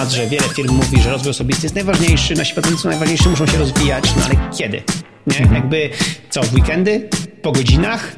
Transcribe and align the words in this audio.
temat, 0.00 0.14
że 0.14 0.26
wiele 0.26 0.48
firm 0.48 0.74
mówi, 0.74 1.02
że 1.02 1.10
rozwój 1.10 1.30
osobisty 1.30 1.62
jest 1.62 1.74
najważniejszy, 1.74 2.34
nasi 2.34 2.54
pracownicy 2.54 2.82
są 2.82 2.88
najważniejsi, 2.88 3.28
muszą 3.28 3.46
się 3.46 3.58
rozwijać, 3.58 4.04
no 4.16 4.22
ale 4.24 4.50
kiedy? 4.58 4.82
Nie? 5.26 5.38
Mhm. 5.38 5.54
Jakby 5.54 5.90
co, 6.30 6.42
w 6.42 6.54
weekendy? 6.54 7.08
Po 7.42 7.52
godzinach? 7.52 8.12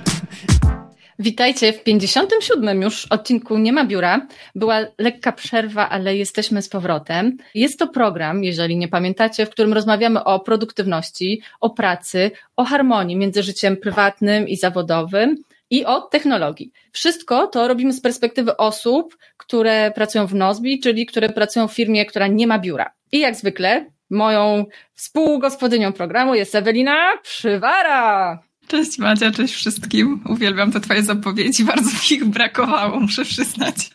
Witajcie 1.18 1.72
w 1.72 1.82
57 1.82 2.82
już 2.82 3.06
odcinku 3.06 3.58
Nie 3.58 3.72
ma 3.72 3.84
biura. 3.84 4.26
Była 4.54 4.78
lekka 4.98 5.32
przerwa, 5.32 5.88
ale 5.88 6.16
jesteśmy 6.16 6.62
z 6.62 6.68
powrotem. 6.68 7.36
Jest 7.54 7.78
to 7.78 7.88
program, 7.88 8.44
jeżeli 8.44 8.76
nie 8.76 8.88
pamiętacie, 8.88 9.46
w 9.46 9.50
którym 9.50 9.72
rozmawiamy 9.72 10.24
o 10.24 10.40
produktywności, 10.40 11.42
o 11.60 11.70
pracy, 11.70 12.30
o 12.56 12.64
harmonii 12.64 13.16
między 13.16 13.42
życiem 13.42 13.76
prywatnym 13.76 14.48
i 14.48 14.56
zawodowym 14.56 15.36
i 15.72 15.84
o 15.84 16.00
technologii. 16.00 16.72
Wszystko 16.92 17.46
to 17.46 17.68
robimy 17.68 17.92
z 17.92 18.00
perspektywy 18.00 18.56
osób, 18.56 19.16
które 19.36 19.92
pracują 19.94 20.26
w 20.26 20.34
Nozbi, 20.34 20.80
czyli 20.80 21.06
które 21.06 21.28
pracują 21.28 21.68
w 21.68 21.72
firmie, 21.72 22.06
która 22.06 22.26
nie 22.26 22.46
ma 22.46 22.58
biura. 22.58 22.90
I 23.12 23.18
jak 23.18 23.36
zwykle 23.36 23.86
moją 24.10 24.64
współgospodynią 24.94 25.92
programu 25.92 26.34
jest 26.34 26.54
Ewelina 26.54 26.96
Przywara. 27.22 28.38
Cześć 28.66 28.98
Macia, 28.98 29.30
cześć 29.30 29.54
wszystkim. 29.54 30.24
Uwielbiam 30.28 30.72
te 30.72 30.80
twoje 30.80 31.02
zapowiedzi, 31.02 31.64
bardzo 31.64 31.90
mi 31.90 32.16
ich 32.16 32.24
brakowało, 32.24 33.00
muszę 33.00 33.24
przyznać. 33.24 33.90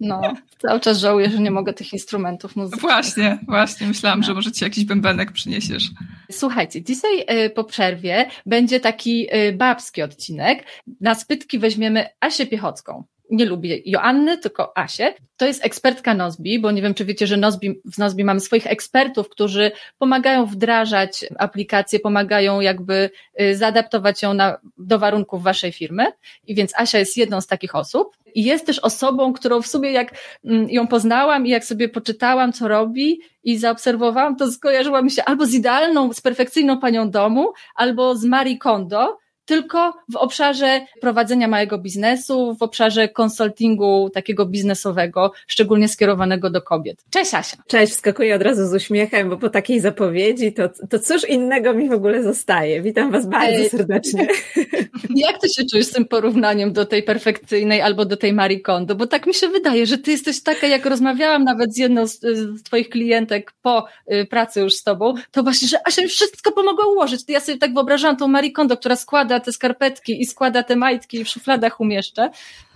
No, 0.00 0.34
cały 0.58 0.80
czas 0.80 0.98
żałuję, 0.98 1.30
że 1.30 1.38
nie 1.38 1.50
mogę 1.50 1.72
tych 1.72 1.92
instrumentów 1.92 2.56
muzycznych. 2.56 2.80
Właśnie, 2.80 3.38
właśnie, 3.48 3.86
myślałam, 3.86 4.20
no. 4.20 4.26
że 4.26 4.34
może 4.34 4.52
ci 4.52 4.64
jakiś 4.64 4.84
bębenek 4.84 5.32
przyniesiesz. 5.32 5.90
Słuchajcie, 6.32 6.82
dzisiaj 6.82 7.44
y, 7.44 7.50
po 7.50 7.64
przerwie 7.64 8.28
będzie 8.46 8.80
taki 8.80 9.28
y, 9.36 9.52
babski 9.52 10.02
odcinek. 10.02 10.64
Na 11.00 11.14
spytki 11.14 11.58
weźmiemy 11.58 12.06
Asię 12.20 12.46
Piechocką 12.46 13.04
nie 13.30 13.44
lubię 13.44 13.78
Joanny, 13.84 14.38
tylko 14.38 14.78
Asię. 14.78 15.14
To 15.36 15.46
jest 15.46 15.64
ekspertka 15.64 16.14
Nozbi, 16.14 16.58
bo 16.58 16.70
nie 16.70 16.82
wiem, 16.82 16.94
czy 16.94 17.04
wiecie, 17.04 17.26
że 17.26 17.36
Nozbi, 17.36 17.80
w 17.84 17.98
Nozbi 17.98 18.24
mamy 18.24 18.40
swoich 18.40 18.66
ekspertów, 18.66 19.28
którzy 19.28 19.72
pomagają 19.98 20.46
wdrażać 20.46 21.24
aplikację, 21.38 22.00
pomagają 22.00 22.60
jakby 22.60 23.10
y, 23.40 23.56
zaadaptować 23.56 24.22
ją 24.22 24.34
na, 24.34 24.58
do 24.78 24.98
warunków 24.98 25.42
waszej 25.42 25.72
firmy. 25.72 26.06
I 26.46 26.54
więc 26.54 26.72
Asia 26.76 26.98
jest 26.98 27.16
jedną 27.16 27.40
z 27.40 27.46
takich 27.46 27.74
osób. 27.74 28.16
I 28.34 28.44
jest 28.44 28.66
też 28.66 28.78
osobą, 28.78 29.32
którą 29.32 29.62
w 29.62 29.66
sumie 29.66 29.92
jak 29.92 30.14
mm, 30.44 30.70
ją 30.70 30.86
poznałam 30.86 31.46
i 31.46 31.50
jak 31.50 31.64
sobie 31.64 31.88
poczytałam, 31.88 32.52
co 32.52 32.68
robi 32.68 33.20
i 33.44 33.58
zaobserwowałam, 33.58 34.36
to 34.36 34.52
skojarzyła 34.52 35.02
mi 35.02 35.10
się 35.10 35.24
albo 35.24 35.46
z 35.46 35.54
idealną, 35.54 36.12
z 36.12 36.20
perfekcyjną 36.20 36.80
panią 36.80 37.10
domu, 37.10 37.52
albo 37.74 38.16
z 38.16 38.24
Marie 38.24 38.58
Kondo, 38.58 39.18
tylko 39.46 39.94
w 40.12 40.16
obszarze 40.16 40.80
prowadzenia 41.00 41.48
małego 41.48 41.78
biznesu, 41.78 42.54
w 42.54 42.62
obszarze 42.62 43.08
konsultingu 43.08 44.10
takiego 44.14 44.46
biznesowego, 44.46 45.32
szczególnie 45.46 45.88
skierowanego 45.88 46.50
do 46.50 46.62
kobiet. 46.62 47.04
Cześć 47.10 47.34
Asia. 47.34 47.56
Cześć, 47.66 47.92
wskakuję 47.92 48.34
od 48.34 48.42
razu 48.42 48.66
z 48.66 48.74
uśmiechem, 48.74 49.30
bo 49.30 49.36
po 49.36 49.48
takiej 49.48 49.80
zapowiedzi 49.80 50.52
to, 50.52 50.68
to 50.90 50.98
cóż 50.98 51.28
innego 51.28 51.74
mi 51.74 51.88
w 51.88 51.92
ogóle 51.92 52.22
zostaje. 52.22 52.82
Witam 52.82 53.10
Was 53.10 53.26
bardzo 53.26 53.68
serdecznie. 53.68 54.28
Jak 55.16 55.40
ty 55.40 55.48
się 55.48 55.62
czujesz 55.70 55.86
z 55.86 55.92
tym 55.92 56.04
porównaniem 56.04 56.72
do 56.72 56.84
tej 56.84 57.02
perfekcyjnej 57.02 57.80
albo 57.80 58.04
do 58.04 58.16
tej 58.16 58.32
Marie 58.32 58.60
Kondo? 58.60 58.94
Bo 58.94 59.06
tak 59.06 59.26
mi 59.26 59.34
się 59.34 59.48
wydaje, 59.48 59.86
że 59.86 59.98
ty 59.98 60.10
jesteś 60.10 60.42
taka, 60.42 60.66
jak 60.66 60.86
rozmawiałam 60.86 61.44
nawet 61.44 61.74
z 61.74 61.76
jedną 61.76 62.06
z, 62.06 62.20
z 62.20 62.62
twoich 62.62 62.88
klientek 62.88 63.52
po 63.62 63.86
y, 64.12 64.26
pracy 64.26 64.60
już 64.60 64.74
z 64.74 64.82
tobą, 64.82 65.14
to 65.30 65.42
właśnie, 65.42 65.68
że 65.68 65.78
Asia 65.86 66.02
mi 66.02 66.08
wszystko 66.08 66.52
pomogła 66.52 66.86
ułożyć. 66.86 67.20
Ja 67.28 67.40
sobie 67.40 67.58
tak 67.58 67.74
wyobrażałam 67.74 68.16
tą 68.16 68.28
Marie 68.28 68.52
Kondo, 68.52 68.76
która 68.76 68.96
składa 68.96 69.35
składa 69.36 69.44
te 69.44 69.52
skarpetki 69.52 70.20
i 70.20 70.26
składa 70.26 70.62
te 70.62 70.76
majtki 70.76 71.20
i 71.20 71.24
w 71.24 71.28
szufladach 71.28 71.80
umieszcza. 71.80 72.30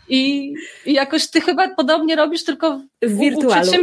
I, 0.08 0.54
i 0.86 0.92
jakoś 0.92 1.30
ty 1.30 1.40
chyba 1.40 1.74
podobnie 1.74 2.16
robisz, 2.16 2.44
tylko 2.44 2.80
w, 3.02 3.06
w 3.06 3.18
wirtualu. 3.18 3.72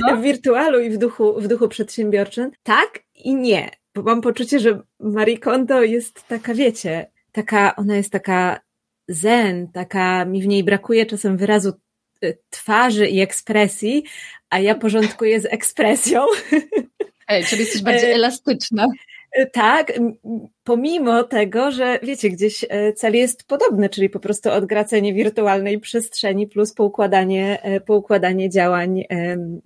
No. 0.00 0.16
W 0.16 0.22
wirtualu 0.22 0.80
i 0.80 0.90
w 0.90 0.98
duchu, 0.98 1.40
w 1.40 1.48
duchu 1.48 1.68
przedsiębiorczym. 1.68 2.50
Tak 2.62 2.98
i 3.14 3.34
nie. 3.34 3.70
Bo 3.94 4.02
mam 4.02 4.20
poczucie, 4.20 4.60
że 4.60 4.80
Marie 5.00 5.38
Kondo 5.38 5.82
jest 5.82 6.28
taka, 6.28 6.54
wiecie, 6.54 7.10
taka, 7.32 7.76
ona 7.76 7.96
jest 7.96 8.12
taka 8.12 8.60
zen, 9.08 9.68
taka, 9.72 10.24
mi 10.24 10.42
w 10.42 10.46
niej 10.46 10.64
brakuje 10.64 11.06
czasem 11.06 11.36
wyrazu 11.36 11.72
y, 12.24 12.38
twarzy 12.50 13.06
i 13.06 13.20
ekspresji, 13.20 14.04
a 14.50 14.58
ja 14.58 14.74
porządkuję 14.74 15.40
z 15.40 15.46
ekspresją. 15.46 16.26
Ej, 17.28 17.44
czyli 17.44 17.60
jesteś 17.60 17.82
bardziej 17.82 18.10
e, 18.12 18.14
elastyczna. 18.14 18.86
Tak, 19.52 19.92
pomimo 20.64 21.24
tego, 21.24 21.70
że 21.70 21.98
wiecie, 22.02 22.30
gdzieś 22.30 22.64
e, 22.68 22.92
cel 22.92 23.14
jest 23.14 23.48
podobny, 23.48 23.88
czyli 23.88 24.10
po 24.10 24.20
prostu 24.20 24.50
odgracenie 24.50 25.14
wirtualnej 25.14 25.80
przestrzeni 25.80 26.46
plus 26.46 26.74
poukładanie, 26.74 27.62
e, 27.62 27.80
poukładanie 27.80 28.50
działań, 28.50 29.04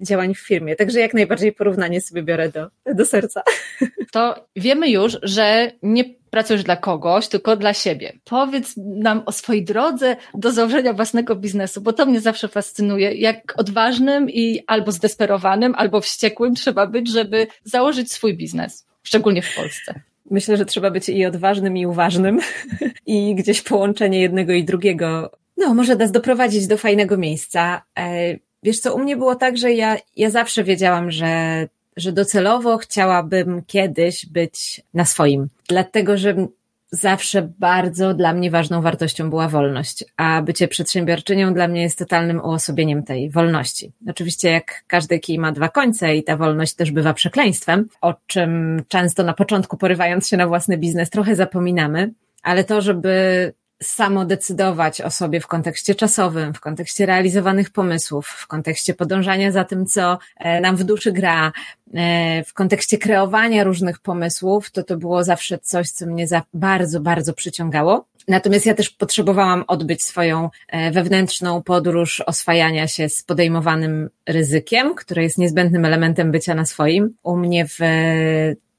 działań 0.00 0.34
w 0.34 0.38
firmie. 0.38 0.76
Także 0.76 1.00
jak 1.00 1.14
najbardziej 1.14 1.53
porównanie 1.53 2.00
sobie 2.00 2.22
biorę 2.22 2.48
do, 2.48 2.94
do 2.94 3.04
serca. 3.04 3.42
To 4.12 4.47
wiemy 4.56 4.91
już, 4.91 5.19
że 5.22 5.72
nie 5.82 6.04
pracujesz 6.30 6.64
dla 6.64 6.76
kogoś, 6.76 7.28
tylko 7.28 7.56
dla 7.56 7.75
siebie. 7.75 8.12
Powiedz 8.25 8.75
nam 8.76 9.22
o 9.26 9.32
swojej 9.32 9.64
drodze 9.64 10.16
do 10.34 10.53
założenia 10.53 10.92
własnego 10.92 11.36
biznesu, 11.36 11.80
bo 11.80 11.92
to 11.92 12.06
mnie 12.06 12.20
zawsze 12.20 12.48
fascynuje, 12.48 13.14
jak 13.14 13.54
odważnym 13.56 14.30
i 14.30 14.60
albo 14.66 14.92
zdesperowanym, 14.92 15.75
albo 15.76 16.00
wściekłym 16.00 16.54
trzeba 16.54 16.86
być, 16.86 17.10
żeby 17.10 17.47
założyć 17.64 18.12
swój 18.12 18.36
biznes 18.36 18.89
szczególnie 19.02 19.42
w 19.42 19.54
Polsce. 19.56 20.00
Myślę, 20.30 20.56
że 20.56 20.64
trzeba 20.64 20.90
być 20.90 21.08
i 21.08 21.26
odważnym, 21.26 21.76
i 21.76 21.86
uważnym, 21.86 22.40
i 23.06 23.34
gdzieś 23.34 23.62
połączenie 23.62 24.20
jednego 24.20 24.52
i 24.52 24.64
drugiego, 24.64 25.30
no, 25.56 25.74
może 25.74 25.96
nas 25.96 26.12
doprowadzić 26.12 26.66
do 26.66 26.76
fajnego 26.76 27.16
miejsca. 27.16 27.82
E, 27.98 28.36
wiesz 28.62 28.80
co, 28.80 28.94
u 28.94 28.98
mnie 28.98 29.16
było 29.16 29.34
tak, 29.34 29.56
że 29.56 29.72
ja, 29.72 29.96
ja 30.16 30.30
zawsze 30.30 30.64
wiedziałam, 30.64 31.10
że, 31.10 31.68
że 31.96 32.12
docelowo 32.12 32.78
chciałabym 32.78 33.62
kiedyś 33.66 34.26
być 34.26 34.80
na 34.94 35.04
swoim. 35.04 35.48
Dlatego, 35.68 36.16
że 36.16 36.46
zawsze 36.92 37.48
bardzo 37.58 38.14
dla 38.14 38.32
mnie 38.32 38.50
ważną 38.50 38.82
wartością 38.82 39.30
była 39.30 39.48
wolność, 39.48 40.04
a 40.16 40.42
bycie 40.42 40.68
przedsiębiorczynią 40.68 41.54
dla 41.54 41.68
mnie 41.68 41.82
jest 41.82 41.98
totalnym 41.98 42.40
uosobieniem 42.44 43.02
tej 43.02 43.30
wolności. 43.30 43.92
Oczywiście 44.08 44.50
jak 44.50 44.84
każdy 44.86 45.18
kij 45.18 45.38
ma 45.38 45.52
dwa 45.52 45.68
końce 45.68 46.16
i 46.16 46.24
ta 46.24 46.36
wolność 46.36 46.74
też 46.74 46.90
bywa 46.90 47.14
przekleństwem, 47.14 47.88
o 48.00 48.14
czym 48.26 48.82
często 48.88 49.22
na 49.22 49.34
początku 49.34 49.76
porywając 49.76 50.28
się 50.28 50.36
na 50.36 50.46
własny 50.46 50.78
biznes 50.78 51.10
trochę 51.10 51.36
zapominamy, 51.36 52.12
ale 52.42 52.64
to, 52.64 52.80
żeby 52.80 53.52
samo 53.82 54.24
decydować 54.24 55.00
o 55.00 55.10
sobie 55.10 55.41
w 55.41 55.46
kontekście 55.46 55.94
czasowym, 55.94 56.54
w 56.54 56.60
kontekście 56.60 57.06
realizowanych 57.06 57.70
pomysłów, 57.70 58.26
w 58.26 58.46
kontekście 58.46 58.94
podążania 58.94 59.52
za 59.52 59.64
tym, 59.64 59.86
co 59.86 60.18
e, 60.36 60.60
nam 60.60 60.76
w 60.76 60.84
duszy 60.84 61.12
gra, 61.12 61.52
e, 61.94 62.44
w 62.44 62.54
kontekście 62.54 62.98
kreowania 62.98 63.64
różnych 63.64 63.98
pomysłów, 63.98 64.70
to 64.70 64.82
to 64.82 64.96
było 64.96 65.24
zawsze 65.24 65.58
coś, 65.58 65.91
co 65.91 66.06
mnie 66.06 66.28
za 66.28 66.42
bardzo, 66.54 67.00
bardzo 67.00 67.32
przyciągało. 67.32 68.04
Natomiast 68.28 68.66
ja 68.66 68.74
też 68.74 68.91
potrzebowałam 68.91 69.64
odbyć 69.66 70.02
swoją 70.02 70.50
e, 70.68 70.91
wewnętrzną 70.91 71.62
podróż 71.62 72.20
oswajania 72.20 72.88
się 72.88 73.08
z 73.08 73.22
podejmowanym 73.22 74.10
ryzykiem, 74.28 74.94
które 74.94 75.22
jest 75.22 75.38
niezbędnym 75.38 75.84
elementem 75.84 76.30
bycia 76.30 76.54
na 76.54 76.66
swoim. 76.66 77.14
U 77.22 77.36
mnie 77.36 77.66
w 77.66 77.78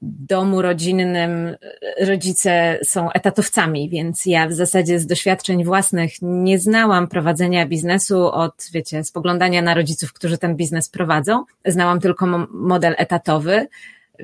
domu 0.01 0.61
rodzinnym 0.61 1.55
rodzice 2.01 2.79
są 2.83 3.11
etatowcami, 3.11 3.89
więc 3.89 4.25
ja 4.25 4.47
w 4.47 4.53
zasadzie 4.53 4.99
z 4.99 5.07
doświadczeń 5.07 5.63
własnych 5.63 6.13
nie 6.21 6.59
znałam 6.59 7.07
prowadzenia 7.07 7.67
biznesu 7.67 8.31
od, 8.31 8.65
wiecie, 8.73 9.03
spoglądania 9.03 9.61
na 9.61 9.73
rodziców, 9.73 10.13
którzy 10.13 10.37
ten 10.37 10.55
biznes 10.55 10.89
prowadzą. 10.89 11.43
Znałam 11.65 11.99
tylko 11.99 12.47
model 12.51 12.95
etatowy, 12.97 13.67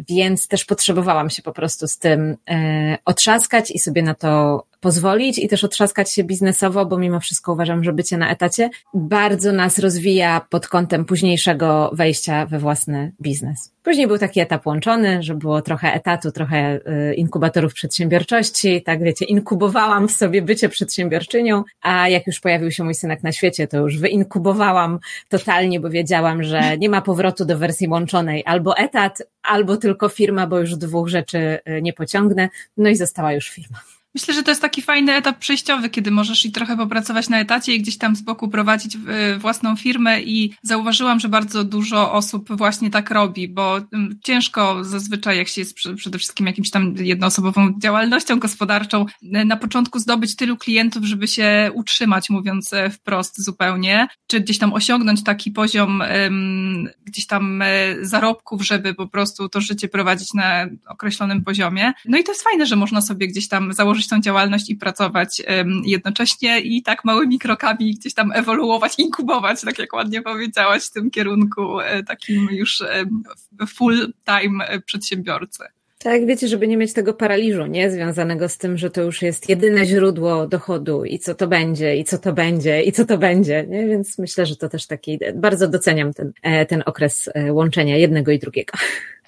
więc 0.10 0.48
też 0.48 0.66
potrzebowałam 0.66 1.30
się 1.30 1.42
po 1.42 1.52
prostu 1.52 1.88
z 1.88 1.98
tym 1.98 2.38
e, 2.50 2.98
otrzaskać 3.06 3.72
i 3.72 3.80
sobie 3.80 4.04
na 4.04 4.14
to 4.14 4.64
pozwolić 4.80 5.40
i 5.40 5.48
też 5.48 5.64
otrzaskać 5.64 6.14
się 6.14 6.24
biznesowo, 6.24 6.86
bo 6.86 6.98
mimo 6.98 7.20
wszystko 7.20 7.54
uważam, 7.54 7.84
że 7.84 7.94
bycie 7.94 8.18
na 8.18 8.32
etacie 8.32 8.70
bardzo 8.94 9.52
nas 9.52 9.80
rozwija 9.80 10.42
pod 10.50 10.68
kątem 10.68 11.06
późniejszego 11.06 11.92
wejścia 11.94 12.46
we 12.46 12.60
własny 12.60 13.12
biznes. 13.22 13.78
Później 13.84 14.08
był 14.08 14.18
taki 14.18 14.40
etap 14.40 14.66
łączony, 14.66 15.24
że 15.24 15.36
było 15.36 15.62
trochę 15.62 15.94
etatu, 15.94 16.32
trochę 16.32 16.80
y, 17.12 17.14
inkubatorów 17.14 17.74
przedsiębiorczości, 17.74 18.84
tak 18.84 19.04
wiecie, 19.04 19.26
inkubowałam 19.26 20.08
w 20.08 20.12
sobie 20.12 20.42
bycie 20.42 20.70
przedsiębiorczynią, 20.70 21.64
a 21.82 22.10
jak 22.10 22.28
już 22.28 22.40
pojawił 22.40 22.72
się 22.72 22.84
mój 22.84 22.96
synek 22.96 23.24
na 23.24 23.32
świecie, 23.32 23.68
to 23.68 23.78
już 23.78 24.00
wyinkubowałam 24.00 25.00
totalnie, 25.30 25.80
bo 25.80 25.90
wiedziałam, 25.90 26.44
że 26.44 26.78
nie 26.78 26.90
ma 26.90 27.02
powrotu 27.02 27.46
do 27.46 27.58
wersji 27.58 27.88
łączonej, 27.88 28.44
albo 28.46 28.78
etat, 28.78 29.24
albo 29.44 29.78
tylko 29.78 30.10
firma, 30.10 30.48
bo 30.48 30.60
już 30.60 30.76
dwóch 30.76 31.08
rzeczy 31.08 31.60
y, 31.70 31.82
nie 31.82 31.94
pociągnę, 31.94 32.50
no 32.78 32.90
i 32.90 32.96
została 32.96 33.34
już 33.34 33.50
firma. 33.50 33.97
Myślę, 34.16 34.34
że 34.34 34.44
to 34.44 34.52
jest 34.52 34.62
taki 34.62 34.82
fajny 34.82 35.14
etap 35.14 35.38
przejściowy, 35.40 35.90
kiedy 35.90 36.12
możesz 36.12 36.46
i 36.46 36.52
trochę 36.52 36.78
popracować 36.78 37.30
na 37.30 37.40
etacie 37.40 37.74
i 37.74 37.82
gdzieś 37.82 37.98
tam 37.98 38.16
z 38.16 38.22
boku 38.22 38.50
prowadzić 38.50 38.96
y, 38.96 39.38
własną 39.38 39.76
firmę 39.76 40.22
i 40.22 40.54
zauważyłam, 40.64 41.20
że 41.20 41.30
bardzo 41.30 41.64
dużo 41.64 42.14
osób 42.14 42.58
właśnie 42.58 42.90
tak 42.90 43.12
robi, 43.12 43.48
bo 43.48 43.78
mm, 43.78 44.20
ciężko 44.24 44.84
zazwyczaj, 44.84 45.38
jak 45.38 45.48
się 45.48 45.62
jest 45.62 45.78
przede 45.96 46.18
wszystkim 46.18 46.48
jakimś 46.48 46.72
tam 46.72 46.96
jednoosobową 46.98 47.74
działalnością 47.80 48.40
gospodarczą, 48.40 49.06
y, 49.24 49.46
na 49.46 49.58
początku 49.58 50.00
zdobyć 50.00 50.36
tylu 50.36 50.58
klientów, 50.58 51.06
żeby 51.06 51.28
się 51.28 51.72
utrzymać, 51.74 52.30
mówiąc 52.30 52.74
y, 52.74 52.90
wprost 52.90 53.44
zupełnie, 53.44 54.08
czy 54.28 54.40
gdzieś 54.40 54.58
tam 54.58 54.74
osiągnąć 54.74 55.24
taki 55.24 55.52
poziom 55.52 56.04
gdzieś 57.06 57.28
tam 57.28 57.64
zarobków, 58.02 58.66
żeby 58.66 58.94
po 58.94 59.08
prostu 59.08 59.50
to 59.50 59.62
życie 59.62 59.88
prowadzić 59.88 60.34
na 60.34 60.68
określonym 60.88 61.44
poziomie. 61.44 61.94
No 62.06 62.18
i 62.18 62.24
to 62.24 62.32
jest 62.32 62.44
fajne, 62.44 62.66
że 62.66 62.76
można 62.76 63.02
sobie 63.02 63.28
gdzieś 63.28 63.48
tam 63.48 63.74
założyć 63.74 63.97
tą 64.06 64.22
działalność 64.22 64.70
i 64.70 64.76
pracować 64.76 65.42
jednocześnie 65.86 66.60
i 66.60 66.84
tak 66.84 67.06
małymi 67.06 67.40
krokami 67.40 67.94
gdzieś 67.94 68.14
tam 68.14 68.32
ewoluować, 68.32 68.94
inkubować, 68.98 69.62
tak 69.62 69.80
jak 69.80 69.94
ładnie 69.94 70.22
powiedziałaś, 70.22 70.84
w 70.84 70.92
tym 70.92 71.12
kierunku 71.12 71.80
e, 71.80 72.04
takim 72.04 72.48
już 72.52 72.84
full-time 73.68 74.66
e, 74.68 74.80
przedsiębiorcy. 74.82 75.64
Tak, 76.00 76.26
wiecie, 76.26 76.48
żeby 76.48 76.68
nie 76.68 76.78
mieć 76.78 76.94
tego 76.94 77.14
paraliżu, 77.14 77.66
nie? 77.66 77.92
Związanego 77.92 78.50
z 78.50 78.58
tym, 78.58 78.78
że 78.78 78.90
to 78.90 79.02
już 79.02 79.22
jest 79.22 79.50
jedyne 79.50 79.86
źródło 79.86 80.48
dochodu 80.48 81.06
i 81.06 81.20
co 81.20 81.36
to 81.36 81.48
będzie, 81.48 81.96
i 81.96 82.04
co 82.04 82.18
to 82.18 82.34
będzie, 82.34 82.84
i 82.84 82.92
co 82.92 83.06
to 83.06 83.18
będzie, 83.18 83.66
nie? 83.70 83.88
Więc 83.88 84.18
myślę, 84.18 84.46
że 84.46 84.56
to 84.56 84.70
też 84.70 84.88
taki, 84.88 85.20
bardzo 85.36 85.68
doceniam 85.68 86.14
ten, 86.14 86.32
e, 86.42 86.66
ten 86.66 86.84
okres 86.86 87.30
łączenia 87.52 87.98
jednego 87.98 88.32
i 88.32 88.40
drugiego. 88.40 88.74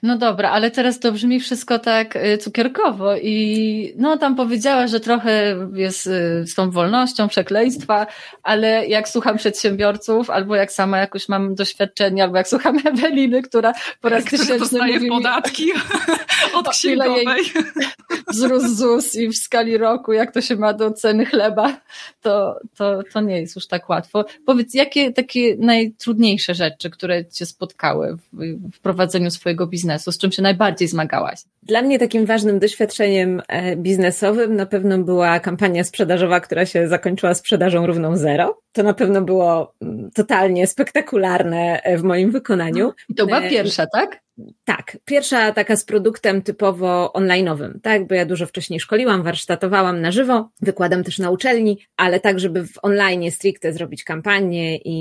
No 0.03 0.17
dobra, 0.17 0.49
ale 0.49 0.71
teraz 0.71 0.99
to 0.99 1.11
brzmi 1.11 1.39
wszystko 1.39 1.79
tak 1.79 2.15
y, 2.15 2.37
cukierkowo 2.37 3.17
i 3.17 3.93
no 3.97 4.17
tam 4.17 4.35
powiedziała, 4.35 4.87
że 4.87 4.99
trochę 4.99 5.55
jest 5.73 6.07
y, 6.07 6.43
z 6.47 6.55
tą 6.55 6.71
wolnością, 6.71 7.27
przekleństwa, 7.27 8.07
ale 8.43 8.87
jak 8.87 9.09
słucham 9.09 9.37
przedsiębiorców, 9.37 10.29
albo 10.29 10.55
jak 10.55 10.71
sama 10.71 10.97
jakoś 10.97 11.29
mam 11.29 11.55
doświadczenie, 11.55 12.23
albo 12.23 12.37
jak 12.37 12.47
słucham 12.47 12.77
Eweliny, 12.87 13.41
która 13.41 13.73
po 14.01 14.09
raz 14.09 14.23
tysięczny 14.23 14.59
dostaje 14.59 14.93
mówi 14.93 15.09
podatki 15.09 15.65
mi, 15.65 15.71
od 16.59 16.69
księgowej. 16.69 17.43
Wzrósł 18.33 18.75
ZUS 18.75 19.15
i 19.15 19.27
w 19.27 19.37
skali 19.37 19.77
roku, 19.77 20.13
jak 20.13 20.31
to 20.31 20.41
się 20.41 20.55
ma 20.55 20.73
do 20.73 20.91
ceny 20.91 21.25
chleba, 21.25 21.77
to, 22.21 22.59
to, 22.77 23.03
to 23.13 23.21
nie 23.21 23.41
jest 23.41 23.55
już 23.55 23.67
tak 23.67 23.89
łatwo. 23.89 24.25
Powiedz, 24.45 24.73
jakie 24.73 25.11
takie 25.11 25.55
najtrudniejsze 25.57 26.55
rzeczy, 26.55 26.89
które 26.89 27.25
cię 27.25 27.45
spotkały 27.45 28.17
w, 28.33 28.37
w 28.73 28.79
prowadzeniu 28.79 29.31
swojego 29.31 29.67
biznesu 29.67 29.88
biznesu? 29.89 30.11
Z 30.11 30.17
czym 30.17 30.31
się 30.31 30.41
najbardziej 30.41 30.87
zmagałaś? 30.87 31.39
Dla 31.63 31.81
mnie 31.81 31.99
takim 31.99 32.25
ważnym 32.25 32.59
doświadczeniem 32.59 33.41
e, 33.47 33.75
biznesowym 33.75 34.55
na 34.55 34.65
pewno 34.65 34.97
była 34.97 35.39
kampania 35.39 35.83
sprzedażowa, 35.83 36.39
która 36.39 36.65
się 36.65 36.87
zakończyła 36.87 37.33
sprzedażą 37.33 37.87
równą 37.87 38.17
zero. 38.17 38.61
To 38.71 38.83
na 38.83 38.93
pewno 38.93 39.21
było 39.21 39.73
mm, 39.81 40.11
totalnie 40.11 40.67
spektakularne 40.67 41.81
e, 41.83 41.97
w 41.97 42.03
moim 42.03 42.31
wykonaniu. 42.31 42.93
I 43.09 43.15
to 43.15 43.25
była 43.25 43.41
e, 43.41 43.49
pierwsza, 43.49 43.85
tak? 43.93 44.19
Tak, 44.65 44.97
pierwsza 45.05 45.51
taka 45.51 45.75
z 45.75 45.83
produktem 45.83 46.41
typowo 46.41 47.11
online'owym, 47.15 47.79
tak, 47.83 48.07
bo 48.07 48.15
ja 48.15 48.25
dużo 48.25 48.45
wcześniej 48.45 48.79
szkoliłam, 48.79 49.23
warsztatowałam 49.23 50.01
na 50.01 50.11
żywo, 50.11 50.49
wykładam 50.61 51.03
też 51.03 51.19
na 51.19 51.29
uczelni, 51.29 51.79
ale 51.97 52.19
tak, 52.19 52.39
żeby 52.39 52.67
w 52.67 52.73
online 52.81 53.31
stricte 53.31 53.73
zrobić 53.73 54.03
kampanię 54.03 54.77
i, 54.77 54.97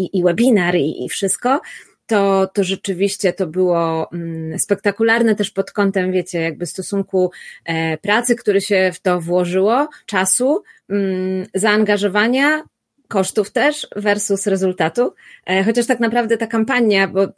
i, 0.00 0.18
i 0.18 0.22
webinar 0.22 0.76
i, 0.76 1.04
i 1.04 1.08
wszystko, 1.08 1.60
to, 2.06 2.46
to 2.54 2.64
rzeczywiście 2.64 3.32
to 3.32 3.46
było 3.46 4.12
mm, 4.12 4.58
spektakularne 4.58 5.34
też 5.34 5.50
pod 5.50 5.72
kątem, 5.72 6.12
wiecie, 6.12 6.40
jakby 6.40 6.66
stosunku 6.66 7.30
e, 7.64 7.98
pracy, 7.98 8.36
który 8.36 8.60
się 8.60 8.90
w 8.94 9.00
to 9.00 9.20
włożyło, 9.20 9.88
czasu, 10.06 10.62
mm, 10.88 11.46
zaangażowania, 11.54 12.62
kosztów 13.08 13.50
też 13.50 13.86
versus 13.96 14.46
rezultatu. 14.46 15.14
E, 15.46 15.64
chociaż 15.64 15.86
tak 15.86 16.00
naprawdę 16.00 16.36
ta 16.36 16.46
kampania, 16.46 17.08
bo 17.08 17.28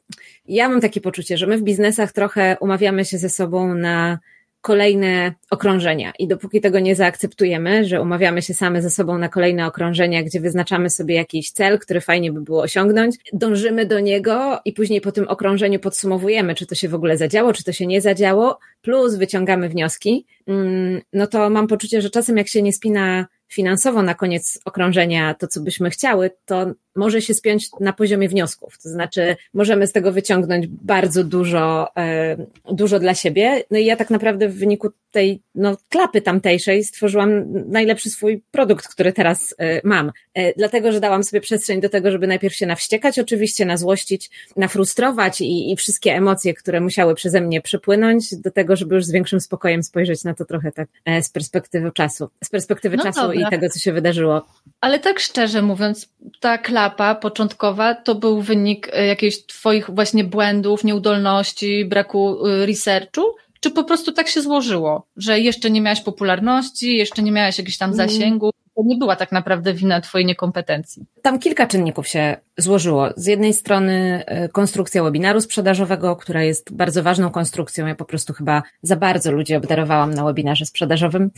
ja 0.46 0.68
mam 0.68 0.80
takie 0.80 1.00
poczucie, 1.00 1.38
że 1.38 1.46
my 1.46 1.58
w 1.58 1.62
biznesach 1.62 2.12
trochę 2.12 2.56
umawiamy 2.60 3.04
się 3.04 3.18
ze 3.18 3.28
sobą 3.28 3.74
na 3.74 4.18
kolejne 4.60 5.34
okrążenia. 5.50 6.12
I 6.18 6.28
dopóki 6.28 6.60
tego 6.60 6.80
nie 6.80 6.94
zaakceptujemy, 6.94 7.84
że 7.84 8.02
umawiamy 8.02 8.42
się 8.42 8.54
same 8.54 8.82
ze 8.82 8.90
sobą 8.90 9.18
na 9.18 9.28
kolejne 9.28 9.66
okrążenia, 9.66 10.22
gdzie 10.22 10.40
wyznaczamy 10.40 10.90
sobie 10.90 11.14
jakiś 11.14 11.50
cel, 11.50 11.78
który 11.78 12.00
fajnie 12.00 12.32
by 12.32 12.40
było 12.40 12.62
osiągnąć, 12.62 13.16
dążymy 13.32 13.86
do 13.86 14.00
niego 14.00 14.60
i 14.64 14.72
później 14.72 15.00
po 15.00 15.12
tym 15.12 15.28
okrążeniu 15.28 15.78
podsumowujemy, 15.78 16.54
czy 16.54 16.66
to 16.66 16.74
się 16.74 16.88
w 16.88 16.94
ogóle 16.94 17.16
zadziało, 17.16 17.52
czy 17.52 17.64
to 17.64 17.72
się 17.72 17.86
nie 17.86 18.00
zadziało, 18.00 18.58
plus 18.82 19.14
wyciągamy 19.14 19.68
wnioski, 19.68 20.26
mm, 20.46 21.00
no 21.12 21.26
to 21.26 21.50
mam 21.50 21.66
poczucie, 21.66 22.02
że 22.02 22.10
czasem 22.10 22.36
jak 22.36 22.48
się 22.48 22.62
nie 22.62 22.72
spina 22.72 23.26
finansowo 23.48 24.02
na 24.02 24.14
koniec 24.14 24.58
okrążenia 24.64 25.34
to, 25.34 25.46
co 25.46 25.60
byśmy 25.60 25.90
chciały, 25.90 26.30
to 26.44 26.66
może 26.98 27.22
się 27.22 27.34
spiąć 27.34 27.68
na 27.80 27.92
poziomie 27.92 28.28
wniosków. 28.28 28.78
To 28.82 28.88
znaczy, 28.88 29.36
możemy 29.54 29.86
z 29.86 29.92
tego 29.92 30.12
wyciągnąć 30.12 30.66
bardzo 30.66 31.24
dużo, 31.24 31.96
e, 31.96 32.36
dużo 32.72 32.98
dla 32.98 33.14
siebie. 33.14 33.62
No 33.70 33.78
i 33.78 33.84
ja 33.84 33.96
tak 33.96 34.10
naprawdę 34.10 34.48
w 34.48 34.58
wyniku 34.58 34.88
tej 35.10 35.42
no, 35.54 35.76
klapy 35.88 36.20
tamtejszej 36.20 36.84
stworzyłam 36.84 37.44
najlepszy 37.70 38.10
swój 38.10 38.42
produkt, 38.50 38.88
który 38.88 39.12
teraz 39.12 39.54
e, 39.58 39.80
mam. 39.84 40.12
E, 40.34 40.52
dlatego, 40.54 40.92
że 40.92 41.00
dałam 41.00 41.24
sobie 41.24 41.40
przestrzeń 41.40 41.80
do 41.80 41.88
tego, 41.88 42.10
żeby 42.10 42.26
najpierw 42.26 42.54
się 42.54 42.66
nawściekać, 42.66 43.18
oczywiście 43.18 43.64
nazłościć, 43.64 44.30
nafrustrować 44.56 45.40
i, 45.40 45.72
i 45.72 45.76
wszystkie 45.76 46.14
emocje, 46.14 46.54
które 46.54 46.80
musiały 46.80 47.14
przeze 47.14 47.40
mnie 47.40 47.60
przepłynąć, 47.60 48.36
do 48.36 48.50
tego, 48.50 48.76
żeby 48.76 48.94
już 48.94 49.04
z 49.04 49.10
większym 49.10 49.40
spokojem 49.40 49.82
spojrzeć 49.82 50.24
na 50.24 50.34
to 50.34 50.44
trochę 50.44 50.72
tak 50.72 50.88
z 51.22 51.30
perspektywy 51.30 51.92
czasu, 51.92 52.28
z 52.44 52.48
perspektywy 52.48 52.96
no 52.96 53.02
czasu. 53.02 53.32
I 53.38 53.50
tego, 53.50 53.68
co 53.68 53.78
się 53.78 53.92
wydarzyło. 53.92 54.46
Ale 54.80 54.98
tak 54.98 55.20
szczerze 55.20 55.62
mówiąc, 55.62 56.08
ta 56.40 56.58
klapa 56.58 57.14
początkowa 57.14 57.94
to 57.94 58.14
był 58.14 58.42
wynik 58.42 58.88
e, 58.92 59.06
jakichś 59.06 59.36
twoich 59.46 59.90
właśnie 59.90 60.24
błędów, 60.24 60.84
nieudolności, 60.84 61.84
braku 61.84 62.46
e, 62.46 62.66
researchu? 62.66 63.22
Czy 63.60 63.70
po 63.70 63.84
prostu 63.84 64.12
tak 64.12 64.28
się 64.28 64.42
złożyło, 64.42 65.06
że 65.16 65.40
jeszcze 65.40 65.70
nie 65.70 65.80
miałaś 65.80 66.00
popularności, 66.00 66.96
jeszcze 66.96 67.22
nie 67.22 67.32
miałaś 67.32 67.58
jakiegoś 67.58 67.78
tam 67.78 67.92
mm. 67.92 68.08
zasięgu? 68.08 68.50
To 68.78 68.84
nie 68.84 68.96
była 68.96 69.16
tak 69.16 69.32
naprawdę 69.32 69.74
wina 69.74 70.00
twojej 70.00 70.26
niekompetencji. 70.26 71.06
Tam 71.22 71.38
kilka 71.38 71.66
czynników 71.66 72.08
się 72.08 72.36
złożyło. 72.56 73.08
Z 73.16 73.26
jednej 73.26 73.54
strony 73.54 74.24
e, 74.26 74.48
konstrukcja 74.48 75.02
webinaru 75.02 75.40
sprzedażowego, 75.40 76.16
która 76.16 76.42
jest 76.42 76.72
bardzo 76.72 77.02
ważną 77.02 77.30
konstrukcją. 77.30 77.86
Ja 77.86 77.94
po 77.94 78.04
prostu 78.04 78.32
chyba 78.32 78.62
za 78.82 78.96
bardzo 78.96 79.32
ludzi 79.32 79.54
obdarowałam 79.54 80.14
na 80.14 80.24
webinarze 80.24 80.66
sprzedażowym 80.66 81.30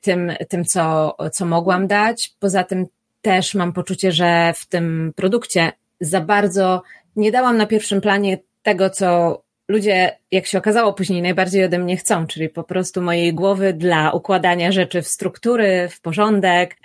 tym, 0.00 0.32
tym 0.48 0.64
co, 0.64 1.16
co 1.32 1.46
mogłam 1.46 1.86
dać. 1.86 2.34
Poza 2.40 2.64
tym 2.64 2.86
też 3.20 3.54
mam 3.54 3.72
poczucie, 3.72 4.12
że 4.12 4.52
w 4.56 4.66
tym 4.66 5.12
produkcie 5.16 5.72
za 6.00 6.20
bardzo 6.20 6.82
nie 7.16 7.32
dałam 7.32 7.56
na 7.56 7.66
pierwszym 7.66 8.00
planie 8.00 8.38
tego, 8.62 8.90
co 8.90 9.42
ludzie, 9.72 10.18
jak 10.30 10.46
się 10.46 10.58
okazało 10.58 10.92
później, 10.92 11.22
najbardziej 11.22 11.64
ode 11.64 11.78
mnie 11.78 11.96
chcą, 11.96 12.26
czyli 12.26 12.48
po 12.48 12.64
prostu 12.64 13.02
mojej 13.02 13.34
głowy 13.34 13.72
dla 13.72 14.12
układania 14.12 14.72
rzeczy 14.72 15.02
w 15.02 15.08
struktury, 15.08 15.88
w 15.90 16.00
porządek, 16.00 16.76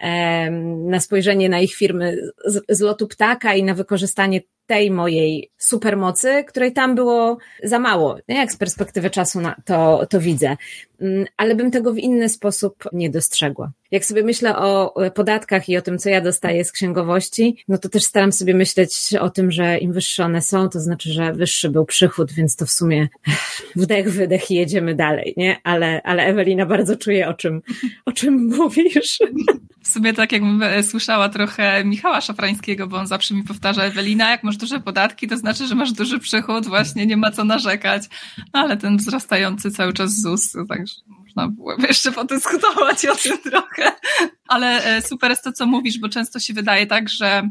na 0.86 1.00
spojrzenie 1.00 1.50
na 1.50 1.60
ich 1.60 1.76
firmy 1.76 2.18
z, 2.46 2.64
z 2.70 2.82
lotu 2.82 3.08
ptaka 3.08 3.54
i 3.54 3.64
na 3.64 3.74
wykorzystanie 3.74 4.42
tej 4.68 4.92
mojej 4.92 5.52
supermocy, 5.58 6.44
której 6.48 6.74
tam 6.74 6.96
było 6.96 7.38
za 7.64 7.80
mało. 7.80 8.18
Jak 8.28 8.52
z 8.52 8.58
perspektywy 8.58 9.10
czasu 9.10 9.40
to, 9.66 10.06
to 10.10 10.20
widzę. 10.20 10.58
Mm, 11.02 11.26
ale 11.38 11.56
bym 11.56 11.72
tego 11.72 11.94
w 11.94 11.98
inny 11.98 12.30
sposób 12.30 12.84
nie 12.94 13.10
dostrzegła. 13.10 13.72
Jak 13.92 14.06
sobie 14.06 14.24
myślę 14.24 14.58
o 14.58 14.94
podatkach 15.16 15.70
i 15.70 15.78
o 15.78 15.82
tym, 15.82 15.98
co 15.98 16.10
ja 16.10 16.22
dostaję 16.22 16.66
z 16.66 16.72
księgowości, 16.72 17.64
no 17.68 17.78
to 17.78 17.90
też 17.90 18.04
staram 18.04 18.32
sobie 18.32 18.54
myśleć 18.54 19.16
o 19.20 19.30
tym, 19.30 19.52
że 19.52 19.78
im 19.78 19.94
wyższe 19.94 20.26
one 20.26 20.42
są, 20.42 20.70
to 20.70 20.80
znaczy, 20.80 21.10
że 21.10 21.34
wyższy 21.34 21.70
był 21.70 21.86
przychód, 21.86 22.32
więc 22.32 22.56
to 22.56 22.66
w 22.66 22.72
sumie 22.72 23.08
wdech, 23.76 24.12
wydech 24.12 24.52
i 24.52 24.56
jedziemy 24.56 24.96
dalej, 24.96 25.34
nie? 25.38 25.58
Ale, 25.64 26.02
ale 26.04 26.24
Ewelina 26.24 26.66
bardzo 26.66 26.98
czuje, 26.98 27.28
o 27.28 27.34
czym, 27.34 27.62
o 28.06 28.12
czym 28.12 28.56
mówisz. 28.58 29.20
W 29.88 29.90
sumie 29.90 30.14
tak 30.14 30.32
jakbym 30.32 30.64
e, 30.64 30.84
słyszała 30.84 31.30
trochę 31.30 31.86
Michała 31.86 32.22
Szafrańskiego, 32.22 32.88
bo 32.88 32.98
on 32.98 33.08
zawsze 33.08 33.34
mi 33.34 33.44
powtarza, 33.44 33.84
Ewelina, 33.84 34.30
jak 34.30 34.44
masz 34.44 34.58
duże 34.58 34.80
podatki, 34.80 35.28
to 35.28 35.38
znaczy, 35.38 35.68
że 35.68 35.76
masz 35.76 35.92
duży 35.92 36.20
przychód, 36.20 36.68
właśnie 36.68 37.06
nie 37.06 37.18
ma 37.18 37.32
co 37.32 37.44
narzekać, 37.44 38.04
ale 38.54 38.78
ten 38.78 38.98
wzrastający 38.98 39.72
cały 39.72 39.94
czas 39.94 40.22
ZUS, 40.22 40.54
także 40.70 40.96
można 41.08 41.48
byłoby 41.48 41.88
jeszcze 41.88 42.12
podyskutować 42.12 43.06
o 43.06 43.16
tym 43.16 43.38
trochę. 43.38 43.92
Ale 44.48 44.84
e, 44.86 45.02
super 45.02 45.30
jest 45.30 45.44
to, 45.44 45.52
co 45.52 45.66
mówisz, 45.66 46.00
bo 46.00 46.10
często 46.10 46.40
się 46.40 46.54
wydaje 46.54 46.88
tak, 46.88 47.10
że 47.10 47.50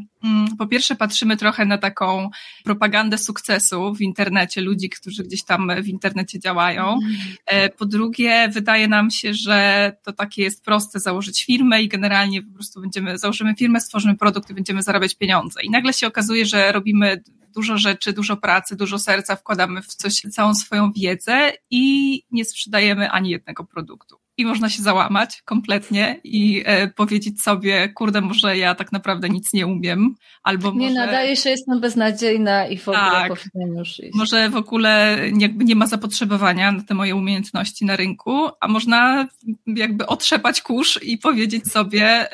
po 0.57 0.67
pierwsze 0.67 0.95
patrzymy 0.95 1.37
trochę 1.37 1.65
na 1.65 1.77
taką 1.77 2.29
propagandę 2.63 3.17
sukcesu 3.17 3.93
w 3.93 4.01
internecie, 4.01 4.61
ludzi, 4.61 4.89
którzy 4.89 5.23
gdzieś 5.23 5.43
tam 5.43 5.71
w 5.83 5.87
internecie 5.87 6.39
działają. 6.39 6.99
E, 7.45 7.69
po 7.69 7.85
drugie, 7.85 8.49
wydaje 8.53 8.87
nam 8.87 9.11
się, 9.11 9.33
że 9.33 9.91
to 10.03 10.13
takie 10.13 10.43
jest 10.43 10.65
proste 10.65 10.99
założyć 10.99 11.45
firmę 11.45 11.81
i 11.81 11.87
generalnie 11.87 12.41
po 12.41 12.53
prostu 12.53 12.81
będziemy, 12.81 13.17
założymy 13.17 13.55
firmę, 13.55 13.81
stworzymy 13.81 14.17
produkt 14.17 14.49
i 14.49 14.53
będziemy 14.53 14.83
zarabiać 14.83 15.15
pieniądze. 15.15 15.61
I 15.63 15.69
nagle 15.69 15.93
się 15.93 16.07
okazuje, 16.07 16.45
że 16.45 16.71
robimy 16.71 17.23
dużo 17.55 17.77
rzeczy, 17.77 18.13
dużo 18.13 18.37
pracy, 18.37 18.75
dużo 18.75 18.99
serca 18.99 19.35
wkładamy 19.35 19.81
w 19.81 19.87
coś, 19.87 20.21
całą 20.31 20.55
swoją 20.55 20.91
wiedzę 20.91 21.51
i 21.69 22.23
nie 22.31 22.45
sprzedajemy 22.45 23.11
ani 23.11 23.29
jednego 23.29 23.63
produktu. 23.63 24.16
I 24.37 24.45
można 24.45 24.69
się 24.69 24.83
załamać 24.83 25.41
kompletnie 25.41 26.19
i 26.23 26.63
e, 26.65 26.87
powiedzieć 26.87 27.41
sobie, 27.41 27.89
kurde, 27.89 28.21
może 28.21 28.57
ja 28.57 28.75
tak 28.75 28.91
naprawdę 28.91 29.29
nic 29.29 29.53
nie 29.53 29.67
umiem, 29.67 30.15
albo 30.43 30.71
nie 30.71 30.89
może... 30.89 30.93
nadaje 30.93 31.35
się, 31.35 31.49
jestem 31.49 31.81
beznadziejna 31.81 32.67
i 32.67 32.77
w 32.77 32.87
ogóle 32.87 33.11
tak, 33.11 33.29
powinnam 33.29 33.77
już 33.77 33.99
iść. 33.99 34.13
Może 34.13 34.49
w 34.49 34.55
ogóle 34.55 35.19
jakby 35.37 35.65
nie 35.65 35.75
ma 35.75 35.87
zapotrzebowania 35.87 36.71
na 36.71 36.83
te 36.83 36.93
moje 36.93 37.15
umiejętności 37.15 37.85
na 37.85 37.95
rynku, 37.95 38.49
a 38.59 38.67
można 38.67 39.27
jakby 39.65 40.05
otrzepać 40.05 40.61
kurz 40.61 40.99
i 41.03 41.17
powiedzieć 41.17 41.71
sobie, 41.71 42.27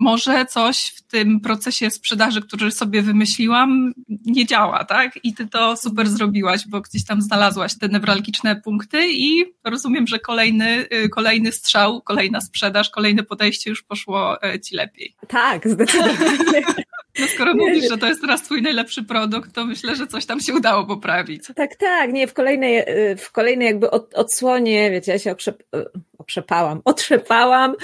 może 0.00 0.46
coś 0.46 0.92
w 0.96 1.02
tym 1.02 1.40
procesie 1.40 1.90
sprzedaży, 1.90 2.42
który 2.42 2.70
sobie 2.70 3.02
wymyśliłam, 3.02 3.92
nie 4.26 4.46
działa, 4.46 4.84
tak? 4.84 5.18
I 5.22 5.34
ty 5.34 5.46
to 5.46 5.76
super 5.76 6.08
zrobiłaś, 6.08 6.68
bo 6.68 6.80
gdzieś 6.80 7.04
tam 7.04 7.22
znalazłaś 7.22 7.78
te 7.78 7.88
newralgiczne 7.88 8.56
punkty 8.56 9.08
i 9.12 9.44
rozumiem, 9.64 10.06
że 10.06 10.18
kolejny, 10.18 10.86
y, 11.04 11.08
kolejny 11.08 11.52
strzał, 11.52 12.02
kolejna 12.02 12.40
sprzedaż, 12.40 12.90
kolejne 12.90 13.22
podejście 13.22 13.70
już 13.70 13.82
poszło 13.82 14.42
e, 14.42 14.60
ci 14.60 14.76
lepiej. 14.76 15.14
Tak, 15.28 15.68
zdecydowanie. 15.68 16.64
No 17.18 17.26
skoro 17.26 17.54
mówisz, 17.54 17.88
że 17.88 17.98
to 17.98 18.06
jest 18.06 18.20
teraz 18.20 18.42
twój 18.42 18.62
najlepszy 18.62 19.04
produkt, 19.04 19.52
to 19.52 19.64
myślę, 19.64 19.96
że 19.96 20.06
coś 20.06 20.26
tam 20.26 20.40
się 20.40 20.54
udało 20.54 20.86
poprawić. 20.86 21.46
Tak, 21.56 21.76
tak, 21.76 22.12
nie, 22.12 22.26
w 22.26 22.34
kolejnej, 22.34 22.78
y, 22.78 23.16
w 23.16 23.32
kolejnej 23.32 23.66
jakby 23.66 23.90
odsłonie, 23.90 24.90
wiecie, 24.90 25.12
ja 25.12 25.18
się 25.18 25.32
okrzep, 25.32 25.62
y, 25.76 25.84
okrzepałam, 26.18 26.80
otrzepałam, 26.94 27.74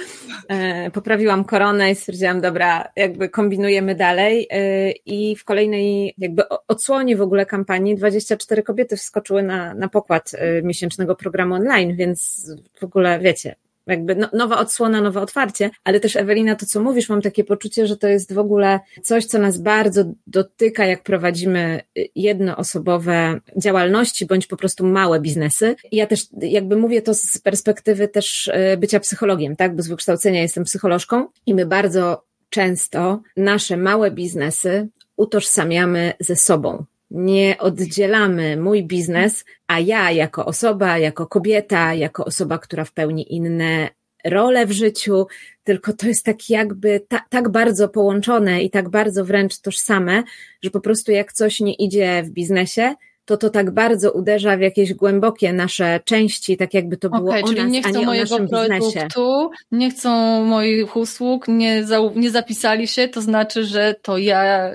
e, 0.47 0.91
poprawiłam 0.91 1.43
koronę 1.43 1.91
i 1.91 1.95
stwierdziłam, 1.95 2.41
dobra, 2.41 2.91
jakby 2.95 3.29
kombinujemy 3.29 3.95
dalej 3.95 4.47
e, 4.49 4.91
i 4.91 5.35
w 5.35 5.45
kolejnej 5.45 6.13
jakby 6.17 6.43
odsłonie 6.67 7.15
w 7.17 7.21
ogóle 7.21 7.45
kampanii 7.45 7.95
24 7.95 8.63
kobiety 8.63 8.97
wskoczyły 8.97 9.43
na, 9.43 9.73
na 9.73 9.89
pokład 9.89 10.31
miesięcznego 10.63 11.15
programu 11.15 11.55
online, 11.55 11.95
więc 11.95 12.49
w 12.79 12.83
ogóle 12.83 13.19
wiecie, 13.19 13.55
jakby 13.91 14.15
no, 14.15 14.29
nowa 14.33 14.59
odsłona, 14.59 15.01
nowe 15.01 15.21
otwarcie, 15.21 15.69
ale 15.83 15.99
też 15.99 16.15
Ewelina, 16.15 16.55
to 16.55 16.65
co 16.65 16.81
mówisz, 16.81 17.09
mam 17.09 17.21
takie 17.21 17.43
poczucie, 17.43 17.87
że 17.87 17.97
to 17.97 18.07
jest 18.07 18.33
w 18.33 18.39
ogóle 18.39 18.79
coś, 19.03 19.25
co 19.25 19.39
nas 19.39 19.57
bardzo 19.57 20.03
dotyka, 20.27 20.85
jak 20.85 21.03
prowadzimy 21.03 21.81
jednoosobowe 22.15 23.39
działalności, 23.57 24.25
bądź 24.25 24.47
po 24.47 24.57
prostu 24.57 24.85
małe 24.85 25.19
biznesy. 25.19 25.75
Ja 25.91 26.07
też 26.07 26.27
jakby 26.41 26.75
mówię 26.77 27.01
to 27.01 27.13
z 27.13 27.37
perspektywy 27.37 28.07
też 28.07 28.47
e, 28.53 28.77
bycia 28.77 28.99
psychologiem, 28.99 29.55
tak, 29.55 29.75
bo 29.75 29.83
z 29.83 29.87
wykształcenia 29.87 30.41
jestem 30.41 30.63
psycholożką 30.63 31.27
i 31.45 31.53
my 31.53 31.65
bardzo 31.65 32.23
często 32.49 33.21
nasze 33.37 33.77
małe 33.77 34.11
biznesy 34.11 34.89
utożsamiamy 35.17 36.13
ze 36.19 36.35
sobą 36.35 36.85
nie 37.11 37.55
oddzielamy 37.59 38.57
mój 38.57 38.83
biznes, 38.83 39.45
a 39.67 39.79
ja 39.79 40.11
jako 40.11 40.45
osoba, 40.45 40.97
jako 40.97 41.27
kobieta, 41.27 41.93
jako 41.93 42.25
osoba, 42.25 42.57
która 42.57 42.85
w 42.85 42.91
pełni 42.91 43.35
inne 43.35 43.89
role 44.25 44.65
w 44.65 44.71
życiu, 44.71 45.27
tylko 45.63 45.93
to 45.93 46.07
jest 46.07 46.25
tak 46.25 46.49
jakby 46.49 47.01
ta, 47.07 47.21
tak 47.29 47.49
bardzo 47.49 47.89
połączone 47.89 48.63
i 48.63 48.69
tak 48.69 48.89
bardzo 48.89 49.25
wręcz 49.25 49.59
tożsame, 49.59 50.23
że 50.61 50.69
po 50.69 50.81
prostu 50.81 51.11
jak 51.11 51.33
coś 51.33 51.59
nie 51.59 51.73
idzie 51.73 52.23
w 52.23 52.29
biznesie, 52.29 52.95
to 53.25 53.37
to 53.37 53.49
tak 53.49 53.71
bardzo 53.71 54.11
uderza 54.11 54.57
w 54.57 54.61
jakieś 54.61 54.93
głębokie 54.93 55.53
nasze 55.53 55.99
części, 56.05 56.57
tak 56.57 56.73
jakby 56.73 56.97
to 56.97 57.09
było 57.09 57.29
okay, 57.29 57.43
o 57.43 57.51
nas, 57.51 57.71
nie 57.71 57.83
chcą 57.83 57.99
nie 57.99 58.05
mojego 58.05 58.37
produktu, 58.47 59.49
nie 59.71 59.91
chcą 59.91 60.43
moich 60.45 60.95
usług, 60.95 61.47
nie, 61.47 61.83
za, 61.83 61.99
nie 62.15 62.31
zapisali 62.31 62.87
się, 62.87 63.07
to 63.07 63.21
znaczy, 63.21 63.63
że 63.63 63.95
to 64.01 64.17
ja 64.17 64.71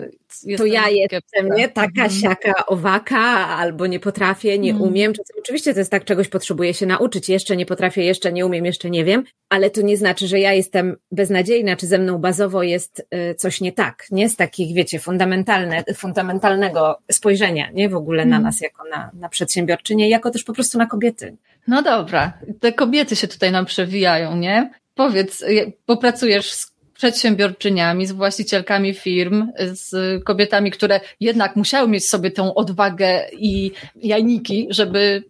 to 0.57 0.67
ja 0.67 0.89
jestem, 0.89 1.49
nie? 1.57 1.69
Taka, 1.69 2.03
mhm. 2.03 2.11
siaka, 2.11 2.67
owaka, 2.67 3.49
albo 3.49 3.87
nie 3.87 4.01
potrafię, 4.01 4.59
nie 4.59 4.71
mhm. 4.71 4.91
umiem. 4.91 5.13
Oczywiście 5.39 5.73
to 5.73 5.81
jest 5.81 5.91
tak, 5.91 6.05
czegoś 6.05 6.29
potrzebuję 6.29 6.75
się 6.75 6.87
nauczyć. 6.87 7.29
Jeszcze 7.29 7.57
nie 7.57 7.67
potrafię, 7.67 8.05
jeszcze 8.05 8.33
nie 8.33 8.47
umiem, 8.47 8.65
jeszcze 8.65 8.91
nie 8.91 9.05
wiem, 9.05 9.25
ale 9.49 9.71
to 9.71 9.81
nie 9.83 9.97
znaczy, 9.97 10.27
że 10.27 10.41
ja 10.41 10.53
jestem 10.53 10.97
beznadziejna, 11.13 11.77
czy 11.77 11.87
ze 11.87 11.99
mną 11.99 12.19
bazowo 12.19 12.63
jest 12.63 13.07
y, 13.15 13.35
coś 13.35 13.61
nie 13.61 13.73
tak, 13.73 14.07
nie? 14.11 14.29
Z 14.29 14.37
takich, 14.37 14.75
wiecie, 14.75 14.99
fundamentalne, 14.99 15.85
fundamentalnego 15.95 16.99
spojrzenia, 17.13 17.71
nie? 17.71 17.89
W 17.89 17.97
ogóle 17.97 18.25
na 18.25 18.37
mhm. 18.37 18.43
nas 18.43 18.61
jako 18.61 18.89
na, 18.89 19.11
na 19.15 19.29
przedsiębiorczynie, 19.29 20.09
jako 20.09 20.31
też 20.31 20.45
po 20.45 20.53
prostu 20.53 20.79
na 20.79 20.87
kobiety. 20.87 21.37
No 21.69 21.83
dobra, 21.83 22.33
te 22.61 22.73
kobiety 22.73 23.17
się 23.17 23.29
tutaj 23.29 23.53
nam 23.53 23.67
przewijają, 23.67 24.37
nie? 24.37 24.71
Powiedz, 24.95 25.45
popracujesz 25.87 26.53
z 26.53 26.76
przedsiębiorczyniami, 26.97 28.07
z 28.07 28.13
właścicielkami 28.13 28.95
firm, 28.95 29.49
z 29.73 30.25
kobietami, 30.25 30.71
które 30.71 31.01
jednak 31.21 31.57
musiały 31.57 31.89
mieć 31.89 32.09
sobie 32.09 32.31
tę 32.31 32.55
odwagę 32.55 33.29
i 33.33 33.73
jajniki, 34.03 34.67
żeby 34.71 35.25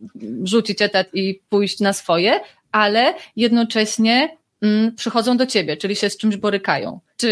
rzucić 0.44 0.82
etat 0.82 1.06
i 1.14 1.40
pójść 1.48 1.80
na 1.80 1.92
swoje, 1.92 2.40
ale 2.72 3.14
jednocześnie 3.36 4.36
mm, 4.62 4.94
przychodzą 4.94 5.36
do 5.36 5.46
ciebie, 5.46 5.76
czyli 5.76 5.96
się 5.96 6.10
z 6.10 6.16
czymś 6.16 6.36
borykają. 6.36 7.00
Czy 7.16 7.30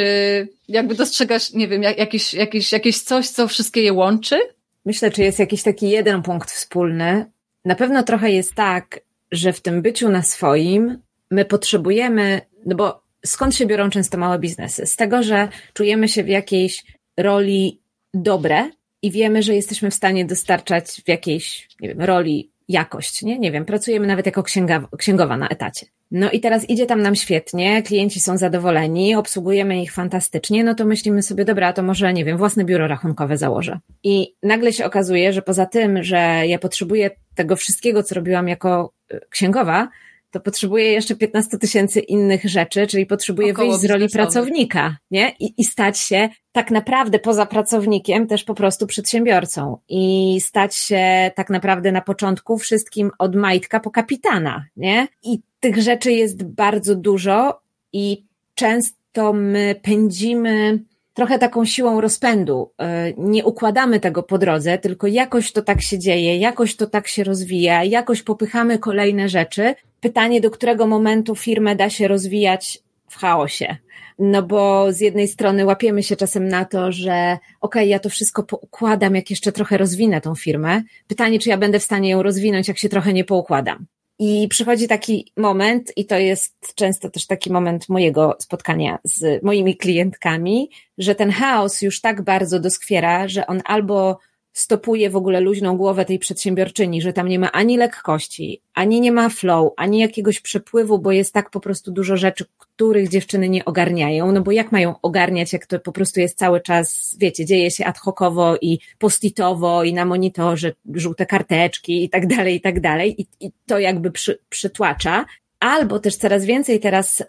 jakby 0.68 0.94
dostrzegasz, 0.94 1.52
nie 1.52 1.68
wiem, 1.68 1.82
jakieś, 1.82 2.34
jakieś, 2.34 2.72
jakieś 2.72 3.00
coś, 3.00 3.28
co 3.28 3.48
wszystkie 3.48 3.82
je 3.82 3.92
łączy? 3.92 4.38
Myślę, 4.84 5.10
czy 5.10 5.22
jest 5.22 5.38
jakiś 5.38 5.62
taki 5.62 5.90
jeden 5.90 6.22
punkt 6.22 6.50
wspólny. 6.50 7.26
Na 7.64 7.74
pewno 7.74 8.02
trochę 8.02 8.30
jest 8.30 8.54
tak, 8.54 9.00
że 9.32 9.52
w 9.52 9.60
tym 9.60 9.82
byciu 9.82 10.08
na 10.08 10.22
swoim 10.22 10.98
my 11.30 11.44
potrzebujemy, 11.44 12.40
no 12.66 12.76
bo 12.76 13.03
skąd 13.26 13.54
się 13.54 13.66
biorą 13.66 13.90
często 13.90 14.18
małe 14.18 14.38
biznesy? 14.38 14.86
Z 14.86 14.96
tego, 14.96 15.22
że 15.22 15.48
czujemy 15.72 16.08
się 16.08 16.24
w 16.24 16.28
jakiejś 16.28 16.84
roli 17.16 17.80
dobre 18.14 18.70
i 19.02 19.10
wiemy, 19.10 19.42
że 19.42 19.54
jesteśmy 19.54 19.90
w 19.90 19.94
stanie 19.94 20.24
dostarczać 20.24 21.02
w 21.04 21.08
jakiejś 21.08 21.68
nie 21.80 21.88
wiem, 21.88 22.00
roli 22.00 22.50
jakość, 22.68 23.22
nie? 23.22 23.38
Nie 23.38 23.52
wiem, 23.52 23.64
pracujemy 23.64 24.06
nawet 24.06 24.26
jako 24.26 24.42
księga, 24.42 24.88
księgowa 24.98 25.36
na 25.36 25.48
etacie. 25.48 25.86
No 26.10 26.30
i 26.30 26.40
teraz 26.40 26.70
idzie 26.70 26.86
tam 26.86 27.02
nam 27.02 27.16
świetnie, 27.16 27.82
klienci 27.82 28.20
są 28.20 28.38
zadowoleni, 28.38 29.14
obsługujemy 29.14 29.82
ich 29.82 29.92
fantastycznie, 29.92 30.64
no 30.64 30.74
to 30.74 30.84
myślimy 30.84 31.22
sobie, 31.22 31.44
dobra, 31.44 31.72
to 31.72 31.82
może, 31.82 32.12
nie 32.12 32.24
wiem, 32.24 32.38
własne 32.38 32.64
biuro 32.64 32.88
rachunkowe 32.88 33.36
założę. 33.36 33.78
I 34.02 34.34
nagle 34.42 34.72
się 34.72 34.84
okazuje, 34.84 35.32
że 35.32 35.42
poza 35.42 35.66
tym, 35.66 36.02
że 36.02 36.42
ja 36.46 36.58
potrzebuję 36.58 37.10
tego 37.34 37.56
wszystkiego, 37.56 38.02
co 38.02 38.14
robiłam 38.14 38.48
jako 38.48 38.92
y, 39.12 39.20
księgowa, 39.30 39.88
to 40.34 40.40
potrzebuje 40.40 40.92
jeszcze 40.92 41.16
15 41.16 41.58
tysięcy 41.58 42.00
innych 42.00 42.44
rzeczy, 42.44 42.86
czyli 42.86 43.06
potrzebuje 43.06 43.52
Około 43.52 43.68
wyjść 43.68 43.82
z 43.82 43.90
roli 43.90 44.08
pracownika, 44.08 44.96
nie? 45.10 45.34
I, 45.40 45.54
I 45.58 45.64
stać 45.64 45.98
się 45.98 46.28
tak 46.52 46.70
naprawdę 46.70 47.18
poza 47.18 47.46
pracownikiem 47.46 48.26
też 48.26 48.44
po 48.44 48.54
prostu 48.54 48.86
przedsiębiorcą 48.86 49.78
i 49.88 50.38
stać 50.40 50.76
się 50.76 51.30
tak 51.34 51.50
naprawdę 51.50 51.92
na 51.92 52.00
początku 52.00 52.58
wszystkim 52.58 53.10
od 53.18 53.36
majtka 53.36 53.80
po 53.80 53.90
kapitana, 53.90 54.64
nie? 54.76 55.08
I 55.22 55.40
tych 55.60 55.82
rzeczy 55.82 56.12
jest 56.12 56.42
bardzo 56.44 56.94
dużo 56.94 57.60
i 57.92 58.24
często 58.54 59.32
my 59.32 59.80
pędzimy 59.82 60.84
trochę 61.14 61.38
taką 61.38 61.64
siłą 61.64 62.00
rozpędu. 62.00 62.70
E, 62.78 63.12
nie 63.16 63.44
układamy 63.44 64.00
tego 64.00 64.22
po 64.22 64.38
drodze, 64.38 64.78
tylko 64.78 65.06
jakoś 65.06 65.52
to 65.52 65.62
tak 65.62 65.82
się 65.82 65.98
dzieje, 65.98 66.38
jakoś 66.38 66.76
to 66.76 66.86
tak 66.86 67.08
się 67.08 67.24
rozwija, 67.24 67.84
jakoś 67.84 68.22
popychamy 68.22 68.78
kolejne 68.78 69.28
rzeczy. 69.28 69.74
Pytanie, 70.04 70.40
do 70.40 70.50
którego 70.50 70.86
momentu 70.86 71.34
firmę 71.34 71.76
da 71.76 71.90
się 71.90 72.08
rozwijać 72.08 72.78
w 73.08 73.16
chaosie. 73.16 73.76
No 74.18 74.42
bo 74.42 74.92
z 74.92 75.00
jednej 75.00 75.28
strony 75.28 75.64
łapiemy 75.64 76.02
się 76.02 76.16
czasem 76.16 76.48
na 76.48 76.64
to, 76.64 76.92
że 76.92 77.38
okay, 77.60 77.86
ja 77.86 77.98
to 77.98 78.08
wszystko 78.08 78.42
poukładam, 78.42 79.14
jak 79.14 79.30
jeszcze 79.30 79.52
trochę 79.52 79.78
rozwinę 79.78 80.20
tą 80.20 80.34
firmę. 80.34 80.82
Pytanie, 81.08 81.38
czy 81.38 81.48
ja 81.48 81.58
będę 81.58 81.78
w 81.78 81.84
stanie 81.84 82.10
ją 82.10 82.22
rozwinąć, 82.22 82.68
jak 82.68 82.78
się 82.78 82.88
trochę 82.88 83.12
nie 83.12 83.24
poukładam. 83.24 83.86
I 84.18 84.48
przychodzi 84.48 84.88
taki 84.88 85.32
moment, 85.36 85.92
i 85.96 86.06
to 86.06 86.18
jest 86.18 86.74
często 86.74 87.10
też 87.10 87.26
taki 87.26 87.52
moment 87.52 87.88
mojego 87.88 88.36
spotkania 88.38 88.98
z 89.04 89.42
moimi 89.42 89.76
klientkami, 89.76 90.70
że 90.98 91.14
ten 91.14 91.30
chaos 91.30 91.82
już 91.82 92.00
tak 92.00 92.22
bardzo 92.22 92.60
doskwiera, 92.60 93.28
że 93.28 93.46
on 93.46 93.62
albo 93.64 94.18
stopuje 94.54 95.10
w 95.10 95.16
ogóle 95.16 95.40
luźną 95.40 95.76
głowę 95.76 96.04
tej 96.04 96.18
przedsiębiorczyni, 96.18 97.02
że 97.02 97.12
tam 97.12 97.28
nie 97.28 97.38
ma 97.38 97.52
ani 97.52 97.76
lekkości, 97.76 98.60
ani 98.74 99.00
nie 99.00 99.12
ma 99.12 99.28
flow, 99.28 99.72
ani 99.76 99.98
jakiegoś 99.98 100.40
przepływu, 100.40 100.98
bo 100.98 101.12
jest 101.12 101.34
tak 101.34 101.50
po 101.50 101.60
prostu 101.60 101.92
dużo 101.92 102.16
rzeczy, 102.16 102.44
których 102.58 103.08
dziewczyny 103.08 103.48
nie 103.48 103.64
ogarniają, 103.64 104.32
no 104.32 104.40
bo 104.40 104.52
jak 104.52 104.72
mają 104.72 104.94
ogarniać, 105.02 105.52
jak 105.52 105.66
to 105.66 105.80
po 105.80 105.92
prostu 105.92 106.20
jest 106.20 106.38
cały 106.38 106.60
czas, 106.60 107.16
wiecie, 107.18 107.44
dzieje 107.44 107.70
się 107.70 107.84
ad 107.84 107.98
hocowo 107.98 108.56
i 108.60 108.78
postitowo 108.98 109.84
i 109.84 109.94
na 109.94 110.04
monitorze 110.04 110.72
żółte 110.94 111.26
karteczki 111.26 112.04
i 112.04 112.08
tak 112.08 112.26
dalej, 112.26 112.54
i 112.54 112.60
tak 112.60 112.80
dalej 112.80 113.22
i, 113.22 113.26
i 113.46 113.50
to 113.66 113.78
jakby 113.78 114.10
przy, 114.10 114.38
przytłacza, 114.48 115.24
albo 115.60 115.98
też 115.98 116.16
coraz 116.16 116.44
więcej 116.44 116.80
teraz 116.80 117.22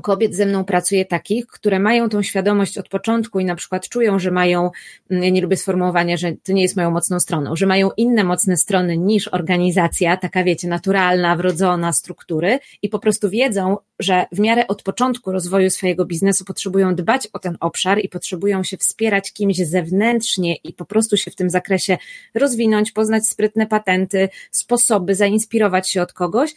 kobiet 0.00 0.34
ze 0.34 0.46
mną 0.46 0.64
pracuje 0.64 1.04
takich, 1.04 1.46
które 1.46 1.78
mają 1.78 2.08
tą 2.08 2.22
świadomość 2.22 2.78
od 2.78 2.88
początku 2.88 3.40
i 3.40 3.44
na 3.44 3.54
przykład 3.54 3.88
czują, 3.88 4.18
że 4.18 4.30
mają, 4.30 4.70
mm, 5.10 5.24
ja 5.24 5.30
nie 5.30 5.42
lubię 5.42 5.56
sformułowania, 5.56 6.16
że 6.16 6.32
to 6.44 6.52
nie 6.52 6.62
jest 6.62 6.76
moją 6.76 6.90
mocną 6.90 7.20
stroną, 7.20 7.56
że 7.56 7.66
mają 7.66 7.90
inne 7.96 8.24
mocne 8.24 8.56
strony 8.56 8.98
niż 8.98 9.28
organizacja, 9.28 10.16
taka 10.16 10.44
wiecie, 10.44 10.68
naturalna, 10.68 11.36
wrodzona 11.36 11.92
struktury 11.92 12.58
i 12.82 12.88
po 12.88 12.98
prostu 12.98 13.30
wiedzą, 13.30 13.76
że 13.98 14.26
w 14.32 14.38
miarę 14.38 14.66
od 14.66 14.82
początku 14.82 15.32
rozwoju 15.32 15.70
swojego 15.70 16.04
biznesu 16.04 16.44
potrzebują 16.44 16.94
dbać 16.94 17.28
o 17.32 17.38
ten 17.38 17.56
obszar 17.60 17.98
i 17.98 18.08
potrzebują 18.08 18.62
się 18.62 18.76
wspierać 18.76 19.32
kimś 19.32 19.56
zewnętrznie 19.56 20.56
i 20.56 20.72
po 20.72 20.84
prostu 20.84 21.16
się 21.16 21.30
w 21.30 21.36
tym 21.36 21.50
zakresie 21.50 21.98
rozwinąć, 22.34 22.92
poznać 22.92 23.28
sprytne 23.28 23.66
patenty, 23.66 24.28
sposoby, 24.50 25.14
zainspirować 25.14 25.90
się 25.90 26.02
od 26.02 26.12
kogoś, 26.12 26.54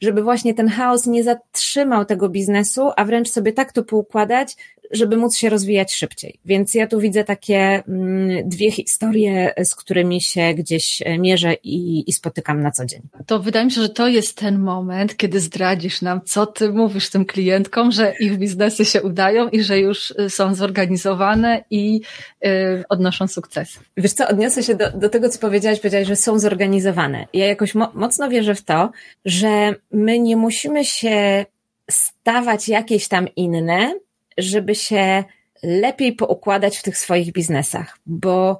żeby 0.00 0.22
właśnie 0.22 0.54
ten 0.54 0.68
chaos 0.68 1.06
nie 1.06 1.24
zatrzymał 1.24 2.04
tego 2.04 2.28
biznesu, 2.28 2.90
a 2.96 3.04
wręcz 3.04 3.30
sobie 3.30 3.52
tak 3.52 3.72
to 3.72 3.84
poukładać, 3.84 4.56
żeby 4.90 5.16
móc 5.16 5.36
się 5.36 5.48
rozwijać 5.48 5.94
szybciej. 5.94 6.38
Więc 6.44 6.74
ja 6.74 6.86
tu 6.86 7.00
widzę 7.00 7.24
takie 7.24 7.82
mm, 7.88 8.48
dwie 8.48 8.70
historie, 8.70 9.54
z 9.64 9.74
którymi 9.74 10.20
się 10.20 10.54
gdzieś 10.54 11.02
e, 11.02 11.18
mierzę 11.18 11.54
i, 11.54 12.10
i, 12.10 12.12
spotykam 12.12 12.62
na 12.62 12.70
co 12.70 12.86
dzień. 12.86 13.00
To 13.26 13.38
wydaje 13.38 13.64
mi 13.64 13.70
się, 13.70 13.80
że 13.80 13.88
to 13.88 14.08
jest 14.08 14.36
ten 14.36 14.58
moment, 14.58 15.16
kiedy 15.16 15.40
zdradzisz 15.40 16.02
nam, 16.02 16.20
co 16.24 16.46
ty 16.46 16.72
mówisz 16.72 17.10
tym 17.10 17.24
klientkom, 17.24 17.92
że 17.92 18.14
ich 18.20 18.38
biznesy 18.38 18.84
się 18.84 19.02
udają 19.02 19.48
i 19.48 19.62
że 19.62 19.78
już 19.78 20.10
y, 20.10 20.30
są 20.30 20.54
zorganizowane 20.54 21.64
i 21.70 22.00
yy, 22.42 22.84
odnoszą 22.88 23.28
sukces. 23.28 23.78
Wiesz 23.96 24.12
co, 24.12 24.28
odniosę 24.28 24.62
się 24.62 24.74
do, 24.74 24.90
do 24.90 25.08
tego, 25.08 25.28
co 25.28 25.38
powiedziałaś, 25.38 25.80
powiedziałaś, 25.80 26.08
że 26.08 26.16
są 26.16 26.38
zorganizowane. 26.38 27.26
Ja 27.32 27.46
jakoś 27.46 27.74
mo 27.74 27.90
mocno 27.94 28.28
wierzę 28.28 28.54
w 28.54 28.62
to, 28.62 28.90
że 29.24 29.74
my 29.90 30.18
nie 30.18 30.36
musimy 30.36 30.84
się 30.84 31.46
stawać 31.90 32.68
jakieś 32.68 33.08
tam 33.08 33.28
inne, 33.36 33.94
żeby 34.38 34.74
się 34.74 35.24
lepiej 35.62 36.12
poukładać 36.12 36.78
w 36.78 36.82
tych 36.82 36.98
swoich 36.98 37.32
biznesach, 37.32 37.98
bo 38.06 38.58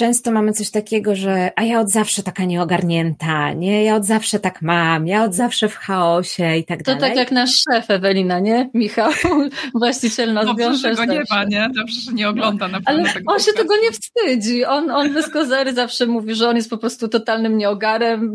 często 0.00 0.30
mamy 0.30 0.52
coś 0.52 0.70
takiego, 0.70 1.16
że 1.16 1.50
a 1.56 1.62
ja 1.62 1.80
od 1.80 1.90
zawsze 1.90 2.22
taka 2.22 2.44
nieogarnięta, 2.44 3.52
nie? 3.52 3.84
Ja 3.84 3.96
od 3.96 4.04
zawsze 4.04 4.38
tak 4.38 4.62
mam, 4.62 5.06
ja 5.06 5.24
od 5.24 5.34
zawsze 5.34 5.68
w 5.68 5.76
chaosie 5.76 6.56
i 6.56 6.64
tak 6.64 6.78
to 6.78 6.84
dalej. 6.84 7.00
To 7.00 7.06
tak 7.06 7.16
jak 7.16 7.32
nasz 7.32 7.50
szef 7.50 7.90
Ewelina, 7.90 8.38
nie? 8.38 8.70
Michał, 8.74 9.12
właściciel 9.74 10.32
nas 10.32 10.46
Dobrze, 10.46 10.74
że 10.74 10.94
go 10.94 11.04
nie 11.04 11.22
ma, 11.30 11.44
nie? 11.44 11.70
Dobrze, 11.74 12.00
że 12.00 12.12
nie 12.12 12.28
ogląda 12.28 12.68
na 12.68 12.80
pewno 12.80 13.02
Ale 13.02 13.12
tego 13.12 13.32
on 13.32 13.40
się 13.40 13.52
tego 13.52 13.74
nie 13.76 13.90
wstydzi. 13.92 14.64
On, 14.64 14.90
on 14.90 15.14
bez 15.14 15.30
kozery 15.30 15.72
zawsze 15.72 16.06
mówi, 16.06 16.34
że 16.34 16.48
on 16.48 16.56
jest 16.56 16.70
po 16.70 16.78
prostu 16.78 17.08
totalnym 17.08 17.58
nieogarem 17.58 18.30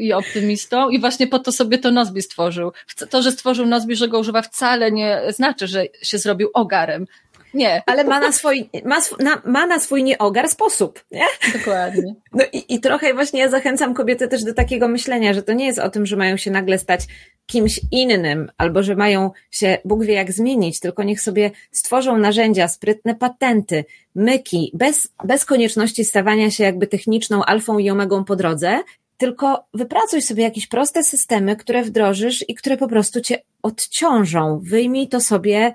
i 0.00 0.12
optymistą 0.12 0.88
i 0.88 1.00
właśnie 1.00 1.26
po 1.26 1.38
to 1.38 1.52
sobie 1.52 1.78
to 1.78 1.90
Nozbi 1.90 2.22
stworzył. 2.22 2.72
To, 3.10 3.22
że 3.22 3.32
stworzył 3.32 3.66
Nozbi, 3.66 3.96
że 3.96 4.08
go 4.08 4.18
używa 4.18 4.42
wcale 4.42 4.92
nie 4.92 5.22
znaczy, 5.28 5.66
że 5.66 5.84
się 6.02 6.18
zrobił 6.18 6.50
ogarem. 6.54 7.06
Nie. 7.54 7.82
Ale 7.86 8.04
ma 8.04 8.20
na 8.20 8.32
swój, 8.32 8.70
ma, 8.84 8.98
na, 9.18 9.42
ma 9.44 9.66
na 9.66 9.80
swój 9.80 10.02
nieogar 10.02 10.48
sposób, 10.48 11.04
nie? 11.10 11.24
Dokładnie. 11.52 12.14
No 12.32 12.44
i, 12.52 12.74
i 12.74 12.80
trochę 12.80 13.14
właśnie 13.14 13.40
ja 13.40 13.48
zachęcam 13.48 13.94
kobiety 13.94 14.28
też 14.28 14.44
do 14.44 14.54
takiego 14.54 14.88
myślenia, 14.88 15.34
że 15.34 15.42
to 15.42 15.52
nie 15.52 15.66
jest 15.66 15.78
o 15.78 15.90
tym, 15.90 16.06
że 16.06 16.16
mają 16.16 16.36
się 16.36 16.50
nagle 16.50 16.78
stać 16.78 17.06
kimś 17.46 17.80
innym, 17.92 18.50
albo 18.58 18.82
że 18.82 18.96
mają 18.96 19.30
się 19.50 19.78
Bóg 19.84 20.04
wie 20.04 20.14
jak 20.14 20.32
zmienić, 20.32 20.80
tylko 20.80 21.02
niech 21.02 21.20
sobie 21.20 21.50
stworzą 21.72 22.18
narzędzia, 22.18 22.68
sprytne 22.68 23.14
patenty, 23.14 23.84
myki, 24.14 24.70
bez, 24.74 25.08
bez 25.24 25.44
konieczności 25.44 26.04
stawania 26.04 26.50
się 26.50 26.64
jakby 26.64 26.86
techniczną 26.86 27.44
alfą 27.44 27.78
i 27.78 27.90
omegą 27.90 28.24
po 28.24 28.36
drodze, 28.36 28.80
tylko 29.16 29.64
wypracuj 29.74 30.22
sobie 30.22 30.42
jakieś 30.42 30.66
proste 30.66 31.04
systemy, 31.04 31.56
które 31.56 31.82
wdrożysz 31.82 32.44
i 32.48 32.54
które 32.54 32.76
po 32.76 32.88
prostu 32.88 33.20
cię 33.20 33.38
odciążą. 33.62 34.60
Wyjmij 34.62 35.08
to 35.08 35.20
sobie 35.20 35.74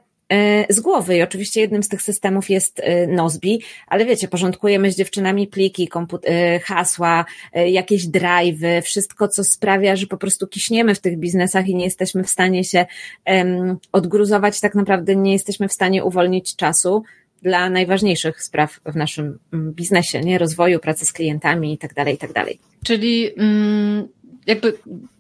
z 0.70 0.80
głowy. 0.80 1.18
I 1.18 1.22
oczywiście 1.22 1.62
jednym 1.62 1.84
z 1.84 1.88
tych 1.88 2.02
systemów 2.02 2.50
jest 2.50 2.80
e, 2.80 3.08
Nozbi, 3.08 3.62
ale 3.88 4.06
wiecie, 4.06 4.28
porządkujemy 4.28 4.92
z 4.92 4.98
dziewczynami 4.98 5.48
pliki, 5.48 5.90
e, 6.24 6.60
hasła, 6.60 7.26
jakieś 7.68 8.08
drive'y, 8.08 8.82
wszystko, 8.82 9.28
co 9.28 9.44
sprawia, 9.44 9.96
że 9.96 10.08
po 10.08 10.18
prostu 10.18 10.48
kiśniemy 10.48 10.96
w 10.96 11.00
tych 11.00 11.18
biznesach 11.18 11.68
i 11.68 11.76
nie 11.76 11.86
jesteśmy 11.86 12.24
w 12.24 12.30
stanie 12.30 12.64
się 12.64 12.86
um, 13.26 13.78
odgruzować, 13.92 14.60
tak 14.60 14.76
naprawdę 14.76 15.16
nie 15.16 15.34
jesteśmy 15.34 15.68
w 15.68 15.74
stanie 15.74 16.04
uwolnić 16.04 16.56
czasu 16.56 17.04
dla 17.42 17.70
najważniejszych 17.70 18.44
spraw 18.44 18.80
w 18.86 18.96
naszym 18.96 19.40
biznesie, 19.54 20.22
nie? 20.22 20.38
Rozwoju, 20.38 20.80
pracy 20.80 21.06
z 21.06 21.14
klientami 21.14 21.74
i 21.74 21.78
tak 21.78 21.94
dalej, 21.94 22.16
i 22.16 22.18
tak 22.18 22.34
dalej. 22.34 22.60
Czyli 22.84 23.32
mm, 23.38 24.08
jakby 24.48 24.74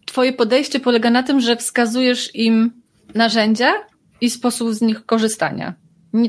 twoje 0.06 0.34
podejście 0.34 0.80
polega 0.80 1.10
na 1.10 1.24
tym, 1.24 1.42
że 1.42 1.56
wskazujesz 1.56 2.36
im 2.36 2.72
narzędzia, 3.14 3.74
i 4.22 4.30
sposób 4.30 4.74
z 4.74 4.82
nich 4.82 5.06
korzystania. 5.06 5.74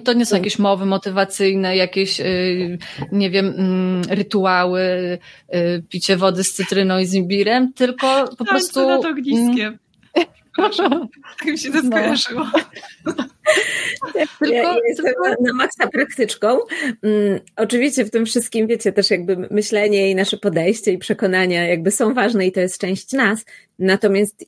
To 0.05 0.13
nie 0.13 0.27
są 0.27 0.31
tak. 0.31 0.39
jakieś 0.39 0.59
mowy 0.59 0.87
motywacyjne, 0.87 1.77
jakieś, 1.77 2.21
y, 2.21 2.79
nie 3.13 3.31
wiem, 3.31 3.47
mm, 3.47 4.03
rytuały, 4.09 4.81
y, 5.55 5.83
picie 5.89 6.17
wody 6.17 6.45
z 6.45 6.53
cytryną 6.53 6.99
i 6.99 7.07
z 7.07 7.15
imbirem, 7.15 7.73
tylko 7.73 8.25
po 8.39 8.45
tak, 8.45 8.49
prostu... 8.49 8.89
nad 8.89 9.05
ogniskiem. 9.05 9.79
Przepraszam, 10.57 11.09
tak 11.39 11.49
mi 11.49 11.59
się 11.59 11.73
to 11.73 11.83
no. 11.83 11.89
skojarzyło. 11.91 12.47
tylko, 14.39 14.55
ja, 14.55 14.75
jestem 14.89 15.07
tylko... 15.07 15.43
na, 15.43 15.53
maksa 15.53 15.87
praktyczką. 15.87 16.49
Um, 16.49 17.41
oczywiście 17.57 18.05
w 18.05 18.11
tym 18.11 18.27
wszystkim, 18.27 18.67
wiecie, 18.67 18.93
też 18.93 19.11
jakby 19.11 19.37
myślenie 19.51 20.11
i 20.11 20.15
nasze 20.15 20.37
podejście 20.37 20.93
i 20.93 20.99
przekonania 20.99 21.67
jakby 21.67 21.91
są 21.91 22.15
ważne 22.15 22.47
i 22.47 22.53
to 22.53 22.61
jest 22.61 22.81
część 22.81 23.13
nas. 23.13 23.45
Natomiast 23.79 24.45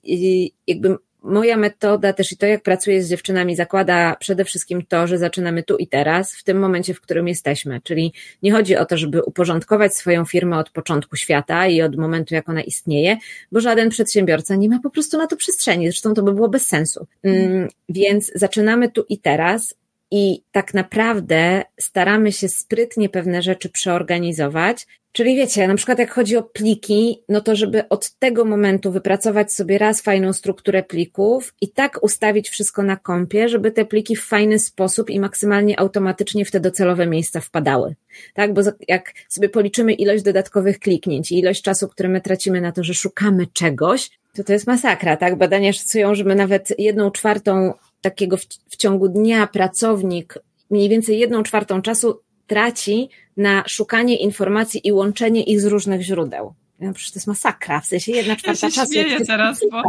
jakby 0.67 0.97
moja 1.23 1.57
metoda 1.57 2.13
też 2.13 2.33
i 2.33 2.37
to, 2.37 2.47
jak 2.47 2.63
pracuję 2.63 3.03
z 3.03 3.09
dziewczynami, 3.09 3.57
zakłada 3.57 4.17
przede 4.21 4.45
wszystkim 4.45 4.83
to, 4.89 5.07
że 5.07 5.19
zaczynamy 5.19 5.63
tu 5.63 5.77
i 5.77 5.87
teraz, 5.87 6.35
w 6.35 6.45
tym 6.45 6.59
momencie, 6.59 6.95
w 6.95 7.01
którym 7.01 7.29
jesteśmy. 7.29 7.81
Czyli 7.81 8.13
nie 8.43 8.53
chodzi 8.53 8.77
o 8.77 8.85
to, 8.85 8.97
żeby 8.97 9.23
uporządkować 9.23 9.97
swoją 9.97 10.25
firmę 10.25 10.59
od 10.59 10.71
początku 10.71 11.17
świata 11.17 11.67
i 11.67 11.83
od 11.83 11.97
momentu, 11.97 12.35
jak 12.35 12.49
ona 12.49 12.63
istnieje, 12.63 13.17
bo 13.53 13.61
żaden 13.61 13.89
przedsiębiorca 13.89 14.57
nie 14.57 14.69
ma 14.69 14.81
po 14.83 14.91
prostu 14.91 15.19
na 15.19 15.27
to 15.27 15.37
przestrzeni. 15.37 15.87
Zresztą 15.87 16.15
to 16.15 16.23
by 16.23 16.33
było 16.33 16.49
bez 16.49 16.67
sensu. 16.67 17.07
Mm, 17.23 17.69
więc 17.89 18.33
zaczynamy 18.35 18.91
tu 18.91 19.05
i 19.09 19.19
teraz, 19.19 19.75
i 20.11 20.43
tak 20.53 20.75
naprawdę 20.75 21.63
staramy 21.81 22.33
się 22.33 22.49
sprytnie 22.49 23.09
pewne 23.09 23.43
rzeczy 23.43 23.69
przeorganizować. 23.69 24.87
Czyli 25.13 25.37
wiecie, 25.37 25.69
na 25.69 25.75
przykład 25.75 25.99
jak 25.99 26.11
chodzi 26.11 26.37
o 26.37 26.43
pliki, 26.43 27.23
no 27.29 27.41
to 27.41 27.57
żeby 27.57 27.89
od 27.89 28.11
tego 28.11 28.45
momentu 28.45 28.93
wypracować 28.93 29.53
sobie 29.53 29.79
raz 29.79 30.03
fajną 30.03 30.33
strukturę 30.33 30.83
plików 30.83 31.55
i 31.61 31.69
tak 31.69 32.03
ustawić 32.03 32.49
wszystko 32.49 32.83
na 32.83 32.97
kompie, 32.97 33.49
żeby 33.49 33.71
te 33.71 33.85
pliki 33.85 34.17
w 34.17 34.25
fajny 34.25 34.59
sposób 34.59 35.11
i 35.11 35.21
maksymalnie 35.21 35.81
automatycznie 35.81 36.45
w 36.45 36.51
te 36.51 36.61
docelowe 36.61 37.07
miejsca 37.07 37.41
wpadały. 37.41 37.95
Tak, 38.35 38.55
bo 38.55 38.61
jak 38.89 39.13
sobie 39.29 39.49
policzymy 39.49 39.93
ilość 39.93 40.23
dodatkowych 40.23 40.79
kliknięć 40.79 41.33
i 41.33 41.39
ilość 41.39 41.63
czasu, 41.63 41.89
który 41.89 42.09
my 42.09 42.21
tracimy 42.21 42.61
na 42.61 42.73
to, 42.73 42.85
że 42.85 42.95
szukamy 42.95 43.47
czegoś, 43.47 44.11
to 44.35 44.45
to 44.45 44.53
jest 44.53 44.67
masakra, 44.67 45.17
tak? 45.17 45.39
Badania 45.39 45.73
szacują, 45.73 46.15
że 46.15 46.25
my 46.25 46.35
nawet 46.35 46.73
jedną 46.79 47.11
czwartą 47.11 47.73
takiego 48.01 48.37
w, 48.37 48.45
w 48.69 48.77
ciągu 48.77 49.09
dnia 49.09 49.47
pracownik 49.47 50.39
mniej 50.71 50.89
więcej 50.89 51.19
jedną 51.19 51.43
czwartą 51.43 51.83
czasu 51.83 52.21
traci 52.49 53.09
na 53.37 53.65
szukanie 53.67 54.17
informacji 54.17 54.81
i 54.85 54.93
łączenie 54.93 55.43
ich 55.43 55.61
z 55.61 55.65
różnych 55.65 56.01
źródeł. 56.03 56.55
No, 56.81 56.93
przecież 56.93 57.13
to 57.13 57.19
jest 57.19 57.27
masakra, 57.27 57.81
w 57.81 57.87
sensie 57.87 58.13
jedna 58.13 58.37
czwarta 58.37 58.67
ja 58.67 58.71
się 58.71 58.77
czasu. 58.77 58.93
Śmieję 58.93 59.27
teraz, 59.27 59.61
bo 59.71 59.83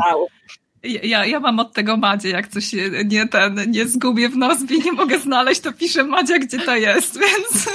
ja, 0.84 1.26
ja 1.26 1.40
mam 1.40 1.60
od 1.60 1.74
tego 1.74 1.98
Madzie, 1.98 2.30
jak 2.30 2.48
coś 2.48 2.72
nie 3.06 3.28
ten, 3.28 3.72
nie 3.72 3.88
zgubię 3.88 4.30
w 4.30 4.38
Nozbi, 4.38 4.80
nie 4.86 4.92
mogę 4.92 5.20
znaleźć, 5.20 5.62
to 5.62 5.74
piszę 5.74 6.04
Madzia, 6.04 6.40
gdzie 6.40 6.60
to 6.60 6.76
jest, 6.76 7.20
więc 7.24 7.70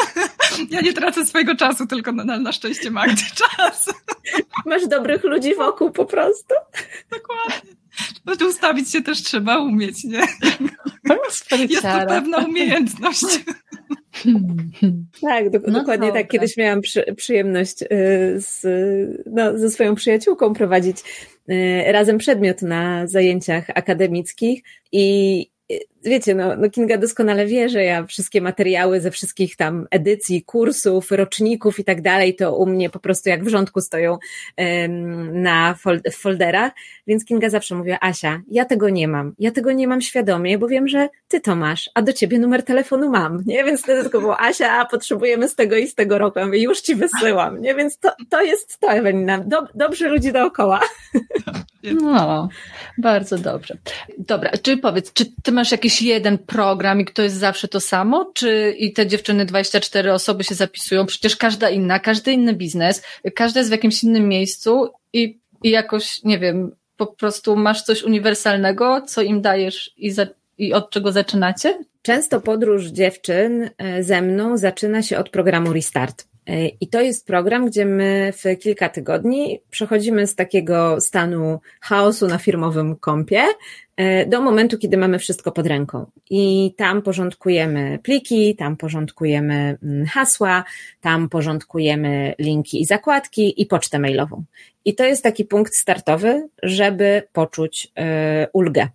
ja 0.71 0.81
nie 0.81 0.93
tracę 0.93 1.27
swojego 1.27 1.57
czasu, 1.57 1.87
tylko 1.87 2.13
na, 2.13 2.39
na 2.39 2.53
szczęście 2.53 2.91
Magdzie 2.91 3.27
czas. 3.57 3.95
Masz 4.67 4.87
dobrych 4.87 5.25
ludzi 5.25 5.55
wokół 5.55 5.91
po 5.91 6.05
prostu. 6.05 6.55
Dokładnie. 7.11 7.75
No, 8.25 8.47
ustawić 8.49 8.91
się 8.93 9.03
też 9.03 9.23
trzeba 9.23 9.59
umieć, 9.59 10.05
nie? 10.05 10.27
Jest 11.69 11.83
to 11.83 12.07
pewna 12.09 12.39
umiejętność. 12.39 13.25
Tak, 15.21 15.51
do, 15.51 15.59
no 15.67 15.79
dokładnie 15.79 16.13
tak. 16.13 16.29
Kiedyś 16.29 16.57
miałam 16.57 16.81
przy, 16.81 17.15
przyjemność 17.17 17.83
y, 17.83 17.87
z, 18.37 18.67
no, 19.27 19.59
ze 19.59 19.71
swoją 19.71 19.95
przyjaciółką 19.95 20.55
prowadzić 20.55 20.97
y, 21.51 21.85
razem 21.93 22.19
przedmiot 22.19 22.63
na 22.63 23.07
zajęciach 23.07 23.71
akademickich 23.75 24.63
i 24.93 25.47
wiecie, 26.05 26.35
no, 26.35 26.57
no 26.57 26.71
Kinga 26.71 26.99
doskonale 26.99 27.47
wie, 27.47 27.69
że 27.69 27.85
ja 27.85 28.07
wszystkie 28.07 28.41
materiały 28.41 29.01
ze 29.01 29.11
wszystkich 29.11 29.57
tam 29.57 29.87
edycji, 29.91 30.43
kursów, 30.43 31.11
roczników 31.11 31.79
i 31.79 31.85
tak 31.85 32.03
dalej, 32.03 32.37
to 32.37 32.57
u 32.57 32.67
mnie 32.67 32.91
po 32.91 32.99
prostu 32.99 33.29
jak 33.29 33.45
w 33.45 33.49
rządku 33.49 33.81
stoją 33.81 34.19
na 35.33 35.75
fol 35.75 36.01
w 36.13 36.17
folderach, 36.17 36.73
więc 37.07 37.25
Kinga 37.25 37.51
zawsze 37.51 37.75
mówiła, 37.75 37.99
Asia, 38.01 38.43
ja 38.51 38.65
tego 38.65 38.89
nie 38.89 39.09
mam, 39.09 39.35
ja 39.39 39.51
tego 39.51 39.73
nie 39.73 39.89
mam 39.89 40.01
świadomie, 40.01 40.59
bo 40.59 40.69
wiem, 40.69 40.89
że 40.89 41.09
ty 41.29 41.41
to 41.41 41.57
masz, 41.57 41.91
a 41.95 42.03
do 42.03 42.13
ciebie 42.13 42.39
numer 42.39 42.63
telefonu 42.63 43.11
mam, 43.11 43.43
nie? 43.47 43.65
Więc 43.65 43.83
wtedy 43.83 44.03
tylko 44.03 44.21
było, 44.21 44.41
Asia, 44.41 44.85
potrzebujemy 44.85 45.49
z 45.49 45.55
tego 45.55 45.77
i 45.77 45.87
z 45.87 45.95
tego 45.95 46.19
roku, 46.19 46.39
ja 46.39 46.47
już 46.47 46.81
ci 46.81 46.95
wysyłam, 46.95 47.61
nie? 47.61 47.75
Więc 47.75 47.99
to, 47.99 48.13
to 48.31 48.43
jest 48.43 48.79
to, 48.81 48.93
Ewelina, 48.93 49.39
Dob 49.39 49.69
dobrzy 49.75 50.09
ludzi 50.09 50.33
dookoła. 50.33 50.81
No, 52.03 52.49
bardzo 52.99 53.39
dobrze. 53.39 53.77
Dobra, 54.19 54.51
czy 54.63 54.77
powiedz, 54.77 55.13
czy 55.13 55.25
ty 55.43 55.53
masz 55.53 55.73
jakiś 55.95 56.09
jeden 56.09 56.39
program 56.39 57.01
i 57.01 57.05
to 57.05 57.23
jest 57.23 57.37
zawsze 57.37 57.69
to 57.69 57.81
samo? 57.81 58.31
Czy 58.35 58.75
i 58.79 58.93
te 58.93 59.07
dziewczyny 59.07 59.45
24 59.45 60.13
osoby 60.13 60.45
się 60.45 60.55
zapisują? 60.55 61.07
Przecież 61.07 61.37
każda 61.37 61.71
inna, 61.71 61.99
każdy 61.99 62.33
inny 62.33 62.55
biznes, 62.55 63.03
każda 63.35 63.61
jest 63.61 63.71
w 63.71 63.73
jakimś 63.73 64.05
innym 64.05 64.29
miejscu 64.29 64.89
i, 65.13 65.39
i 65.63 65.71
jakoś, 65.71 66.23
nie 66.23 66.39
wiem, 66.39 66.77
po 66.97 67.07
prostu 67.07 67.57
masz 67.57 67.83
coś 67.83 68.03
uniwersalnego, 68.03 69.03
co 69.07 69.23
im 69.23 69.41
dajesz 69.41 69.91
i, 69.97 70.11
za, 70.11 70.27
i 70.59 70.73
od 70.73 70.91
czego 70.91 71.13
zaczynacie? 71.13 71.79
Często 72.03 72.41
podróż 72.41 72.87
dziewczyn 72.87 73.71
e, 73.79 74.03
ze 74.03 74.23
mną 74.23 74.57
zaczyna 74.57 75.03
się 75.03 75.19
od 75.19 75.31
programu 75.31 75.73
Restart. 75.73 76.27
I 76.81 76.89
to 76.89 77.01
jest 77.01 77.27
program, 77.27 77.67
gdzie 77.67 77.87
my 77.87 78.33
w 78.33 78.59
kilka 78.61 78.89
tygodni 78.89 79.61
przechodzimy 79.71 80.27
z 80.27 80.35
takiego 80.35 81.01
stanu 81.01 81.61
chaosu 81.81 82.27
na 82.27 82.39
firmowym 82.39 82.97
kompie 82.97 83.43
E, 83.43 83.84
do 84.27 84.41
momentu, 84.41 84.79
kiedy 84.79 84.97
mamy 84.97 85.19
wszystko 85.19 85.53
pod 85.53 85.67
ręką. 85.67 86.07
I 86.31 86.75
tam 86.77 87.03
porządkujemy 87.03 87.99
pliki, 88.03 88.57
tam 88.57 88.77
porządkujemy 88.77 89.79
mm, 89.83 90.07
hasła, 90.07 90.65
tam 91.01 91.29
porządkujemy 91.29 92.35
linki 92.39 92.83
i 92.83 92.85
zakładki 92.85 93.63
i 93.63 93.67
pocztę 93.67 93.99
mailową. 93.99 94.45
I 94.85 94.95
to 94.95 95.05
jest 95.05 95.23
taki 95.23 95.45
punkt 95.45 95.75
startowy, 95.75 96.49
żeby 96.63 97.23
poczuć 97.33 97.93
yy, 97.97 98.03
ulgę 98.53 98.89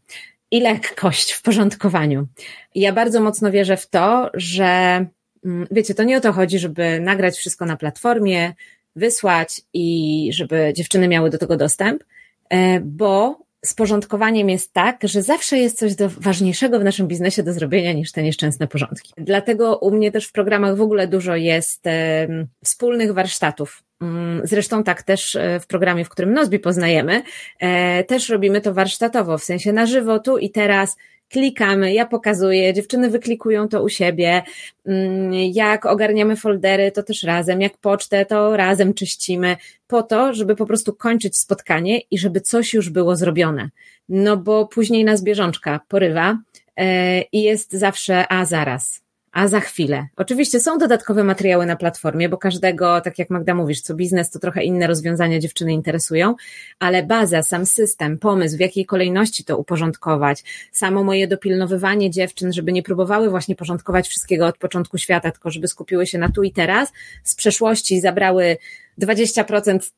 i 0.52 0.62
lekkość 0.62 1.32
w 1.32 1.42
porządkowaniu. 1.42 2.28
Ja 2.76 2.94
bardzo 2.94 3.22
mocno 3.22 3.52
wierzę 3.52 3.78
w 3.78 3.88
to, 3.88 4.30
że 4.34 5.06
yy, 5.44 5.68
wiecie, 5.72 5.94
to 5.94 6.04
nie 6.04 6.18
o 6.18 6.22
to 6.22 6.34
chodzi, 6.34 6.60
żeby 6.60 7.00
nagrać 7.00 7.38
wszystko 7.38 7.66
na 7.66 7.78
platformie, 7.78 8.54
wysłać 8.96 9.62
i 9.74 10.30
żeby 10.34 10.74
dziewczyny 10.76 11.08
miały 11.08 11.30
do 11.30 11.38
tego 11.38 11.58
dostęp, 11.58 12.04
yy, 12.52 12.58
bo 12.84 13.49
z 13.66 13.74
porządkowaniem 13.74 14.50
jest 14.50 14.74
tak, 14.74 14.98
że 15.04 15.22
zawsze 15.22 15.58
jest 15.58 15.78
coś 15.78 15.96
do, 15.96 16.10
ważniejszego 16.10 16.80
w 16.80 16.84
naszym 16.84 17.08
biznesie 17.08 17.44
do 17.44 17.54
zrobienia 17.54 17.94
niż 17.94 18.12
te 18.12 18.24
nieszczęsne 18.24 18.68
porządki. 18.68 19.14
Dlatego 19.18 19.78
u 19.78 19.92
mnie 19.92 20.12
też 20.12 20.28
w 20.28 20.32
programach 20.32 20.76
w 20.76 20.82
ogóle 20.82 21.08
dużo 21.08 21.36
jest 21.36 21.88
e, 21.88 22.28
wspólnych 22.64 23.14
warsztatów. 23.14 23.84
Mm, 24.02 24.42
zresztą 24.44 24.84
tak 24.84 25.04
też 25.04 25.36
e, 25.36 25.60
w 25.60 25.68
programie, 25.68 26.06
w 26.06 26.10
którym 26.10 26.34
Nozbi 26.34 26.60
poznajemy, 26.60 27.22
e, 27.60 28.04
też 28.04 28.30
robimy 28.30 28.62
to 28.62 28.74
warsztatowo, 28.74 29.38
w 29.38 29.44
sensie 29.44 29.74
na 29.74 29.86
żywo, 29.86 30.20
tu 30.20 30.38
i 30.38 30.50
teraz, 30.50 30.98
klikamy, 31.30 31.94
ja 31.94 32.06
pokazuję, 32.06 32.74
dziewczyny 32.74 33.10
wyklikują 33.10 33.68
to 33.68 33.84
u 33.84 33.90
siebie, 33.90 34.44
mm, 34.86 35.34
jak 35.34 35.86
ogarniamy 35.86 36.36
foldery, 36.36 36.92
to 36.92 37.04
też 37.04 37.24
razem, 37.24 37.62
jak 37.62 37.78
pocztę, 37.78 38.26
to 38.26 38.58
razem 38.58 38.94
czyścimy, 38.94 39.58
po 39.88 40.04
to, 40.04 40.34
żeby 40.34 40.56
po 40.56 40.66
prostu 40.66 40.94
kończyć 40.94 41.38
spotkanie 41.38 42.00
i 42.12 42.18
żeby 42.18 42.42
coś 42.42 42.74
już 42.74 42.90
było 42.90 43.16
zrobione. 43.16 43.70
No 44.10 44.38
bo 44.38 44.68
później 44.68 45.06
nas 45.06 45.24
bieżączka 45.24 45.80
porywa 45.88 46.38
e, 46.78 47.22
i 47.22 47.42
jest 47.42 47.72
zawsze, 47.72 48.32
a 48.32 48.46
zaraz, 48.46 49.02
a 49.40 49.48
za 49.48 49.60
chwilę. 49.60 50.08
Oczywiście 50.16 50.60
są 50.60 50.78
dodatkowe 50.78 51.24
materiały 51.24 51.66
na 51.66 51.76
platformie, 51.76 52.30
bo 52.30 52.38
każdego, 52.38 53.02
tak 53.02 53.20
jak 53.20 53.30
Magda 53.30 53.56
mówisz, 53.56 53.82
co 53.82 53.96
biznes, 53.96 54.30
to 54.30 54.40
trochę 54.40 54.64
inne 54.64 54.88
rozwiązania 54.88 55.40
dziewczyny 55.40 55.74
interesują, 55.74 56.36
ale 56.80 57.04
baza, 57.04 57.44
sam 57.44 57.66
system, 57.66 58.18
pomysł, 58.18 58.58
w 58.58 58.60
jakiej 58.60 58.86
kolejności 58.86 59.44
to 59.44 59.58
uporządkować, 59.58 60.44
samo 60.72 61.04
moje 61.04 61.28
dopilnowywanie 61.28 62.10
dziewczyn, 62.10 62.54
żeby 62.54 62.72
nie 62.72 62.84
próbowały 62.84 63.30
właśnie 63.30 63.56
porządkować 63.56 64.08
wszystkiego 64.08 64.48
od 64.48 64.58
początku 64.58 64.98
świata, 64.98 65.32
tylko 65.32 65.52
żeby 65.52 65.68
skupiły 65.68 66.08
się 66.08 66.18
na 66.18 66.30
tu 66.30 66.44
i 66.44 66.52
teraz, 66.52 66.92
z 67.24 67.36
przeszłości 67.36 68.02
zabrały 68.02 68.58
20% 69.02 69.92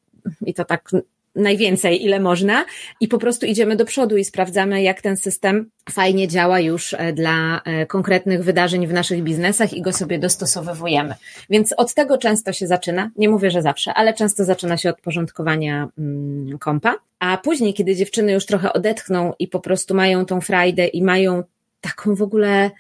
i 0.46 0.54
to 0.54 0.66
tak 0.66 0.90
najwięcej, 1.36 2.06
ile 2.06 2.20
można, 2.20 2.66
i 3.00 3.08
po 3.08 3.18
prostu 3.18 3.46
idziemy 3.46 3.76
do 3.76 3.86
przodu 3.86 4.18
i 4.18 4.26
sprawdzamy, 4.26 4.82
jak 4.82 5.02
ten 5.02 5.18
system 5.18 5.70
fajnie 5.90 6.28
działa 6.28 6.60
już 6.60 6.94
e, 6.94 7.14
dla 7.14 7.62
e, 7.66 7.86
konkretnych 7.86 8.44
wydarzeń 8.44 8.88
w 8.88 8.94
naszych 8.94 9.24
biznesach 9.24 9.74
i 9.74 9.82
go 9.82 9.94
sobie 9.94 10.20
dostosowujemy. 10.20 11.16
Więc 11.50 11.74
od 11.78 11.94
tego 11.94 12.18
często 12.18 12.54
się 12.54 12.68
zaczyna, 12.68 13.10
nie 13.18 13.30
mówię, 13.30 13.52
że 13.52 13.62
zawsze, 13.62 13.94
ale 13.94 14.14
często 14.14 14.46
zaczyna 14.46 14.78
się 14.78 14.90
od 14.90 15.02
porządkowania 15.02 15.88
mm, 15.98 16.58
kompa, 16.60 16.96
a 17.20 17.38
później, 17.38 17.74
kiedy 17.74 17.96
dziewczyny 17.96 18.32
już 18.32 18.46
trochę 18.46 18.74
odetchną 18.74 19.34
i 19.40 19.48
po 19.48 19.60
prostu 19.60 19.96
mają 19.96 20.26
tą 20.26 20.42
frajdę 20.42 20.88
i 20.88 21.04
mają 21.04 21.44
taką 21.82 22.16
w 22.16 22.22
ogóle 22.22 22.72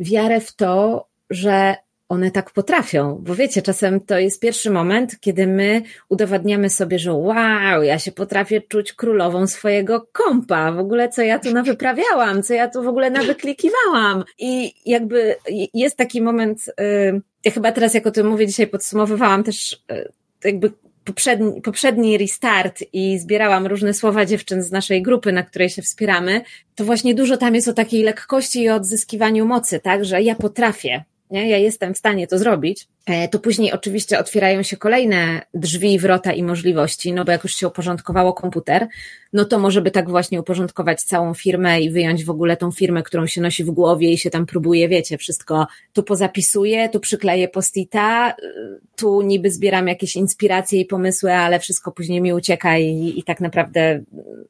wiarę 0.00 0.40
w 0.40 0.52
to, 0.52 1.06
że 1.30 1.76
one 2.08 2.30
tak 2.30 2.50
potrafią, 2.50 3.18
bo 3.22 3.34
wiecie, 3.34 3.62
czasem 3.62 4.00
to 4.00 4.18
jest 4.18 4.40
pierwszy 4.40 4.70
moment, 4.70 5.20
kiedy 5.20 5.46
my 5.46 5.82
udowadniamy 6.08 6.70
sobie, 6.70 6.98
że 6.98 7.12
wow, 7.12 7.82
ja 7.82 7.98
się 7.98 8.12
potrafię 8.12 8.60
czuć 8.60 8.92
królową 8.92 9.46
swojego 9.46 10.06
kompa, 10.12 10.72
w 10.72 10.78
ogóle 10.78 11.08
co 11.08 11.22
ja 11.22 11.38
tu 11.38 11.50
nawyprawiałam, 11.50 12.42
co 12.42 12.54
ja 12.54 12.68
tu 12.68 12.82
w 12.82 12.88
ogóle 12.88 13.10
nawyklikiwałam. 13.10 14.24
I 14.38 14.74
jakby 14.86 15.36
jest 15.74 15.96
taki 15.96 16.22
moment, 16.22 16.68
y, 16.80 17.20
ja 17.44 17.50
chyba 17.50 17.72
teraz 17.72 17.94
jak 17.94 18.06
o 18.06 18.10
tym 18.10 18.26
mówię, 18.26 18.46
dzisiaj 18.46 18.66
podsumowywałam 18.66 19.44
też 19.44 19.72
y, 19.92 20.12
jakby 20.44 20.72
poprzedni, 21.04 21.62
poprzedni 21.62 22.18
restart 22.18 22.84
i 22.92 23.18
zbierałam 23.18 23.66
różne 23.66 23.94
słowa 23.94 24.26
dziewczyn 24.26 24.62
z 24.62 24.72
naszej 24.72 25.02
grupy, 25.02 25.32
na 25.32 25.42
której 25.42 25.70
się 25.70 25.82
wspieramy, 25.82 26.40
to 26.74 26.84
właśnie 26.84 27.14
dużo 27.14 27.36
tam 27.36 27.54
jest 27.54 27.68
o 27.68 27.72
takiej 27.72 28.02
lekkości 28.02 28.62
i 28.62 28.68
odzyskiwaniu 28.68 29.46
mocy, 29.46 29.80
tak, 29.80 30.04
że 30.04 30.22
ja 30.22 30.34
potrafię, 30.34 31.04
nie? 31.34 31.48
ja 31.48 31.58
jestem 31.58 31.94
w 31.94 31.98
stanie 31.98 32.26
to 32.26 32.38
zrobić, 32.38 32.88
to 33.30 33.38
później 33.38 33.72
oczywiście 33.72 34.18
otwierają 34.18 34.62
się 34.62 34.76
kolejne 34.76 35.40
drzwi, 35.54 35.98
wrota 35.98 36.32
i 36.32 36.42
możliwości, 36.42 37.12
no 37.12 37.24
bo 37.24 37.32
jak 37.32 37.44
już 37.44 37.54
się 37.54 37.68
uporządkowało 37.68 38.32
komputer, 38.32 38.88
no 39.32 39.44
to 39.44 39.58
może 39.58 39.82
by 39.82 39.90
tak 39.90 40.10
właśnie 40.10 40.40
uporządkować 40.40 41.02
całą 41.02 41.34
firmę 41.34 41.80
i 41.80 41.90
wyjąć 41.90 42.24
w 42.24 42.30
ogóle 42.30 42.56
tą 42.56 42.72
firmę, 42.72 43.02
którą 43.02 43.26
się 43.26 43.40
nosi 43.40 43.64
w 43.64 43.70
głowie 43.70 44.12
i 44.12 44.18
się 44.18 44.30
tam 44.30 44.46
próbuje, 44.46 44.88
wiecie, 44.88 45.18
wszystko 45.18 45.66
tu 45.92 46.02
pozapisuję, 46.02 46.88
tu 46.88 47.00
przykleję 47.00 47.48
postita, 47.48 48.30
y, 48.30 48.80
tu 48.96 49.22
niby 49.22 49.50
zbieram 49.50 49.88
jakieś 49.88 50.16
inspiracje 50.16 50.80
i 50.80 50.84
pomysły, 50.84 51.32
ale 51.32 51.60
wszystko 51.60 51.92
później 51.92 52.20
mi 52.20 52.32
ucieka 52.32 52.78
i, 52.78 53.14
i 53.16 53.22
tak 53.22 53.40
naprawdę 53.40 54.02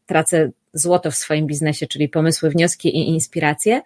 tracę 0.07 0.51
złoto 0.75 1.11
w 1.11 1.15
swoim 1.15 1.47
biznesie, 1.47 1.87
czyli 1.87 2.09
pomysły, 2.09 2.51
wnioski 2.51 2.89
i 2.89 3.09
inspiracje. 3.09 3.83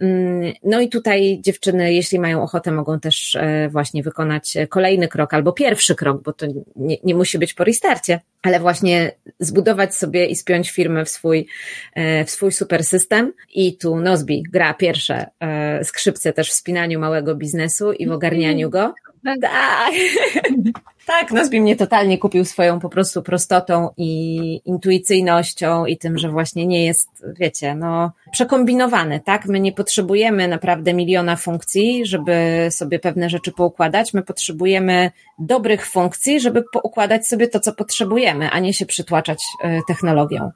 Mm, 0.00 0.52
no 0.64 0.80
i 0.80 0.88
tutaj 0.88 1.40
dziewczyny, 1.40 1.94
jeśli 1.94 2.18
mają 2.18 2.42
ochotę, 2.42 2.72
mogą 2.72 3.00
też 3.00 3.36
e, 3.36 3.68
właśnie 3.68 4.02
wykonać 4.04 4.54
kolejny 4.68 5.08
krok 5.08 5.34
albo 5.34 5.52
pierwszy 5.52 5.94
krok, 5.94 6.22
bo 6.22 6.32
to 6.32 6.46
nie, 6.76 6.96
nie 7.04 7.14
musi 7.14 7.38
być 7.38 7.54
po 7.54 7.64
restarcie, 7.64 8.20
ale 8.42 8.60
właśnie 8.60 9.12
zbudować 9.40 9.94
sobie 9.94 10.26
i 10.26 10.36
spiąć 10.36 10.70
firmę 10.70 11.04
w 11.04 11.08
swój, 11.08 11.46
e, 11.94 12.24
w 12.24 12.30
swój 12.30 12.52
super 12.52 12.84
system. 12.84 13.32
I 13.54 13.76
tu 13.76 13.96
Nozbi 13.96 14.42
gra 14.52 14.74
pierwsze 14.74 15.26
e, 15.40 15.84
skrzypce 15.84 16.32
też 16.32 16.50
w 16.50 16.54
spinaniu 16.54 17.00
małego 17.00 17.34
biznesu 17.34 17.92
i 17.92 18.06
w 18.06 18.12
ogarnianiu 18.12 18.70
go. 18.70 18.94
Tak. 19.40 19.92
Tak, 21.06 21.32
Nozbi 21.32 21.60
mnie 21.60 21.76
totalnie 21.76 22.18
kupił 22.18 22.44
swoją 22.44 22.80
po 22.80 22.88
prostu 22.88 23.22
prostotą 23.22 23.88
i 23.96 24.60
intuicyjnością 24.64 25.86
i 25.86 25.98
tym, 25.98 26.18
że 26.18 26.28
właśnie 26.28 26.66
nie 26.66 26.86
jest, 26.86 27.08
wiecie, 27.38 27.74
no, 27.74 28.12
przekombinowany, 28.32 29.20
tak? 29.20 29.46
My 29.46 29.60
nie 29.60 29.72
potrzebujemy 29.72 30.48
naprawdę 30.48 30.94
miliona 30.94 31.36
funkcji, 31.36 32.06
żeby 32.06 32.66
sobie 32.70 32.98
pewne 32.98 33.30
rzeczy 33.30 33.52
poukładać. 33.52 34.14
My 34.14 34.22
potrzebujemy 34.22 35.10
dobrych 35.38 35.86
funkcji, 35.86 36.40
żeby 36.40 36.64
poukładać 36.72 37.26
sobie 37.26 37.48
to, 37.48 37.60
co 37.60 37.72
potrzebujemy, 37.72 38.50
a 38.50 38.58
nie 38.58 38.74
się 38.74 38.86
przytłaczać 38.86 39.44
e, 39.62 39.80
technologią. 39.88 40.50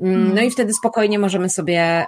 Mm, 0.00 0.34
no 0.34 0.42
i 0.42 0.50
wtedy 0.50 0.72
spokojnie 0.72 1.18
możemy 1.18 1.48
sobie 1.48 2.06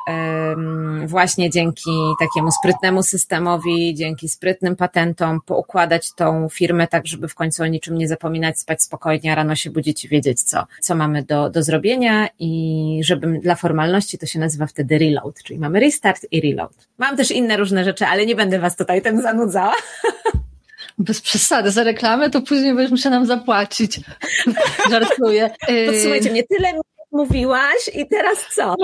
właśnie 1.06 1.50
dzięki 1.50 1.90
takiemu 2.20 2.50
sprytnemu 2.50 3.02
systemowi, 3.02 3.94
dzięki 3.94 4.28
sprytnym 4.28 4.76
patentom 4.76 5.40
poukładać 5.46 6.14
tą 6.14 6.48
firmę 6.48 6.88
tak, 6.88 7.06
żeby 7.06 7.28
w 7.28 7.34
końcu 7.34 7.62
o 7.62 7.66
niczym 7.82 7.98
nie 7.98 8.08
zapominać, 8.08 8.58
spać 8.58 8.82
spokojnie, 8.82 9.32
a 9.32 9.34
rano 9.34 9.54
się 9.54 9.70
budzić 9.70 10.04
i 10.04 10.08
wiedzieć, 10.08 10.42
co, 10.42 10.66
co 10.80 10.94
mamy 10.94 11.22
do, 11.22 11.50
do 11.50 11.62
zrobienia 11.62 12.28
i 12.38 13.00
żeby 13.04 13.38
dla 13.38 13.54
formalności 13.54 14.18
to 14.18 14.26
się 14.26 14.38
nazywa 14.38 14.66
wtedy 14.66 14.98
reload, 14.98 15.42
czyli 15.42 15.58
mamy 15.58 15.80
restart 15.80 16.26
i 16.30 16.40
reload. 16.40 16.72
Mam 16.98 17.16
też 17.16 17.30
inne 17.30 17.56
różne 17.56 17.84
rzeczy, 17.84 18.06
ale 18.06 18.26
nie 18.26 18.36
będę 18.36 18.58
Was 18.58 18.76
tutaj 18.76 19.02
tym 19.02 19.22
zanudzała. 19.22 19.74
Bez 20.98 21.20
przesady, 21.20 21.70
za 21.70 21.84
reklamę 21.84 22.30
to 22.30 22.42
później 22.42 22.74
będziesz 22.74 22.90
musiała 22.90 23.16
nam 23.16 23.26
zapłacić. 23.26 24.00
Żartuję. 24.90 25.50
Podsumujcie 25.86 26.30
mnie, 26.30 26.42
tyle 26.42 26.68
mówiłaś 27.12 27.90
i 27.94 28.08
teraz 28.08 28.46
co? 28.54 28.74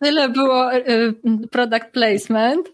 Tyle 0.00 0.28
było 0.28 0.74
y, 0.74 1.14
product 1.50 1.86
placement. 1.92 2.68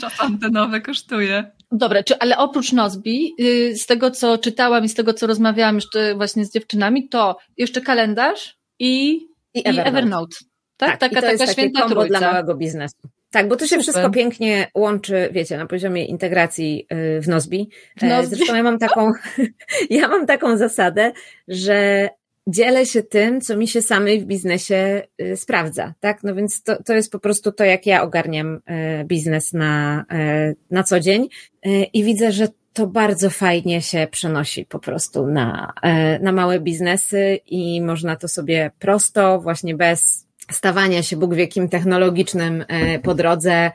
Czas 0.00 0.12
antenowy 0.18 0.80
kosztuje. 0.80 1.50
Dobra, 1.72 2.02
czy, 2.02 2.18
ale 2.18 2.38
oprócz 2.38 2.72
Nozbi, 2.72 3.34
y, 3.40 3.76
z 3.76 3.86
tego 3.86 4.10
co 4.10 4.38
czytałam 4.38 4.84
i 4.84 4.88
z 4.88 4.94
tego 4.94 5.14
co 5.14 5.26
rozmawiałam 5.26 5.74
jeszcze 5.74 6.14
właśnie 6.14 6.44
z 6.44 6.52
dziewczynami, 6.52 7.08
to 7.08 7.36
jeszcze 7.56 7.80
kalendarz 7.80 8.56
i, 8.78 9.12
i 9.54 9.60
Evernote. 9.64 9.88
I 9.88 9.88
Evernote. 9.88 10.36
Tak, 10.76 10.98
tak 10.98 11.12
taka, 11.14 11.38
taka 11.38 11.52
święta 11.52 11.88
trójca. 11.88 12.18
dla 12.18 12.30
małego 12.30 12.54
biznesu. 12.54 13.08
Tak, 13.30 13.48
bo 13.48 13.56
to 13.56 13.64
się 13.64 13.68
Super. 13.68 13.82
wszystko 13.82 14.10
pięknie 14.10 14.70
łączy, 14.74 15.28
wiecie, 15.32 15.56
na 15.56 15.66
poziomie 15.66 16.04
integracji 16.04 16.86
y, 16.92 17.20
w 17.20 17.28
Nozbi. 17.28 17.70
W 17.96 18.02
Nozbi. 18.02 18.36
Zresztą 18.36 18.56
ja 18.56 18.62
mam 18.62 18.78
taką, 18.78 19.12
ja 19.90 20.08
mam 20.08 20.26
taką 20.26 20.56
zasadę, 20.56 21.12
że 21.48 22.08
dzielę 22.46 22.86
się 22.86 23.02
tym, 23.02 23.40
co 23.40 23.56
mi 23.56 23.68
się 23.68 23.82
samej 23.82 24.20
w 24.20 24.24
biznesie 24.24 25.02
y, 25.22 25.36
sprawdza, 25.36 25.94
tak? 26.00 26.22
No 26.22 26.34
więc 26.34 26.62
to, 26.62 26.82
to 26.82 26.94
jest 26.94 27.12
po 27.12 27.18
prostu 27.18 27.52
to, 27.52 27.64
jak 27.64 27.86
ja 27.86 28.02
ogarniam 28.02 28.54
y, 28.54 28.60
biznes 29.04 29.52
na, 29.52 30.04
y, 30.50 30.56
na 30.70 30.82
co 30.82 31.00
dzień 31.00 31.28
i 31.92 32.04
widzę, 32.04 32.32
że 32.32 32.48
to 32.72 32.86
bardzo 32.86 33.30
fajnie 33.30 33.82
się 33.82 34.08
przenosi 34.10 34.66
po 34.66 34.78
prostu 34.78 35.26
na, 35.26 35.72
na 36.20 36.32
małe 36.32 36.60
biznesy 36.60 37.40
i 37.46 37.82
można 37.82 38.16
to 38.16 38.28
sobie 38.28 38.70
prosto, 38.78 39.40
właśnie 39.40 39.74
bez 39.74 40.26
stawania 40.50 41.02
się 41.02 41.16
Bóg 41.16 41.34
wiekim 41.34 41.68
technologicznym 41.68 42.64
po 43.02 43.14
drodze 43.14 43.70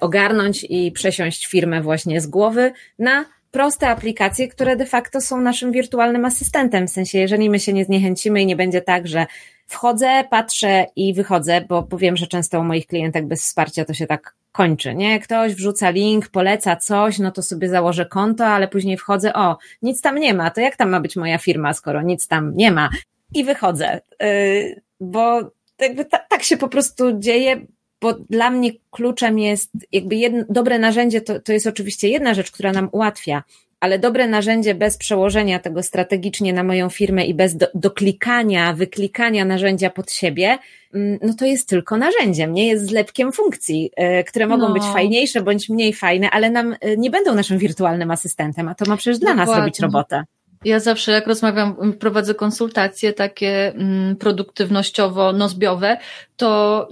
ogarnąć 0.00 0.66
i 0.68 0.92
przesiąść 0.92 1.46
firmę 1.46 1.82
właśnie 1.82 2.20
z 2.20 2.26
głowy 2.26 2.72
na 2.98 3.24
proste 3.58 3.88
aplikacje, 3.88 4.48
które 4.48 4.76
de 4.76 4.86
facto 4.86 5.20
są 5.20 5.40
naszym 5.40 5.72
wirtualnym 5.72 6.24
asystentem. 6.24 6.86
W 6.86 6.90
sensie, 6.90 7.18
jeżeli 7.18 7.50
my 7.50 7.60
się 7.60 7.72
nie 7.72 7.84
zniechęcimy 7.84 8.42
i 8.42 8.46
nie 8.46 8.56
będzie 8.56 8.80
tak, 8.80 9.08
że 9.08 9.26
wchodzę, 9.66 10.24
patrzę 10.30 10.86
i 10.96 11.14
wychodzę, 11.14 11.60
bo 11.68 11.82
powiem, 11.82 12.16
że 12.16 12.26
często 12.26 12.60
u 12.60 12.64
moich 12.64 12.86
klientek 12.86 13.26
bez 13.26 13.42
wsparcia 13.42 13.84
to 13.84 13.94
się 13.94 14.06
tak 14.06 14.34
kończy, 14.52 14.94
nie? 14.94 15.20
Ktoś 15.20 15.54
wrzuca 15.54 15.90
link, 15.90 16.28
poleca 16.28 16.76
coś, 16.76 17.18
no 17.18 17.32
to 17.32 17.42
sobie 17.42 17.68
założę 17.68 18.06
konto, 18.06 18.46
ale 18.46 18.68
później 18.68 18.96
wchodzę, 18.96 19.32
o, 19.34 19.58
nic 19.82 20.00
tam 20.00 20.18
nie 20.18 20.34
ma, 20.34 20.50
to 20.50 20.60
jak 20.60 20.76
tam 20.76 20.90
ma 20.90 21.00
być 21.00 21.16
moja 21.16 21.38
firma, 21.38 21.74
skoro 21.74 22.02
nic 22.02 22.28
tam 22.28 22.56
nie 22.56 22.72
ma? 22.72 22.88
I 23.34 23.44
wychodzę, 23.44 24.00
yy, 24.20 24.82
bo 25.00 25.40
jakby 25.80 26.04
ta, 26.04 26.18
tak 26.18 26.42
się 26.42 26.56
po 26.56 26.68
prostu 26.68 27.18
dzieje, 27.18 27.66
bo 28.00 28.14
dla 28.14 28.50
mnie 28.50 28.70
kluczem 28.90 29.38
jest 29.38 29.70
jakby 29.92 30.16
jedno, 30.16 30.44
dobre 30.48 30.78
narzędzie, 30.78 31.20
to, 31.20 31.40
to 31.40 31.52
jest 31.52 31.66
oczywiście 31.66 32.08
jedna 32.08 32.34
rzecz, 32.34 32.50
która 32.50 32.72
nam 32.72 32.88
ułatwia, 32.92 33.42
ale 33.80 33.98
dobre 33.98 34.28
narzędzie 34.28 34.74
bez 34.74 34.96
przełożenia 34.96 35.58
tego 35.58 35.82
strategicznie 35.82 36.52
na 36.52 36.64
moją 36.64 36.88
firmę 36.88 37.24
i 37.24 37.34
bez 37.34 37.56
do, 37.56 37.66
doklikania, 37.74 38.72
wyklikania 38.72 39.44
narzędzia 39.44 39.90
pod 39.90 40.12
siebie, 40.12 40.58
mm, 40.94 41.18
no 41.22 41.34
to 41.34 41.44
jest 41.44 41.68
tylko 41.68 41.96
narzędziem, 41.96 42.52
nie 42.52 42.66
jest 42.66 42.86
zlepkiem 42.86 43.32
funkcji, 43.32 43.90
y, 44.20 44.24
które 44.24 44.46
mogą 44.46 44.68
no. 44.68 44.74
być 44.74 44.82
fajniejsze 44.82 45.42
bądź 45.42 45.68
mniej 45.68 45.92
fajne, 45.92 46.30
ale 46.30 46.50
nam 46.50 46.72
y, 46.72 46.96
nie 46.98 47.10
będą 47.10 47.34
naszym 47.34 47.58
wirtualnym 47.58 48.10
asystentem, 48.10 48.68
a 48.68 48.74
to 48.74 48.84
ma 48.84 48.96
przecież 48.96 49.18
dla 49.18 49.30
Dokładnie. 49.30 49.52
nas 49.52 49.60
robić 49.60 49.80
robotę. 49.80 50.24
Ja 50.64 50.80
zawsze, 50.80 51.12
jak 51.12 51.26
rozmawiam, 51.26 51.92
prowadzę 51.98 52.34
konsultacje 52.34 53.12
takie 53.12 53.72
produktywnościowo-nozbiowe, 54.18 55.96
to 56.36 56.88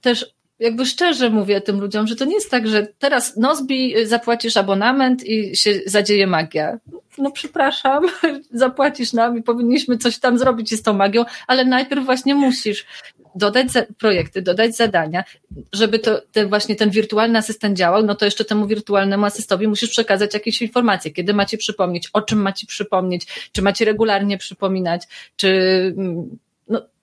też 0.00 0.34
jakby 0.58 0.86
szczerze 0.86 1.30
mówię 1.30 1.60
tym 1.60 1.80
ludziom, 1.80 2.06
że 2.06 2.16
to 2.16 2.24
nie 2.24 2.34
jest 2.34 2.50
tak, 2.50 2.68
że 2.68 2.86
teraz 2.98 3.36
Nozbi 3.36 4.06
zapłacisz 4.06 4.56
abonament 4.56 5.24
i 5.24 5.56
się 5.56 5.80
zadzieje 5.86 6.26
magia. 6.26 6.78
No 7.18 7.30
przepraszam, 7.30 8.04
zapłacisz 8.50 9.12
nam 9.12 9.38
i 9.38 9.42
powinniśmy 9.42 9.98
coś 9.98 10.18
tam 10.18 10.38
zrobić 10.38 10.74
z 10.74 10.82
tą 10.82 10.92
magią, 10.92 11.24
ale 11.46 11.64
najpierw 11.64 12.04
właśnie 12.04 12.34
musisz 12.34 12.86
dodać 13.34 13.68
projekty, 13.98 14.42
dodać 14.42 14.76
zadania, 14.76 15.24
żeby 15.72 15.98
to 15.98 16.22
ten 16.32 16.48
właśnie 16.48 16.76
ten 16.76 16.90
wirtualny 16.90 17.38
asystent 17.38 17.78
działał, 17.78 18.02
no 18.02 18.14
to 18.14 18.24
jeszcze 18.24 18.44
temu 18.44 18.66
wirtualnemu 18.66 19.24
asystowi 19.24 19.68
musisz 19.68 19.90
przekazać 19.90 20.34
jakieś 20.34 20.62
informacje, 20.62 21.10
kiedy 21.10 21.34
macie 21.34 21.58
przypomnieć, 21.58 22.10
o 22.12 22.22
czym 22.22 22.42
macie 22.42 22.66
przypomnieć, 22.66 23.50
czy 23.52 23.62
macie 23.62 23.84
regularnie 23.84 24.38
przypominać, 24.38 25.02
czy 25.36 25.48
mm, 25.96 26.38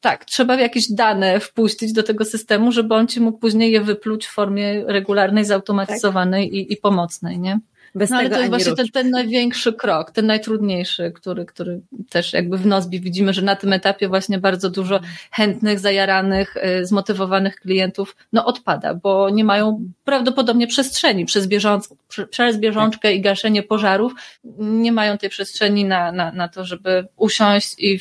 tak, 0.02 0.26
trzeba 0.26 0.56
jakieś 0.56 0.92
dane 0.92 1.40
wpuścić 1.40 1.94
do 1.94 2.04
tego 2.04 2.26
systemu, 2.26 2.72
żeby 2.72 2.96
on 2.96 3.08
ci 3.08 3.22
mógł 3.22 3.38
później 3.38 3.72
je 3.72 3.82
wypluć 3.82 4.28
w 4.28 4.32
formie 4.32 4.84
regularnej, 4.86 5.46
zautomatyzowanej 5.46 6.50
tak. 6.50 6.54
i, 6.54 6.74
i 6.74 6.78
pomocnej, 6.78 7.40
nie? 7.40 7.60
Bez 7.96 8.10
no, 8.10 8.18
ale 8.18 8.30
to 8.30 8.38
jest 8.38 8.50
właśnie 8.50 8.76
ten, 8.76 8.90
ten, 8.90 9.10
największy 9.10 9.74
krok, 9.74 10.12
ten 10.12 10.26
najtrudniejszy, 10.26 11.12
który, 11.16 11.46
który 11.46 11.82
też 12.10 12.34
jakby 12.34 12.58
w 12.58 12.66
Nozbi 12.66 13.00
widzimy, 13.00 13.34
że 13.34 13.42
na 13.42 13.56
tym 13.56 13.74
etapie 13.74 14.08
właśnie 14.08 14.38
bardzo 14.38 14.70
dużo 14.70 15.00
chętnych, 15.32 15.80
zajaranych, 15.80 16.58
y, 16.58 16.86
zmotywowanych 16.86 17.56
klientów 17.56 18.16
no 18.34 18.46
odpada, 18.46 18.94
bo 18.94 19.30
nie 19.30 19.44
mają 19.44 19.86
prawdopodobnie 20.04 20.68
przestrzeni 20.68 21.26
przez, 21.26 21.48
bieżąc, 21.48 21.94
przez 22.30 22.58
bieżączkę 22.58 23.14
i 23.14 23.22
gaszenie 23.22 23.64
pożarów, 23.64 24.14
nie 24.60 24.92
mają 24.92 25.18
tej 25.18 25.30
przestrzeni 25.30 25.86
na, 25.86 26.12
na, 26.12 26.32
na 26.32 26.48
to, 26.48 26.66
żeby 26.66 27.08
usiąść 27.18 27.76
i 27.78 28.00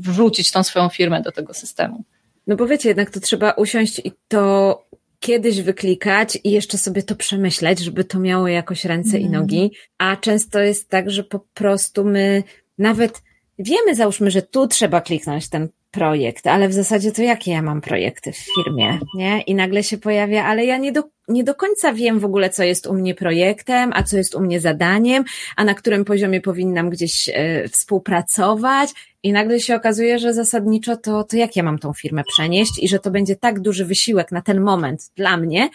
wrzucić 0.00 0.50
tą 0.50 0.62
swoją 0.62 0.88
firmę 0.88 1.22
do 1.22 1.32
tego 1.32 1.54
systemu. 1.54 2.04
No 2.46 2.56
bo 2.56 2.66
wiecie, 2.66 2.88
jednak 2.88 3.10
to 3.10 3.20
trzeba 3.20 3.50
usiąść 3.50 4.00
i 4.04 4.12
to 4.28 4.86
kiedyś 5.20 5.62
wyklikać 5.62 6.38
i 6.44 6.50
jeszcze 6.50 6.78
sobie 6.78 7.02
to 7.02 7.16
przemyśleć, 7.16 7.78
żeby 7.78 8.04
to 8.04 8.18
miało 8.18 8.48
jakoś 8.48 8.84
ręce 8.84 9.16
mm. 9.16 9.28
i 9.28 9.30
nogi. 9.30 9.72
A 9.98 10.16
często 10.16 10.58
jest 10.58 10.90
tak, 10.90 11.10
że 11.10 11.24
po 11.24 11.38
prostu 11.54 12.04
my 12.04 12.42
nawet 12.78 13.22
wiemy, 13.58 13.94
załóżmy, 13.94 14.30
że 14.30 14.42
tu 14.42 14.66
trzeba 14.66 15.00
kliknąć 15.00 15.48
ten 15.48 15.68
projekt, 15.90 16.46
ale 16.46 16.68
w 16.68 16.72
zasadzie 16.72 17.12
to 17.12 17.22
jakie 17.22 17.50
ja 17.50 17.62
mam 17.62 17.80
projekty 17.80 18.32
w 18.32 18.36
firmie, 18.36 18.98
nie? 19.14 19.40
I 19.40 19.54
nagle 19.54 19.82
się 19.82 19.98
pojawia, 19.98 20.44
ale 20.44 20.64
ja 20.64 20.76
nie 20.76 20.92
do, 20.92 21.02
nie 21.28 21.44
do 21.44 21.54
końca 21.54 21.92
wiem 21.92 22.18
w 22.18 22.24
ogóle, 22.24 22.50
co 22.50 22.64
jest 22.64 22.86
u 22.86 22.94
mnie 22.94 23.14
projektem, 23.14 23.92
a 23.94 24.02
co 24.02 24.16
jest 24.16 24.34
u 24.34 24.40
mnie 24.40 24.60
zadaniem, 24.60 25.24
a 25.56 25.64
na 25.64 25.74
którym 25.74 26.04
poziomie 26.04 26.40
powinnam 26.40 26.90
gdzieś 26.90 27.28
e, 27.28 27.68
współpracować. 27.68 28.90
I 29.26 29.32
nagle 29.32 29.60
się 29.60 29.74
okazuje, 29.74 30.18
że 30.18 30.34
zasadniczo 30.34 30.96
to, 30.96 31.24
to 31.24 31.36
jak 31.36 31.56
ja 31.56 31.62
mam 31.62 31.78
tą 31.78 31.92
firmę 31.92 32.22
przenieść 32.24 32.82
i 32.82 32.88
że 32.88 32.98
to 32.98 33.10
będzie 33.10 33.36
tak 33.36 33.60
duży 33.60 33.84
wysiłek 33.84 34.32
na 34.32 34.42
ten 34.42 34.60
moment 34.60 35.10
dla 35.16 35.36
mnie, 35.36 35.68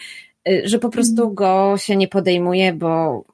e, 0.48 0.68
że 0.68 0.78
po 0.78 0.88
prostu 0.88 1.22
mhm. 1.22 1.34
go 1.34 1.74
się 1.78 1.96
nie 1.96 2.08
podejmuje, 2.08 2.72
bo, 2.72 3.24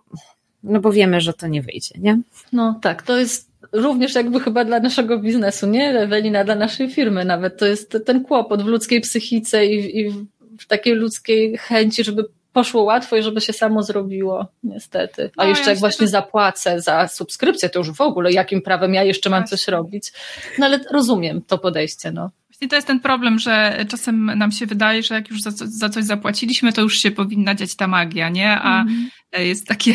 no 0.62 0.80
bo 0.80 0.92
wiemy, 0.92 1.20
że 1.20 1.32
to 1.32 1.46
nie 1.46 1.62
wyjdzie, 1.62 1.94
nie? 1.98 2.20
No 2.52 2.78
tak, 2.82 3.02
to 3.02 3.18
jest 3.18 3.50
również 3.72 4.14
jakby 4.14 4.40
chyba 4.40 4.64
dla 4.64 4.80
naszego 4.80 5.18
biznesu, 5.18 5.66
nie 5.66 6.00
Ewelina, 6.00 6.44
dla 6.44 6.54
naszej 6.54 6.90
firmy 6.90 7.24
nawet. 7.24 7.56
To 7.56 7.66
jest 7.66 7.98
ten 8.06 8.24
kłopot 8.24 8.62
w 8.62 8.66
ludzkiej 8.66 9.00
psychice 9.00 9.66
i, 9.66 10.00
i 10.00 10.10
w 10.58 10.66
takiej 10.68 10.94
ludzkiej 10.94 11.58
chęci, 11.58 12.04
żeby 12.04 12.24
poszło 12.52 12.82
łatwo 12.82 13.16
i 13.16 13.22
żeby 13.22 13.40
się 13.40 13.52
samo 13.52 13.82
zrobiło, 13.82 14.46
niestety. 14.62 15.30
A 15.36 15.42
no, 15.42 15.48
jeszcze 15.48 15.64
ja 15.64 15.70
jak 15.70 15.78
właśnie 15.78 16.06
to... 16.06 16.10
zapłacę 16.10 16.80
za 16.80 17.08
subskrypcję, 17.08 17.68
to 17.68 17.78
już 17.78 17.90
w 17.90 18.00
ogóle 18.00 18.32
jakim 18.32 18.62
prawem 18.62 18.94
ja 18.94 19.04
jeszcze 19.04 19.30
mam 19.30 19.40
właśnie. 19.40 19.56
coś 19.56 19.68
robić. 19.68 20.12
No 20.58 20.66
ale 20.66 20.80
rozumiem 20.90 21.42
to 21.42 21.58
podejście, 21.58 22.10
no. 22.12 22.30
I 22.60 22.68
to 22.68 22.76
jest 22.76 22.86
ten 22.86 23.00
problem, 23.00 23.38
że 23.38 23.84
czasem 23.88 24.26
nam 24.26 24.52
się 24.52 24.66
wydaje, 24.66 25.02
że 25.02 25.14
jak 25.14 25.30
już 25.30 25.42
za, 25.42 25.50
za 25.54 25.88
coś 25.88 26.04
zapłaciliśmy, 26.04 26.72
to 26.72 26.80
już 26.80 26.98
się 26.98 27.10
powinna 27.10 27.54
dziać 27.54 27.76
ta 27.76 27.86
magia, 27.86 28.28
nie? 28.28 28.50
A 28.50 28.82
mm. 28.82 29.08
jest 29.38 29.66
takie 29.66 29.94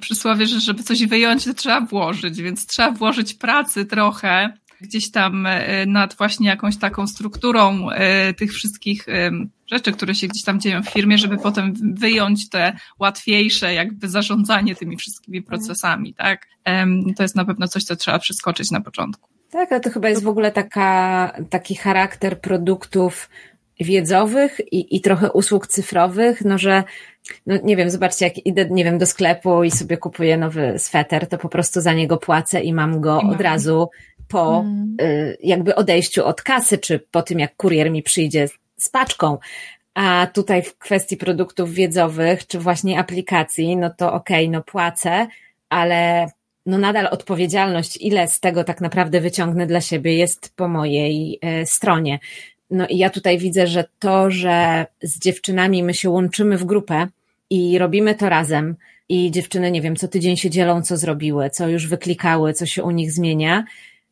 przysłowie, 0.00 0.46
że 0.46 0.60
żeby 0.60 0.82
coś 0.82 1.06
wyjąć, 1.06 1.44
to 1.44 1.54
trzeba 1.54 1.80
włożyć, 1.80 2.42
więc 2.42 2.66
trzeba 2.66 2.90
włożyć 2.90 3.34
pracy 3.34 3.84
trochę 3.84 4.52
gdzieś 4.80 5.10
tam 5.10 5.46
e, 5.46 5.86
nad 5.86 6.14
właśnie 6.14 6.48
jakąś 6.48 6.76
taką 6.78 7.06
strukturą 7.06 7.90
e, 7.90 8.34
tych 8.34 8.52
wszystkich 8.52 9.06
rzeczy, 9.70 9.92
które 9.92 10.14
się 10.14 10.28
gdzieś 10.28 10.44
tam 10.44 10.60
dzieją 10.60 10.82
w 10.82 10.88
firmie, 10.88 11.18
żeby 11.18 11.38
potem 11.38 11.74
wyjąć 11.94 12.48
te 12.48 12.72
łatwiejsze 12.98 13.74
jakby 13.74 14.08
zarządzanie 14.08 14.74
tymi 14.74 14.96
wszystkimi 14.96 15.42
procesami, 15.42 16.14
tak? 16.14 16.46
To 17.16 17.22
jest 17.22 17.36
na 17.36 17.44
pewno 17.44 17.68
coś, 17.68 17.84
co 17.84 17.96
trzeba 17.96 18.18
przeskoczyć 18.18 18.70
na 18.70 18.80
początku. 18.80 19.28
Tak, 19.50 19.72
ale 19.72 19.80
to 19.80 19.90
chyba 19.90 20.08
jest 20.08 20.22
w 20.22 20.28
ogóle 20.28 20.52
taka, 20.52 21.32
taki 21.50 21.74
charakter 21.74 22.40
produktów 22.40 23.30
wiedzowych 23.80 24.60
i, 24.72 24.96
i 24.96 25.00
trochę 25.00 25.32
usług 25.32 25.66
cyfrowych, 25.66 26.44
no 26.44 26.58
że 26.58 26.84
no 27.46 27.58
nie 27.64 27.76
wiem, 27.76 27.90
zobaczcie, 27.90 28.24
jak 28.24 28.46
idę, 28.46 28.68
nie 28.70 28.84
wiem, 28.84 28.98
do 28.98 29.06
sklepu 29.06 29.64
i 29.64 29.70
sobie 29.70 29.96
kupuję 29.96 30.36
nowy 30.36 30.74
sweter, 30.78 31.26
to 31.26 31.38
po 31.38 31.48
prostu 31.48 31.80
za 31.80 31.92
niego 31.92 32.16
płacę 32.16 32.60
i 32.60 32.72
mam 32.72 33.00
go 33.00 33.20
od 33.20 33.40
razu 33.40 33.88
po 34.28 34.60
mm. 34.60 34.96
y, 35.02 35.36
jakby 35.42 35.74
odejściu 35.74 36.26
od 36.26 36.42
kasy, 36.42 36.78
czy 36.78 36.98
po 37.10 37.22
tym, 37.22 37.38
jak 37.38 37.56
kurier 37.56 37.90
mi 37.90 38.02
przyjdzie 38.02 38.48
z 38.82 38.88
paczką. 38.88 39.38
A 39.94 40.26
tutaj 40.34 40.62
w 40.62 40.78
kwestii 40.78 41.16
produktów 41.16 41.72
wiedzowych, 41.72 42.46
czy 42.46 42.58
właśnie 42.58 42.98
aplikacji, 42.98 43.76
no 43.76 43.90
to 43.90 44.12
okej, 44.12 44.46
okay, 44.46 44.52
no 44.52 44.62
płacę, 44.62 45.26
ale 45.68 46.30
no 46.66 46.78
nadal 46.78 47.08
odpowiedzialność, 47.10 47.96
ile 48.00 48.28
z 48.28 48.40
tego 48.40 48.64
tak 48.64 48.80
naprawdę 48.80 49.20
wyciągnę 49.20 49.66
dla 49.66 49.80
siebie, 49.80 50.14
jest 50.14 50.56
po 50.56 50.68
mojej 50.68 51.38
e, 51.42 51.66
stronie. 51.66 52.18
No 52.70 52.86
i 52.86 52.98
ja 52.98 53.10
tutaj 53.10 53.38
widzę, 53.38 53.66
że 53.66 53.84
to, 53.98 54.30
że 54.30 54.86
z 55.02 55.18
dziewczynami 55.18 55.82
my 55.82 55.94
się 55.94 56.10
łączymy 56.10 56.58
w 56.58 56.64
grupę 56.64 57.06
i 57.50 57.78
robimy 57.78 58.14
to 58.14 58.28
razem, 58.28 58.76
i 59.10 59.30
dziewczyny, 59.30 59.70
nie 59.70 59.82
wiem, 59.82 59.96
co 59.96 60.08
tydzień 60.08 60.36
się 60.36 60.50
dzielą, 60.50 60.82
co 60.82 60.96
zrobiły, 60.96 61.50
co 61.50 61.68
już 61.68 61.86
wyklikały, 61.86 62.54
co 62.54 62.66
się 62.66 62.82
u 62.82 62.90
nich 62.90 63.12
zmienia, 63.12 63.64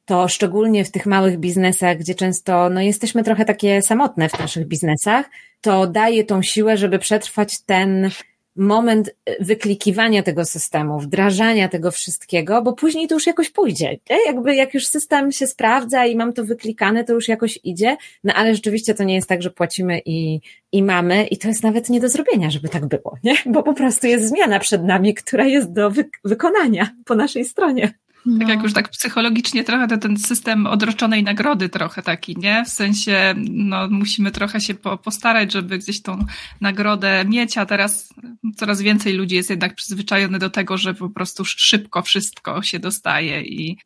to 0.08 0.28
szczególnie 0.28 0.84
w 0.84 0.90
tych 0.90 1.06
małych 1.06 1.38
biznesach, 1.38 1.98
gdzie 1.98 2.14
często 2.14 2.70
no, 2.70 2.80
jesteśmy 2.80 3.24
trochę 3.24 3.44
takie 3.44 3.82
samotne 3.82 4.28
w 4.28 4.38
naszych 4.38 4.66
biznesach, 4.66 5.30
to 5.60 5.86
daje 5.86 6.24
tą 6.24 6.42
siłę, 6.42 6.76
żeby 6.76 6.98
przetrwać 6.98 7.60
ten 7.60 8.10
moment 8.56 9.10
wyklikiwania 9.40 10.22
tego 10.22 10.44
systemu, 10.44 10.98
wdrażania 10.98 11.68
tego 11.68 11.90
wszystkiego, 11.90 12.62
bo 12.62 12.72
później 12.72 13.08
to 13.08 13.14
już 13.14 13.26
jakoś 13.26 13.50
pójdzie. 13.50 13.98
Nie? 14.10 14.16
Jakby 14.26 14.54
jak 14.54 14.74
już 14.74 14.86
system 14.86 15.32
się 15.32 15.46
sprawdza 15.46 16.06
i 16.06 16.16
mam 16.16 16.32
to 16.32 16.44
wyklikane, 16.44 17.04
to 17.04 17.12
już 17.12 17.28
jakoś 17.28 17.58
idzie. 17.64 17.96
No 18.24 18.34
ale 18.34 18.54
rzeczywiście 18.54 18.94
to 18.94 19.04
nie 19.04 19.14
jest 19.14 19.28
tak, 19.28 19.42
że 19.42 19.50
płacimy 19.50 20.00
i, 20.04 20.40
i 20.72 20.82
mamy, 20.82 21.26
i 21.26 21.38
to 21.38 21.48
jest 21.48 21.62
nawet 21.62 21.90
nie 21.90 22.00
do 22.00 22.08
zrobienia, 22.08 22.50
żeby 22.50 22.68
tak 22.68 22.86
było, 22.86 23.16
nie? 23.24 23.34
Bo 23.46 23.62
po 23.62 23.74
prostu 23.74 24.06
jest 24.06 24.28
zmiana 24.28 24.58
przed 24.58 24.84
nami, 24.84 25.14
która 25.14 25.44
jest 25.44 25.72
do 25.72 25.90
wy 25.90 26.04
wykonania 26.24 26.90
po 27.04 27.14
naszej 27.14 27.44
stronie. 27.44 27.92
No. 28.26 28.38
Tak 28.38 28.48
jak 28.48 28.62
już 28.62 28.72
tak 28.72 28.88
psychologicznie 28.88 29.64
trochę 29.64 29.88
to 29.88 29.98
ten 29.98 30.16
system 30.16 30.66
odroczonej 30.66 31.22
nagrody 31.22 31.68
trochę 31.68 32.02
taki, 32.02 32.36
nie? 32.36 32.64
W 32.64 32.68
sensie, 32.68 33.34
no 33.50 33.88
musimy 33.90 34.30
trochę 34.30 34.60
się 34.60 34.74
po, 34.74 34.98
postarać, 34.98 35.52
żeby 35.52 35.78
gdzieś 35.78 36.02
tą 36.02 36.24
nagrodę 36.60 37.24
mieć, 37.24 37.58
a 37.58 37.66
teraz 37.66 38.08
coraz 38.56 38.82
więcej 38.82 39.14
ludzi 39.14 39.34
jest 39.34 39.50
jednak 39.50 39.74
przyzwyczajony 39.74 40.38
do 40.38 40.50
tego, 40.50 40.76
że 40.76 40.94
po 40.94 41.10
prostu 41.10 41.44
szybko 41.44 42.02
wszystko 42.02 42.62
się 42.62 42.78
dostaje 42.78 43.42
i 43.42 43.78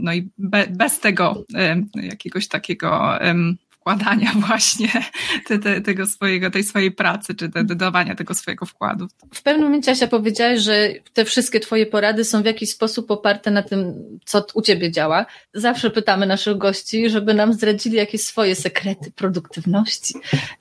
no 0.00 0.14
i 0.14 0.28
be, 0.38 0.66
bez 0.70 1.00
tego 1.00 1.44
jakiegoś 1.94 2.48
takiego 2.48 3.18
wkładania 3.86 4.32
właśnie 4.46 4.88
te, 5.46 5.58
te, 5.58 5.80
tego 5.80 6.06
swojego, 6.06 6.50
tej 6.50 6.64
swojej 6.64 6.92
pracy, 6.92 7.34
czy 7.34 7.48
te, 7.48 7.64
dodawania 7.64 8.14
tego 8.14 8.34
swojego 8.34 8.66
wkładu. 8.66 9.06
W 9.34 9.42
pewnym 9.42 9.64
momencie 9.64 9.90
Asia 9.90 10.06
powiedziałaś, 10.06 10.60
że 10.60 10.92
te 11.12 11.24
wszystkie 11.24 11.60
twoje 11.60 11.86
porady 11.86 12.24
są 12.24 12.42
w 12.42 12.44
jakiś 12.44 12.70
sposób 12.70 13.10
oparte 13.10 13.50
na 13.50 13.62
tym, 13.62 13.94
co 14.24 14.46
u 14.54 14.62
ciebie 14.62 14.90
działa. 14.90 15.26
Zawsze 15.54 15.90
pytamy 15.90 16.26
naszych 16.26 16.58
gości, 16.58 17.10
żeby 17.10 17.34
nam 17.34 17.52
zdradzili 17.52 17.96
jakieś 17.96 18.20
swoje 18.20 18.54
sekrety 18.56 19.10
produktywności. 19.10 20.14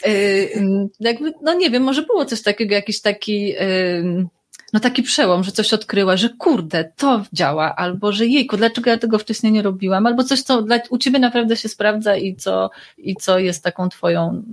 Yy, 0.05 0.89
jakby, 0.99 1.33
no 1.41 1.53
nie 1.53 1.69
wiem, 1.69 1.83
może 1.83 2.01
było 2.01 2.25
coś 2.25 2.41
takiego, 2.41 2.75
jakiś 2.75 3.01
taki 3.01 3.47
yy, 3.47 4.27
no 4.73 4.79
taki 4.79 5.03
przełom, 5.03 5.43
że 5.43 5.51
coś 5.51 5.73
odkryła, 5.73 6.17
że 6.17 6.29
kurde, 6.29 6.91
to 6.95 7.23
działa, 7.33 7.75
albo 7.75 8.11
że 8.11 8.25
jejku, 8.25 8.57
dlaczego 8.57 8.89
ja 8.89 8.97
tego 8.97 9.19
wcześniej 9.19 9.53
nie 9.53 9.61
robiłam, 9.61 10.07
albo 10.07 10.23
coś, 10.23 10.41
co 10.41 10.61
dla, 10.61 10.79
u 10.89 10.97
ciebie 10.97 11.19
naprawdę 11.19 11.55
się 11.55 11.69
sprawdza 11.69 12.15
i 12.15 12.35
co, 12.35 12.69
i 12.97 13.15
co 13.15 13.39
jest 13.39 13.63
taką 13.63 13.89
twoją, 13.89 14.43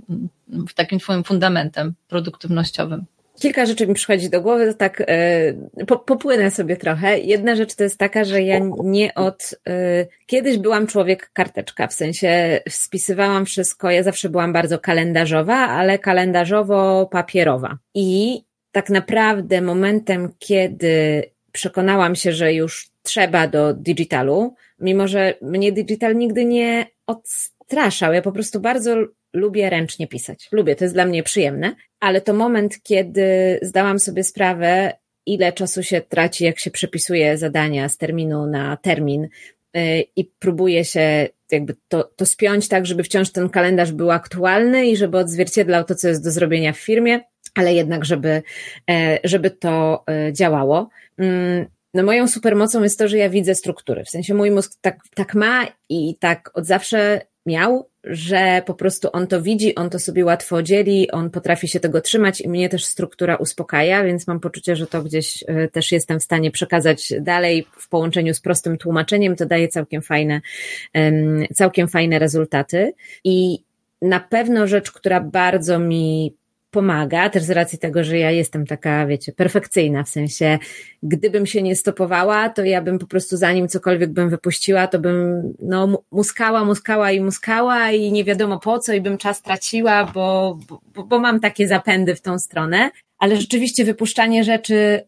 takim 0.75 0.99
twoim 0.99 1.23
fundamentem 1.23 1.93
produktywnościowym. 2.07 3.05
Kilka 3.39 3.65
rzeczy 3.65 3.87
mi 3.87 3.93
przychodzi 3.93 4.29
do 4.29 4.41
głowy, 4.41 4.67
to 4.67 4.73
tak 4.73 5.03
yy, 5.77 5.85
po, 5.85 5.99
popłynę 5.99 6.51
sobie 6.51 6.77
trochę. 6.77 7.19
Jedna 7.19 7.55
rzecz 7.55 7.75
to 7.75 7.83
jest 7.83 7.97
taka, 7.97 8.23
że 8.23 8.41
ja 8.41 8.59
nie 8.83 9.13
od. 9.15 9.55
Yy, 9.65 10.07
kiedyś 10.25 10.57
byłam 10.57 10.87
człowiek 10.87 11.29
karteczka, 11.33 11.87
w 11.87 11.93
sensie 11.93 12.59
spisywałam 12.69 13.45
wszystko. 13.45 13.91
Ja 13.91 14.03
zawsze 14.03 14.29
byłam 14.29 14.53
bardzo 14.53 14.79
kalendarzowa, 14.79 15.55
ale 15.55 15.97
kalendarzowo-papierowa. 15.97 17.75
I 17.93 18.41
tak 18.73 18.89
naprawdę 18.89 19.61
momentem, 19.61 20.29
kiedy 20.39 21.23
przekonałam 21.51 22.15
się, 22.15 22.31
że 22.31 22.53
już 22.53 22.89
trzeba 23.03 23.47
do 23.47 23.73
digitalu, 23.73 24.55
mimo 24.79 25.07
że 25.07 25.33
mnie 25.41 25.71
digital 25.71 26.15
nigdy 26.15 26.45
nie 26.45 26.85
odstraszał. 27.07 28.13
Ja 28.13 28.21
po 28.21 28.31
prostu 28.31 28.59
bardzo 28.59 28.95
lubię 29.33 29.69
ręcznie 29.69 30.07
pisać. 30.07 30.49
Lubię, 30.51 30.75
to 30.75 30.85
jest 30.85 30.93
dla 30.93 31.05
mnie 31.05 31.23
przyjemne, 31.23 31.75
ale 31.99 32.21
to 32.21 32.33
moment, 32.33 32.83
kiedy 32.83 33.59
zdałam 33.61 33.99
sobie 33.99 34.23
sprawę, 34.23 34.93
ile 35.25 35.53
czasu 35.53 35.83
się 35.83 36.01
traci, 36.01 36.45
jak 36.45 36.59
się 36.59 36.71
przepisuje 36.71 37.37
zadania 37.37 37.89
z 37.89 37.97
terminu 37.97 38.47
na 38.47 38.77
termin 38.77 39.23
y, 39.23 40.03
i 40.15 40.25
próbuje 40.39 40.85
się 40.85 41.27
jakby 41.51 41.75
to, 41.87 42.03
to 42.15 42.25
spiąć 42.25 42.67
tak, 42.67 42.85
żeby 42.85 43.03
wciąż 43.03 43.31
ten 43.31 43.49
kalendarz 43.49 43.91
był 43.91 44.11
aktualny 44.11 44.85
i 44.85 44.97
żeby 44.97 45.17
odzwierciedlał 45.17 45.83
to, 45.83 45.95
co 45.95 46.07
jest 46.07 46.23
do 46.23 46.31
zrobienia 46.31 46.73
w 46.73 46.79
firmie 46.79 47.21
ale 47.55 47.73
jednak, 47.73 48.05
żeby, 48.05 48.43
e, 48.89 49.19
żeby 49.23 49.51
to 49.51 50.03
e, 50.09 50.33
działało. 50.33 50.89
Mm, 51.17 51.65
no 51.93 52.03
moją 52.03 52.27
supermocą 52.27 52.83
jest 52.83 52.99
to, 52.99 53.07
że 53.07 53.17
ja 53.17 53.29
widzę 53.29 53.55
struktury. 53.55 54.03
W 54.03 54.09
sensie 54.09 54.33
mój 54.33 54.51
mózg 54.51 54.73
tak, 54.81 54.97
tak 55.15 55.35
ma 55.35 55.67
i 55.89 56.15
tak 56.19 56.51
od 56.53 56.65
zawsze 56.65 57.21
miał, 57.45 57.89
że 58.03 58.61
po 58.65 58.73
prostu 58.73 59.09
on 59.13 59.27
to 59.27 59.41
widzi, 59.41 59.75
on 59.75 59.89
to 59.89 59.99
sobie 59.99 60.25
łatwo 60.25 60.63
dzieli, 60.63 61.11
on 61.11 61.29
potrafi 61.29 61.67
się 61.67 61.79
tego 61.79 62.01
trzymać 62.01 62.41
i 62.41 62.49
mnie 62.49 62.69
też 62.69 62.85
struktura 62.85 63.35
uspokaja, 63.35 64.03
więc 64.03 64.27
mam 64.27 64.39
poczucie, 64.39 64.75
że 64.75 64.87
to 64.87 65.03
gdzieś 65.03 65.43
e, 65.47 65.67
też 65.67 65.91
jestem 65.91 66.19
w 66.19 66.23
stanie 66.23 66.51
przekazać 66.51 67.13
dalej 67.21 67.67
w 67.77 67.89
połączeniu 67.89 68.33
z 68.33 68.41
prostym 68.41 68.77
tłumaczeniem, 68.77 69.35
to 69.35 69.45
daje 69.45 69.67
całkiem 69.67 70.01
fajne, 70.01 70.41
całkiem 71.53 71.87
fajne 71.87 72.19
rezultaty. 72.19 72.93
I 73.23 73.63
na 74.01 74.19
pewno 74.19 74.67
rzecz, 74.67 74.91
która 74.91 75.21
bardzo 75.21 75.79
mi 75.79 76.35
pomaga, 76.73 77.29
też 77.29 77.43
z 77.43 77.49
racji 77.49 77.79
tego, 77.79 78.03
że 78.03 78.17
ja 78.17 78.31
jestem 78.31 78.65
taka, 78.65 79.07
wiecie, 79.07 79.31
perfekcyjna, 79.31 80.03
w 80.03 80.09
sensie, 80.09 80.59
gdybym 81.03 81.45
się 81.45 81.61
nie 81.61 81.75
stopowała, 81.75 82.49
to 82.49 82.63
ja 82.63 82.81
bym 82.81 82.99
po 82.99 83.07
prostu 83.07 83.37
zanim 83.37 83.67
cokolwiek 83.67 84.09
bym 84.09 84.29
wypuściła, 84.29 84.87
to 84.87 84.99
bym, 84.99 85.53
no, 85.59 86.03
muskała, 86.11 86.65
muskała 86.65 87.11
i 87.11 87.21
muskała 87.21 87.91
i 87.91 88.11
nie 88.11 88.23
wiadomo 88.23 88.59
po 88.59 88.79
co 88.79 88.93
i 88.93 89.01
bym 89.01 89.17
czas 89.17 89.41
traciła, 89.41 90.05
bo, 90.13 90.57
bo, 90.95 91.03
bo 91.03 91.19
mam 91.19 91.39
takie 91.39 91.67
zapędy 91.67 92.15
w 92.15 92.21
tą 92.21 92.39
stronę, 92.39 92.91
ale 93.17 93.37
rzeczywiście 93.37 93.85
wypuszczanie 93.85 94.43
rzeczy, 94.43 95.01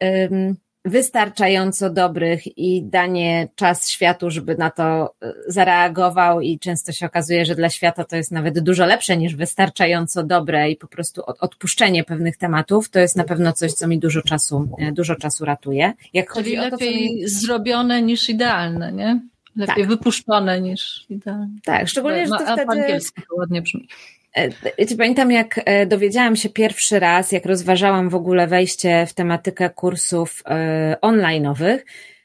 wystarczająco 0.85 1.89
dobrych 1.89 2.57
i 2.57 2.83
danie 2.83 3.47
czas 3.55 3.89
światu, 3.89 4.31
żeby 4.31 4.55
na 4.57 4.69
to 4.71 5.15
e, 5.21 5.33
zareagował 5.47 6.41
i 6.41 6.59
często 6.59 6.91
się 6.91 7.05
okazuje, 7.05 7.45
że 7.45 7.55
dla 7.55 7.69
świata 7.69 8.03
to 8.03 8.15
jest 8.15 8.31
nawet 8.31 8.59
dużo 8.59 8.85
lepsze 8.85 9.17
niż 9.17 9.35
wystarczająco 9.35 10.23
dobre 10.23 10.71
i 10.71 10.75
po 10.75 10.87
prostu 10.87 11.21
odpuszczenie 11.39 12.03
pewnych 12.03 12.37
tematów, 12.37 12.89
to 12.89 12.99
jest 12.99 13.15
na 13.15 13.23
pewno 13.23 13.53
coś, 13.53 13.73
co 13.73 13.87
mi 13.87 13.99
dużo 13.99 14.21
czasu, 14.21 14.69
e, 14.79 14.91
dużo 14.91 15.15
czasu 15.15 15.45
ratuje. 15.45 15.93
Jak 16.13 16.33
Czyli 16.33 16.57
chodzi 16.57 16.71
lepiej 16.71 16.95
o 16.95 17.07
to, 17.07 17.13
mi... 17.13 17.27
zrobione 17.27 18.01
niż 18.01 18.29
idealne, 18.29 18.91
nie? 18.91 19.19
Lepiej 19.55 19.75
tak. 19.75 19.87
wypuszczone 19.87 20.61
niż 20.61 21.05
idealne. 21.09 21.57
Tak, 21.63 21.87
szczególnie, 21.87 22.27
że 22.27 22.31
to 22.31 22.45
wtedy... 22.45 22.65
Po 22.65 22.71
angielsku 22.71 23.21
to 23.29 23.35
ładnie 23.35 23.61
brzmi. 23.61 23.87
E, 24.35 24.95
pamiętam, 24.97 25.31
jak 25.31 25.61
e, 25.65 25.85
dowiedziałam 25.85 26.35
się 26.35 26.49
pierwszy 26.49 26.99
raz, 26.99 27.31
jak 27.31 27.45
rozważałam 27.45 28.09
w 28.09 28.15
ogóle 28.15 28.47
wejście 28.47 29.05
w 29.05 29.13
tematykę 29.13 29.69
kursów 29.69 30.43
e, 30.45 30.97
online'owych, 31.01 31.79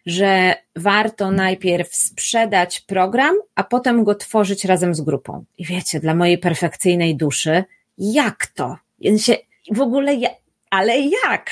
że 0.07 0.55
warto 0.77 1.31
najpierw 1.31 1.97
sprzedać 1.97 2.81
program, 2.81 3.35
a 3.55 3.65
potem 3.65 4.05
go 4.05 4.15
tworzyć 4.15 4.65
razem 4.65 4.95
z 4.95 5.01
grupą. 5.01 5.45
I 5.59 5.65
wiecie, 5.65 6.01
dla 6.01 6.15
mojej 6.15 6.39
perfekcyjnej 6.39 7.17
duszy, 7.17 7.65
jak 7.99 8.47
to? 8.47 8.77
Się, 9.19 9.37
w 9.71 9.81
ogóle, 9.81 10.15
ja, 10.15 10.29
ale 10.71 11.01
jak? 11.01 11.51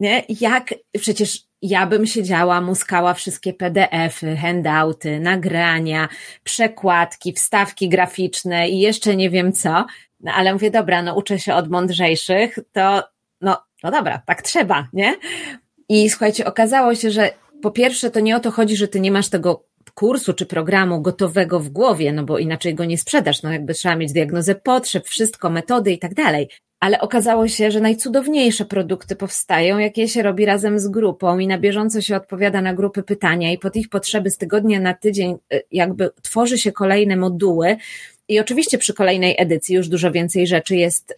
Nie? 0.00 0.22
Jak? 0.40 0.74
Przecież 1.00 1.47
ja 1.62 1.86
bym 1.86 2.06
siedziała, 2.06 2.60
muskała 2.60 3.14
wszystkie 3.14 3.52
PDFy, 3.52 4.36
handouty, 4.36 5.20
nagrania, 5.20 6.08
przekładki, 6.44 7.32
wstawki 7.32 7.88
graficzne 7.88 8.68
i 8.68 8.80
jeszcze 8.80 9.16
nie 9.16 9.30
wiem 9.30 9.52
co. 9.52 9.86
No 10.20 10.32
ale 10.32 10.52
mówię, 10.52 10.70
dobra, 10.70 11.02
no 11.02 11.14
uczę 11.14 11.38
się 11.38 11.54
od 11.54 11.70
mądrzejszych, 11.70 12.58
to 12.72 13.02
no, 13.40 13.56
no 13.84 13.90
dobra, 13.90 14.22
tak 14.26 14.42
trzeba, 14.42 14.88
nie? 14.92 15.14
I 15.88 16.10
słuchajcie, 16.10 16.46
okazało 16.46 16.94
się, 16.94 17.10
że 17.10 17.30
po 17.62 17.70
pierwsze 17.70 18.10
to 18.10 18.20
nie 18.20 18.36
o 18.36 18.40
to 18.40 18.50
chodzi, 18.50 18.76
że 18.76 18.88
ty 18.88 19.00
nie 19.00 19.12
masz 19.12 19.28
tego 19.28 19.68
kursu 19.94 20.34
czy 20.34 20.46
programu 20.46 21.02
gotowego 21.02 21.60
w 21.60 21.68
głowie, 21.68 22.12
no 22.12 22.24
bo 22.24 22.38
inaczej 22.38 22.74
go 22.74 22.84
nie 22.84 22.98
sprzedasz, 22.98 23.42
no 23.42 23.52
jakby 23.52 23.74
trzeba 23.74 23.96
mieć 23.96 24.12
diagnozę 24.12 24.54
potrzeb, 24.54 25.06
wszystko, 25.06 25.50
metody 25.50 25.92
i 25.92 25.98
tak 25.98 26.14
dalej 26.14 26.48
ale 26.80 27.00
okazało 27.00 27.48
się, 27.48 27.70
że 27.70 27.80
najcudowniejsze 27.80 28.64
produkty 28.64 29.16
powstają, 29.16 29.78
jak 29.78 29.96
je 29.96 30.08
się 30.08 30.22
robi 30.22 30.44
razem 30.44 30.78
z 30.78 30.88
grupą 30.88 31.38
i 31.38 31.46
na 31.46 31.58
bieżąco 31.58 32.00
się 32.00 32.16
odpowiada 32.16 32.62
na 32.62 32.74
grupy 32.74 33.02
pytania 33.02 33.52
i 33.52 33.58
pod 33.58 33.76
ich 33.76 33.88
potrzeby 33.88 34.30
z 34.30 34.36
tygodnia 34.36 34.80
na 34.80 34.94
tydzień 34.94 35.36
y, 35.52 35.62
jakby 35.72 36.10
tworzy 36.22 36.58
się 36.58 36.72
kolejne 36.72 37.16
moduły. 37.16 37.76
I 38.28 38.40
oczywiście 38.40 38.78
przy 38.78 38.94
kolejnej 38.94 39.34
edycji 39.38 39.74
już 39.74 39.88
dużo 39.88 40.12
więcej 40.12 40.46
rzeczy 40.46 40.76
jest, 40.76 41.10
y, 41.10 41.14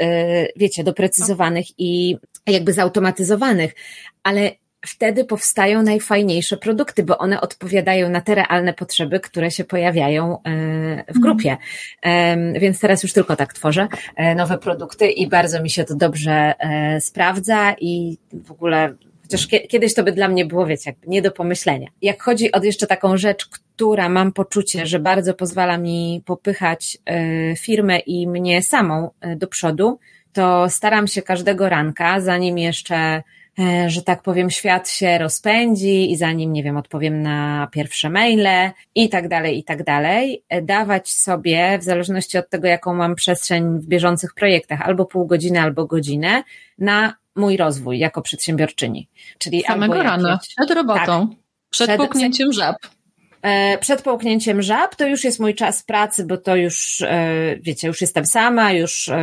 wiecie, 0.57 0.85
doprecyzowanych 0.85 1.67
i 1.79 2.17
jakby 2.47 2.73
zautomatyzowanych, 2.73 3.75
ale 4.23 4.51
wtedy 4.87 5.25
powstają 5.25 5.83
najfajniejsze 5.83 6.57
produkty, 6.57 7.03
bo 7.03 7.19
one 7.19 7.41
odpowiadają 7.41 8.11
na 8.11 8.21
te 8.21 8.35
realne 8.35 8.75
potrzeby, 8.75 9.21
które 9.21 9.51
się 9.51 9.65
pojawiają 9.65 10.33
e, 10.33 10.41
w 11.05 11.17
mhm. 11.17 11.21
grupie. 11.21 11.57
Więc 12.61 12.81
teraz 12.81 13.03
już 13.03 13.13
tylko 13.13 13.37
tak 13.37 13.55
tworzę 13.55 13.89
e, 14.17 14.35
nowe 14.35 14.59
produkty 14.59 15.11
i 15.11 15.29
bardzo 15.29 15.63
mi 15.63 15.71
się 15.71 15.85
to 15.85 15.95
dobrze 15.95 16.55
e, 16.59 17.01
sprawdza 17.01 17.75
i 17.81 18.19
w 18.33 18.51
ogóle 18.51 18.95
Chociaż 19.23 19.47
kiedyś 19.69 19.95
to 19.95 20.05
by 20.05 20.13
dla 20.13 20.29
mnie 20.29 20.47
było, 20.47 20.67
wiecie, 20.67 20.91
jakby 20.91 21.07
nie 21.07 21.23
do 21.23 21.31
pomyślenia. 21.31 21.89
Jak 22.03 22.23
chodzi 22.23 22.53
o 22.53 22.65
jeszcze 22.65 22.87
taką 22.87 23.17
rzecz, 23.17 23.47
która 23.47 24.09
mam 24.09 24.33
poczucie, 24.33 24.87
że 24.87 24.99
bardzo 24.99 25.35
pozwala 25.35 25.79
mi 25.79 26.23
popychać 26.27 26.99
firmę 27.59 27.99
i 27.99 28.29
mnie 28.29 28.63
samą 28.63 29.11
do 29.37 29.47
przodu, 29.47 29.99
to 30.33 30.71
staram 30.71 31.07
się 31.07 31.23
każdego 31.23 31.69
ranka, 31.69 32.21
zanim 32.21 32.59
jeszcze 32.59 33.23
że 33.87 34.03
tak 34.03 34.23
powiem, 34.23 34.51
świat 34.51 34.91
się 34.91 35.19
rozpędzi 35.19 36.13
i 36.13 36.17
zanim, 36.17 36.53
nie 36.53 36.63
wiem, 36.63 36.77
odpowiem 36.77 37.23
na 37.23 37.69
pierwsze 37.73 38.11
maile 38.11 38.71
i 38.95 39.09
tak 39.09 39.29
dalej, 39.29 39.59
i 39.59 39.65
tak 39.65 39.85
dalej, 39.85 40.45
e, 40.49 40.63
dawać 40.63 41.11
sobie, 41.11 41.79
w 41.79 41.83
zależności 41.83 42.39
od 42.39 42.49
tego, 42.49 42.69
jaką 42.69 42.95
mam 42.95 43.15
przestrzeń 43.15 43.79
w 43.79 43.87
bieżących 43.87 44.35
projektach, 44.35 44.81
albo 44.83 45.07
pół 45.07 45.27
godziny, 45.27 45.61
albo 45.61 45.87
godzinę, 45.87 46.43
na 46.79 47.15
mój 47.37 47.57
rozwój 47.57 47.99
jako 47.99 48.23
przedsiębiorczyni. 48.23 49.09
Czyli 49.39 49.63
Samego 49.63 50.03
rana, 50.03 50.39
przed 50.57 50.71
robotą, 50.71 51.29
tak, 51.29 51.39
przed, 51.71 51.87
przed 51.87 52.01
puknięciem 52.01 52.53
żab. 52.53 52.77
E, 53.43 53.79
przed 53.79 54.03
połknięciem 54.03 54.63
żab 54.63 54.97
to 54.97 55.07
już 55.07 55.25
jest 55.25 55.41
mój 55.41 55.55
czas 55.55 55.83
pracy, 55.83 56.25
bo 56.25 56.37
to 56.37 56.57
już, 56.57 57.01
e, 57.01 57.57
wiecie, 57.61 57.89
już 57.89 58.01
jestem 58.01 58.27
sama, 58.27 58.73
już 58.73 59.09
e, 59.09 59.19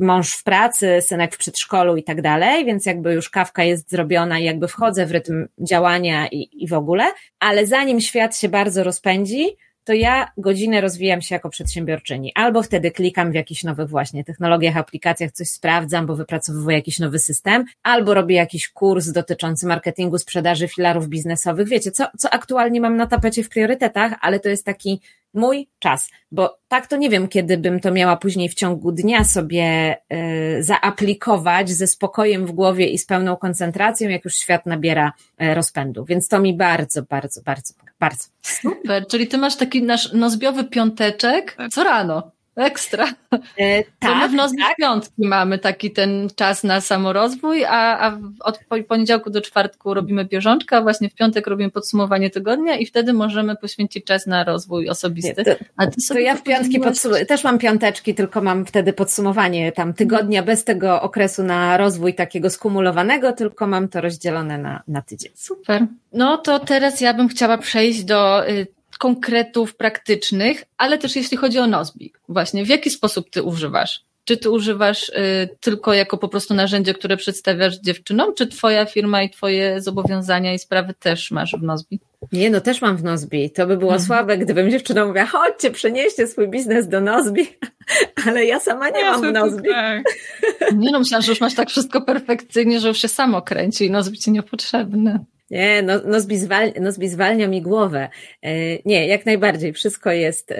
mąż 0.00 0.32
w 0.32 0.44
pracy, 0.44 0.98
synek 1.00 1.34
w 1.34 1.38
przedszkolu 1.38 1.96
i 1.96 2.04
tak 2.04 2.22
dalej, 2.22 2.64
więc 2.64 2.86
jakby 2.86 3.12
już 3.12 3.30
kawka 3.30 3.64
jest 3.64 3.90
zrobiona 3.90 4.38
i 4.38 4.44
jakby 4.44 4.68
wchodzę 4.68 5.06
w 5.06 5.10
rytm 5.10 5.46
działania 5.58 6.28
i, 6.28 6.48
i 6.52 6.68
w 6.68 6.72
ogóle, 6.72 7.04
ale 7.40 7.66
zanim 7.66 8.00
świat 8.00 8.36
się 8.36 8.48
bardzo 8.48 8.84
rozpędzi, 8.84 9.56
to 9.86 9.92
ja 9.92 10.32
godzinę 10.36 10.80
rozwijam 10.80 11.22
się 11.22 11.34
jako 11.34 11.50
przedsiębiorczyni. 11.50 12.32
Albo 12.34 12.62
wtedy 12.62 12.90
klikam 12.90 13.32
w 13.32 13.34
jakichś 13.34 13.64
nowych 13.64 13.88
właśnie 13.88 14.24
technologiach, 14.24 14.76
aplikacjach, 14.76 15.32
coś 15.32 15.48
sprawdzam, 15.48 16.06
bo 16.06 16.16
wypracowuję 16.16 16.76
jakiś 16.76 16.98
nowy 16.98 17.18
system, 17.18 17.64
albo 17.82 18.14
robię 18.14 18.36
jakiś 18.36 18.68
kurs 18.68 19.08
dotyczący 19.08 19.66
marketingu, 19.66 20.18
sprzedaży 20.18 20.68
filarów 20.68 21.08
biznesowych. 21.08 21.68
Wiecie, 21.68 21.90
co, 21.90 22.06
co 22.18 22.30
aktualnie 22.30 22.80
mam 22.80 22.96
na 22.96 23.06
tapecie 23.06 23.44
w 23.44 23.48
priorytetach, 23.48 24.12
ale 24.20 24.40
to 24.40 24.48
jest 24.48 24.64
taki 24.64 25.00
mój 25.36 25.68
czas, 25.78 26.10
bo 26.30 26.58
tak 26.68 26.86
to 26.86 26.96
nie 26.96 27.10
wiem, 27.10 27.28
kiedy 27.28 27.58
bym 27.58 27.80
to 27.80 27.92
miała 27.92 28.16
później 28.16 28.48
w 28.48 28.54
ciągu 28.54 28.92
dnia 28.92 29.24
sobie 29.24 29.96
y, 30.58 30.62
zaaplikować 30.62 31.70
ze 31.70 31.86
spokojem 31.86 32.46
w 32.46 32.52
głowie 32.52 32.86
i 32.88 32.98
z 32.98 33.06
pełną 33.06 33.36
koncentracją, 33.36 34.08
jak 34.08 34.24
już 34.24 34.34
świat 34.34 34.66
nabiera 34.66 35.12
y, 35.42 35.54
rozpędu. 35.54 36.04
Więc 36.04 36.28
to 36.28 36.40
mi 36.40 36.56
bardzo, 36.56 37.02
bardzo, 37.02 37.42
bardzo, 37.42 37.74
bardzo. 38.00 38.24
Super, 38.42 39.06
czyli 39.06 39.28
ty 39.28 39.38
masz 39.38 39.56
taki 39.56 39.82
nasz 39.82 40.12
nozbiowy 40.12 40.64
piąteczek 40.64 41.56
co 41.70 41.84
rano. 41.84 42.35
Ekstra. 42.56 43.06
E, 43.58 43.84
tak, 43.98 44.30
w 44.30 44.34
Nozbi 44.34 44.62
tak. 44.62 44.76
piątki 44.76 45.26
mamy 45.26 45.58
taki 45.58 45.90
ten 45.90 46.28
czas 46.36 46.64
na 46.64 46.80
samorozwój, 46.80 47.64
a, 47.64 47.98
a 48.00 48.18
od 48.40 48.60
poniedziałku 48.88 49.30
do 49.30 49.40
czwartku 49.40 49.94
robimy 49.94 50.24
bieżączkę, 50.24 50.76
a 50.76 50.82
właśnie 50.82 51.10
w 51.10 51.14
piątek 51.14 51.46
robimy 51.46 51.70
podsumowanie 51.70 52.30
tygodnia 52.30 52.76
i 52.76 52.86
wtedy 52.86 53.12
możemy 53.12 53.56
poświęcić 53.56 54.04
czas 54.04 54.26
na 54.26 54.44
rozwój 54.44 54.88
osobisty. 54.88 55.34
Nie, 55.46 55.54
to, 55.54 55.64
a 55.76 55.86
ty 55.86 55.96
to 56.08 56.18
ja 56.18 56.36
w 56.36 56.42
piątki 56.42 56.80
podsumuję, 56.80 57.26
też 57.26 57.44
mam 57.44 57.58
piąteczki, 57.58 58.14
tylko 58.14 58.40
mam 58.40 58.66
wtedy 58.66 58.92
podsumowanie 58.92 59.72
tam 59.72 59.94
tygodnia 59.94 60.42
bez 60.42 60.64
tego 60.64 61.02
okresu 61.02 61.42
na 61.42 61.76
rozwój 61.76 62.14
takiego 62.14 62.50
skumulowanego, 62.50 63.32
tylko 63.32 63.66
mam 63.66 63.88
to 63.88 64.00
rozdzielone 64.00 64.58
na, 64.58 64.82
na 64.88 65.02
tydzień. 65.02 65.32
Super. 65.34 65.86
No 66.12 66.38
to 66.38 66.58
teraz 66.58 67.00
ja 67.00 67.14
bym 67.14 67.28
chciała 67.28 67.58
przejść 67.58 68.04
do 68.04 68.48
y, 68.48 68.66
konkretów 68.98 69.76
praktycznych, 69.76 70.64
ale 70.78 70.98
też 70.98 71.16
jeśli 71.16 71.36
chodzi 71.36 71.58
o 71.58 71.66
Nozbi. 71.66 72.12
Właśnie, 72.28 72.64
w 72.64 72.68
jaki 72.68 72.90
sposób 72.90 73.30
ty 73.30 73.42
używasz? 73.42 74.06
Czy 74.24 74.36
ty 74.36 74.50
używasz 74.50 75.08
y, 75.08 75.48
tylko 75.60 75.94
jako 75.94 76.18
po 76.18 76.28
prostu 76.28 76.54
narzędzie, 76.54 76.94
które 76.94 77.16
przedstawiasz 77.16 77.78
dziewczynom, 77.78 78.34
czy 78.34 78.46
twoja 78.46 78.86
firma 78.86 79.22
i 79.22 79.30
twoje 79.30 79.80
zobowiązania 79.80 80.54
i 80.54 80.58
sprawy 80.58 80.94
też 80.94 81.30
masz 81.30 81.52
w 81.52 81.62
Nozbi? 81.62 82.00
Nie, 82.32 82.50
no 82.50 82.60
też 82.60 82.82
mam 82.82 82.96
w 82.96 83.04
Nozbi. 83.04 83.50
To 83.50 83.66
by 83.66 83.76
było 83.76 83.92
mhm. 83.92 84.06
słabe, 84.06 84.38
gdybym 84.38 84.70
dziewczynom 84.70 85.08
mówiła, 85.08 85.26
chodźcie, 85.26 85.70
przenieście 85.70 86.26
swój 86.26 86.48
biznes 86.48 86.88
do 86.88 87.00
Nozbi, 87.00 87.46
ale 88.26 88.44
ja 88.44 88.60
sama 88.60 88.90
nie 88.90 89.00
ja 89.00 89.10
mam 89.10 89.30
w 89.30 89.32
Nozbi. 89.32 89.68
Tak. 89.68 90.02
Nie 90.74 90.90
no, 90.90 90.98
myślałam, 90.98 91.22
że 91.22 91.32
już 91.32 91.40
masz 91.40 91.54
tak 91.54 91.68
wszystko 91.68 92.00
perfekcyjnie, 92.00 92.80
że 92.80 92.88
już 92.88 92.98
się 92.98 93.08
samo 93.08 93.42
kręci 93.42 93.84
i 93.84 93.90
Nozbi 93.90 94.18
ci 94.18 94.30
niepotrzebne. 94.30 95.24
Nie, 95.50 95.82
no, 95.82 96.00
Nozbi, 96.04 96.38
zwal, 96.38 96.72
Nozbi 96.80 97.08
zwalnia 97.08 97.48
mi 97.48 97.62
głowę. 97.62 98.08
E, 98.42 98.52
nie, 98.84 99.06
jak 99.06 99.26
najbardziej. 99.26 99.72
Wszystko 99.72 100.10
jest 100.10 100.52
e, 100.52 100.56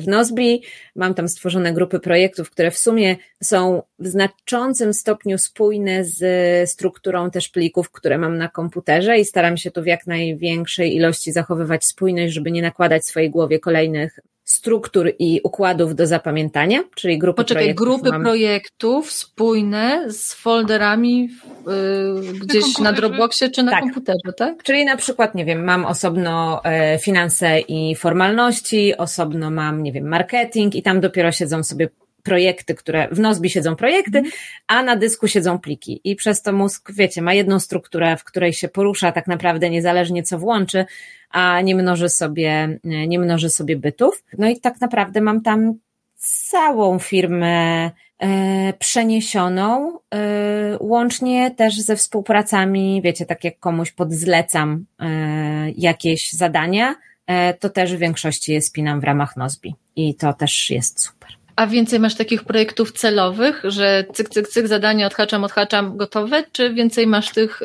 w 0.00 0.06
Nozbi. 0.06 0.62
Mam 0.96 1.14
tam 1.14 1.28
stworzone 1.28 1.72
grupy 1.72 2.00
projektów, 2.00 2.50
które 2.50 2.70
w 2.70 2.78
sumie 2.78 3.16
są 3.42 3.82
w 3.98 4.06
znaczącym 4.06 4.94
stopniu 4.94 5.38
spójne 5.38 6.04
z 6.04 6.70
strukturą 6.70 7.30
też 7.30 7.48
plików, 7.48 7.90
które 7.90 8.18
mam 8.18 8.38
na 8.38 8.48
komputerze 8.48 9.18
i 9.18 9.24
staram 9.24 9.56
się 9.56 9.70
tu 9.70 9.82
w 9.82 9.86
jak 9.86 10.06
największej 10.06 10.96
ilości 10.96 11.32
zachowywać 11.32 11.84
spójność, 11.84 12.34
żeby 12.34 12.50
nie 12.50 12.62
nakładać 12.62 13.06
swojej 13.06 13.30
głowie 13.30 13.58
kolejnych 13.58 14.18
struktur 14.44 15.10
i 15.18 15.40
układów 15.44 15.94
do 15.94 16.06
zapamiętania, 16.06 16.84
czyli 16.94 17.18
grupy 17.18 17.36
Poczekaj, 17.36 17.62
projektów. 17.62 17.86
grupy 17.86 18.10
mam... 18.10 18.22
projektów 18.22 19.12
spójne 19.12 20.12
z 20.12 20.34
folderami 20.34 21.28
yy, 21.66 22.32
gdzieś 22.32 22.78
na, 22.78 22.84
na 22.84 22.92
Dropboxie 22.92 23.50
czy 23.50 23.62
na 23.62 23.72
tak. 23.72 23.80
komputerze, 23.80 24.32
tak? 24.36 24.62
Czyli 24.62 24.84
na 24.84 24.96
przykład, 24.96 25.34
nie 25.34 25.44
wiem, 25.44 25.64
mam 25.64 25.84
osobno 25.84 26.64
e, 26.64 26.98
finanse 26.98 27.60
i 27.60 27.96
formalności, 27.96 28.96
osobno 28.96 29.50
mam, 29.50 29.82
nie 29.82 29.92
wiem, 29.92 30.08
marketing 30.08 30.74
i 30.74 30.82
tam 30.82 31.00
dopiero 31.00 31.32
siedzą 31.32 31.64
sobie 31.64 31.88
projekty, 32.24 32.74
które 32.74 33.08
w 33.12 33.18
Nozbi 33.18 33.50
siedzą 33.50 33.76
projekty, 33.76 34.18
mm. 34.18 34.30
a 34.66 34.82
na 34.82 34.96
dysku 34.96 35.28
siedzą 35.28 35.58
pliki. 35.58 36.00
I 36.04 36.16
przez 36.16 36.42
to 36.42 36.52
mózg, 36.52 36.92
wiecie, 36.92 37.22
ma 37.22 37.34
jedną 37.34 37.60
strukturę, 37.60 38.16
w 38.16 38.24
której 38.24 38.52
się 38.52 38.68
porusza 38.68 39.12
tak 39.12 39.26
naprawdę 39.26 39.70
niezależnie 39.70 40.22
co 40.22 40.38
włączy, 40.38 40.84
a 41.30 41.60
nie 41.60 41.74
mnoży 41.74 42.08
sobie, 42.08 42.78
nie 42.84 43.18
mnoży 43.18 43.50
sobie 43.50 43.76
bytów. 43.76 44.24
No 44.38 44.48
i 44.48 44.60
tak 44.60 44.80
naprawdę 44.80 45.20
mam 45.20 45.40
tam 45.40 45.74
całą 46.16 46.98
firmę 46.98 47.90
e, 48.18 48.72
przeniesioną, 48.78 49.98
e, 50.14 50.76
łącznie 50.80 51.50
też 51.50 51.80
ze 51.80 51.96
współpracami, 51.96 53.00
wiecie, 53.04 53.26
tak 53.26 53.44
jak 53.44 53.58
komuś 53.58 53.92
podzlecam 53.92 54.86
e, 54.98 55.70
jakieś 55.70 56.32
zadania, 56.32 56.94
e, 57.26 57.54
to 57.54 57.70
też 57.70 57.96
w 57.96 57.98
większości 57.98 58.52
je 58.52 58.62
spinam 58.62 59.00
w 59.00 59.04
ramach 59.04 59.36
Nozbi 59.36 59.74
i 59.96 60.14
to 60.14 60.32
też 60.32 60.70
jest 60.70 61.00
super. 61.00 61.43
A 61.56 61.66
więcej 61.66 62.00
masz 62.00 62.14
takich 62.14 62.44
projektów 62.44 62.92
celowych, 62.92 63.62
że 63.64 64.04
cyk, 64.12 64.28
cyk, 64.28 64.48
cyk, 64.48 64.68
zadanie 64.68 65.06
odhaczam, 65.06 65.44
odhaczam, 65.44 65.96
gotowe, 65.96 66.44
czy 66.52 66.74
więcej 66.74 67.06
masz 67.06 67.30
tych, 67.30 67.62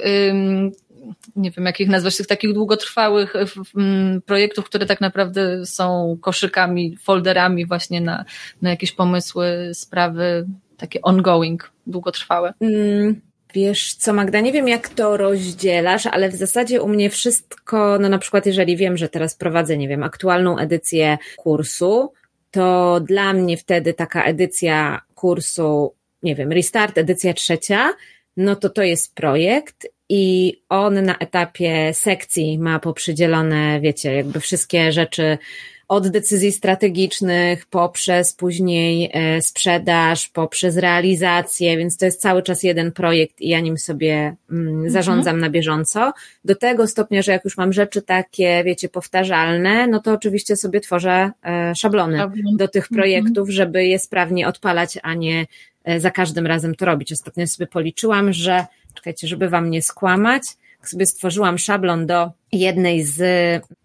nie 1.36 1.52
wiem 1.52 1.66
jak 1.66 1.80
ich 1.80 1.90
nazwać, 1.90 2.18
tych 2.18 2.28
takich 2.28 2.54
długotrwałych 2.54 3.34
projektów, 4.26 4.66
które 4.66 4.86
tak 4.86 5.02
naprawdę 5.02 5.66
są 5.66 6.18
koszykami, 6.22 6.98
folderami 6.98 7.66
właśnie 7.66 8.02
na, 8.02 8.26
na 8.62 8.70
jakieś 8.70 8.92
pomysły, 8.92 9.72
sprawy 9.74 10.46
takie 10.78 11.02
ongoing, 11.02 11.72
długotrwałe? 11.88 12.54
Mm. 12.62 13.22
Wiesz 13.54 13.94
co, 13.94 14.14
Magda, 14.14 14.40
nie 14.40 14.52
wiem 14.52 14.68
jak 14.68 14.90
to 14.90 15.18
rozdzielasz, 15.18 16.06
ale 16.06 16.30
w 16.30 16.36
zasadzie 16.36 16.82
u 16.82 16.88
mnie 16.88 17.10
wszystko, 17.10 17.98
no 18.02 18.10
na 18.10 18.18
przykład 18.18 18.46
jeżeli 18.46 18.78
wiem, 18.78 18.98
że 18.98 19.10
teraz 19.10 19.36
prowadzę, 19.36 19.78
nie 19.78 19.88
wiem, 19.88 20.04
aktualną 20.04 20.58
edycję 20.58 21.18
kursu, 21.38 22.14
to 22.52 23.00
dla 23.00 23.34
mnie 23.34 23.58
wtedy 23.58 23.94
taka 23.94 24.24
edycja 24.24 25.02
kursu, 25.16 25.96
nie 26.24 26.36
wiem, 26.36 26.52
restart, 26.52 26.98
edycja 26.98 27.34
trzecia, 27.34 27.94
no 28.38 28.56
to 28.56 28.70
to 28.70 28.84
jest 28.84 29.16
projekt 29.16 29.88
i 30.10 30.56
on 30.70 31.04
na 31.04 31.18
etapie 31.18 31.94
sekcji 31.94 32.60
ma 32.60 32.80
poprzydzielone, 32.80 33.82
wiecie, 33.82 34.14
jakby 34.14 34.40
wszystkie 34.40 34.92
rzeczy 34.92 35.38
od 35.90 36.08
decyzji 36.08 36.52
strategicznych, 36.52 37.66
poprzez 37.66 38.34
później 38.34 39.10
e, 39.14 39.42
sprzedaż, 39.42 40.28
poprzez 40.28 40.78
realizację, 40.78 41.78
więc 41.78 41.98
to 41.98 42.06
jest 42.06 42.22
cały 42.22 42.44
czas 42.44 42.64
jeden 42.64 42.92
projekt 42.92 43.42
i 43.42 43.50
ja 43.50 43.60
nim 43.60 43.78
sobie 43.78 44.36
mm, 44.52 44.68
mhm. 44.68 44.90
zarządzam 44.90 45.40
na 45.40 45.50
bieżąco. 45.50 46.14
Do 46.46 46.56
tego 46.56 46.88
stopnia, 46.88 47.22
że 47.22 47.32
jak 47.32 47.46
już 47.46 47.58
mam 47.58 47.74
rzeczy 47.74 48.02
takie, 48.02 48.64
wiecie, 48.64 48.90
powtarzalne, 48.90 49.88
no 49.88 50.00
to 50.00 50.14
oczywiście 50.14 50.56
sobie 50.56 50.82
tworzę 50.82 51.32
e, 51.44 51.76
szablony 51.76 52.24
do 52.58 52.68
tych 52.68 52.84
mhm. 52.84 52.96
projektów, 52.98 53.50
żeby 53.50 53.86
je 53.86 54.00
sprawnie 54.00 54.48
odpalać, 54.48 55.00
a 55.04 55.14
nie 55.14 55.46
e, 55.84 56.00
za 56.00 56.12
każdym 56.12 56.48
razem 56.48 56.76
to 56.76 56.86
robić. 56.86 57.12
Ostatnio 57.12 57.48
sobie 57.48 57.68
policzyłam, 57.68 58.34
że, 58.34 58.66
czekajcie, 58.94 59.28
żeby 59.28 59.50
wam 59.50 59.70
nie 59.70 59.82
skłamać, 59.82 60.44
sobie 60.84 61.06
stworzyłam 61.06 61.58
szablon 61.58 62.06
do 62.06 62.32
jednej 62.52 63.04
z 63.04 63.22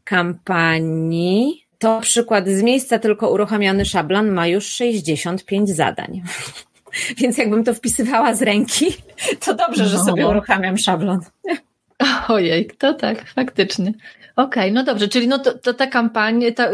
kampanii, 0.04 1.63
to 1.84 2.00
przykład 2.00 2.48
z 2.48 2.62
miejsca 2.62 2.98
tylko 2.98 3.30
uruchamiany 3.30 3.84
szablon 3.84 4.30
ma 4.30 4.46
już 4.46 4.66
65 4.66 5.70
zadań. 5.70 6.22
Więc 7.18 7.38
jakbym 7.38 7.64
to 7.64 7.74
wpisywała 7.74 8.34
z 8.34 8.42
ręki, 8.42 8.86
to 9.44 9.54
dobrze, 9.54 9.88
że 9.88 9.96
no. 9.96 10.04
sobie 10.04 10.28
uruchamiam 10.28 10.78
szablon. 10.78 11.20
Ojej, 12.28 12.70
to 12.78 12.94
tak, 12.94 13.28
faktycznie. 13.28 13.92
Okej, 14.36 14.62
okay, 14.62 14.72
no 14.72 14.84
dobrze, 14.84 15.08
czyli 15.08 15.28
no 15.28 15.38
to, 15.38 15.58
to 15.58 15.74
ta 15.74 15.86
kampania, 15.86 16.52
ta, 16.52 16.68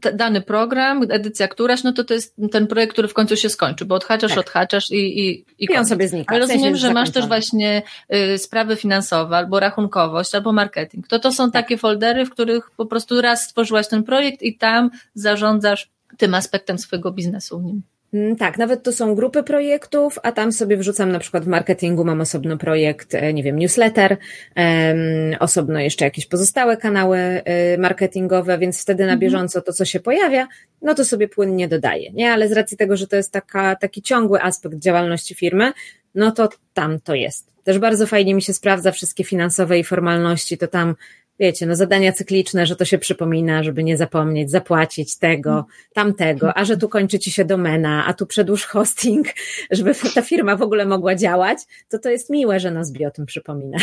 ta, 0.00 0.12
dany 0.12 0.40
program, 0.40 1.02
edycja 1.10 1.48
któraś, 1.48 1.82
no 1.82 1.92
to 1.92 2.04
to 2.04 2.14
jest 2.14 2.36
ten 2.52 2.66
projekt, 2.66 2.92
który 2.92 3.08
w 3.08 3.14
końcu 3.14 3.36
się 3.36 3.48
skończy, 3.48 3.84
bo 3.84 3.94
odhaczasz, 3.94 4.30
tak. 4.30 4.38
odhaczasz 4.38 4.90
i, 4.90 4.94
i, 4.94 5.44
i, 5.58 5.64
I 5.64 5.76
on 5.76 5.86
sobie 5.86 6.08
znika. 6.08 6.34
Ale 6.34 6.46
rozumiem, 6.46 6.76
że 6.76 6.92
masz 6.92 7.10
też 7.10 7.26
właśnie 7.26 7.82
y, 8.14 8.38
sprawy 8.38 8.76
finansowe, 8.76 9.36
albo 9.36 9.60
rachunkowość, 9.60 10.34
albo 10.34 10.52
marketing. 10.52 11.08
To 11.08 11.18
to 11.18 11.32
są 11.32 11.50
tak. 11.50 11.62
takie 11.62 11.78
foldery, 11.78 12.26
w 12.26 12.30
których 12.30 12.70
po 12.70 12.86
prostu 12.86 13.20
raz 13.20 13.42
stworzyłaś 13.42 13.88
ten 13.88 14.02
projekt 14.02 14.42
i 14.42 14.58
tam 14.58 14.90
zarządzasz 15.14 15.90
tym 16.18 16.34
aspektem 16.34 16.78
swojego 16.78 17.12
biznesu 17.12 17.60
w 17.60 17.64
nim. 17.64 17.82
Mm, 18.14 18.36
tak, 18.36 18.58
nawet 18.58 18.82
to 18.82 18.92
są 18.92 19.14
grupy 19.14 19.42
projektów, 19.42 20.18
a 20.22 20.32
tam 20.32 20.52
sobie 20.52 20.76
wrzucam 20.76 21.12
na 21.12 21.18
przykład 21.18 21.44
w 21.44 21.46
marketingu 21.46 22.04
mam 22.04 22.20
osobno 22.20 22.56
projekt, 22.56 23.14
e, 23.14 23.34
nie 23.34 23.42
wiem, 23.42 23.58
newsletter, 23.58 24.16
um, 24.56 24.96
osobno 25.40 25.80
jeszcze 25.80 26.04
jakieś 26.04 26.26
pozostałe 26.26 26.76
kanały 26.76 27.18
e, 27.18 27.78
marketingowe, 27.78 28.58
więc 28.58 28.82
wtedy 28.82 29.02
na 29.02 29.12
mhm. 29.12 29.20
bieżąco 29.20 29.62
to, 29.62 29.72
co 29.72 29.84
się 29.84 30.00
pojawia, 30.00 30.48
no 30.82 30.94
to 30.94 31.04
sobie 31.04 31.28
płynnie 31.28 31.68
dodaję, 31.68 32.12
nie? 32.12 32.32
Ale 32.32 32.48
z 32.48 32.52
racji 32.52 32.76
tego, 32.76 32.96
że 32.96 33.06
to 33.06 33.16
jest 33.16 33.32
taka, 33.32 33.76
taki 33.76 34.02
ciągły 34.02 34.42
aspekt 34.42 34.78
działalności 34.78 35.34
firmy, 35.34 35.72
no 36.14 36.30
to 36.30 36.48
tam 36.74 37.00
to 37.00 37.14
jest. 37.14 37.52
Też 37.64 37.78
bardzo 37.78 38.06
fajnie 38.06 38.34
mi 38.34 38.42
się 38.42 38.52
sprawdza 38.52 38.92
wszystkie 38.92 39.24
finansowe 39.24 39.78
i 39.78 39.84
formalności, 39.84 40.58
to 40.58 40.68
tam 40.68 40.94
wiecie, 41.42 41.66
no 41.66 41.76
zadania 41.76 42.12
cykliczne, 42.12 42.66
że 42.66 42.76
to 42.76 42.84
się 42.84 42.98
przypomina, 42.98 43.62
żeby 43.62 43.84
nie 43.84 43.96
zapomnieć, 43.96 44.50
zapłacić 44.50 45.18
tego, 45.18 45.66
tamtego, 45.94 46.58
a 46.58 46.64
że 46.64 46.76
tu 46.76 46.88
kończy 46.88 47.18
ci 47.18 47.32
się 47.32 47.44
domena, 47.44 48.06
a 48.06 48.14
tu 48.14 48.26
przedłuż 48.26 48.66
hosting, 48.66 49.26
żeby 49.70 49.94
ta 50.14 50.22
firma 50.22 50.56
w 50.56 50.62
ogóle 50.62 50.86
mogła 50.86 51.14
działać, 51.14 51.58
to 51.88 51.98
to 51.98 52.10
jest 52.10 52.30
miłe, 52.30 52.60
że 52.60 52.70
Nozbi 52.70 53.06
o 53.06 53.10
tym 53.10 53.26
przypomina. 53.26 53.78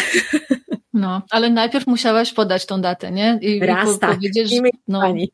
No, 0.93 1.21
ale 1.29 1.49
najpierw 1.49 1.87
musiałaś 1.87 2.33
podać 2.33 2.65
tą 2.65 2.81
datę, 2.81 3.11
nie? 3.11 3.39
I, 3.41 3.59
Raz 3.59 3.95
i 3.95 3.99
tak, 3.99 4.15
powiedzieć, 4.15 4.49
że, 4.49 4.61
no, 4.87 5.01
pani. 5.01 5.31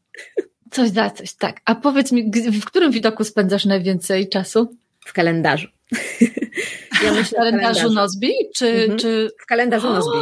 coś 0.72 0.92
da, 0.92 1.10
coś, 1.10 1.34
tak. 1.34 1.62
A 1.66 1.76
powiedz 1.76 2.12
mi, 2.12 2.32
w 2.62 2.66
którym 2.66 2.92
widoku 2.92 3.24
spędzasz 3.24 3.66
najwięcej 3.66 4.30
czasu? 4.30 4.76
W 5.06 5.14
kalendarzu. 5.14 5.68
Ja 7.04 7.14
myślę 7.14 7.40
w 7.40 7.42
kalendarzu 7.42 7.94
Nozbi? 7.94 8.34
Czy, 8.56 8.68
mhm. 8.68 9.00
czy... 9.00 9.30
W 9.44 9.46
kalendarzu 9.46 9.90
Nozbi. 9.90 10.18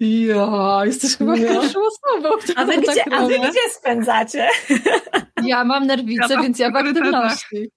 Ja, 0.00 0.80
jesteś 0.84 1.16
chyba 1.16 1.36
no. 1.36 1.38
pierwszą 1.38 1.80
osobą, 1.80 2.28
a 2.56 2.64
wy, 2.64 2.76
gdzie, 2.76 3.04
tak 3.04 3.12
a 3.12 3.26
wy 3.26 3.38
gdzie 3.38 3.70
spędzacie? 3.72 4.48
Ja 5.44 5.64
mam 5.64 5.86
nerwicę, 5.86 6.34
ja 6.34 6.42
więc 6.42 6.58
ja 6.58 6.70
w 6.70 6.76
aktywności. 6.76 7.70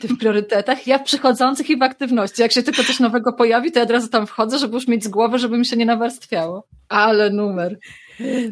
Ty 0.00 0.08
w 0.08 0.18
priorytetach, 0.18 0.86
ja 0.86 0.98
w 0.98 1.02
przychodzących 1.02 1.70
i 1.70 1.76
w 1.76 1.82
aktywności. 1.82 2.42
Jak 2.42 2.52
się 2.52 2.62
tylko 2.62 2.84
coś 2.84 3.00
nowego 3.00 3.32
pojawi, 3.32 3.72
to 3.72 3.78
ja 3.78 3.84
od 3.84 3.90
razu 3.90 4.08
tam 4.08 4.26
wchodzę, 4.26 4.58
żeby 4.58 4.74
już 4.74 4.88
mieć 4.88 5.04
z 5.04 5.08
głowy, 5.08 5.38
żeby 5.38 5.58
mi 5.58 5.66
się 5.66 5.76
nie 5.76 5.86
nawarstwiało. 5.86 6.66
Ale 6.88 7.30
numer. 7.30 7.78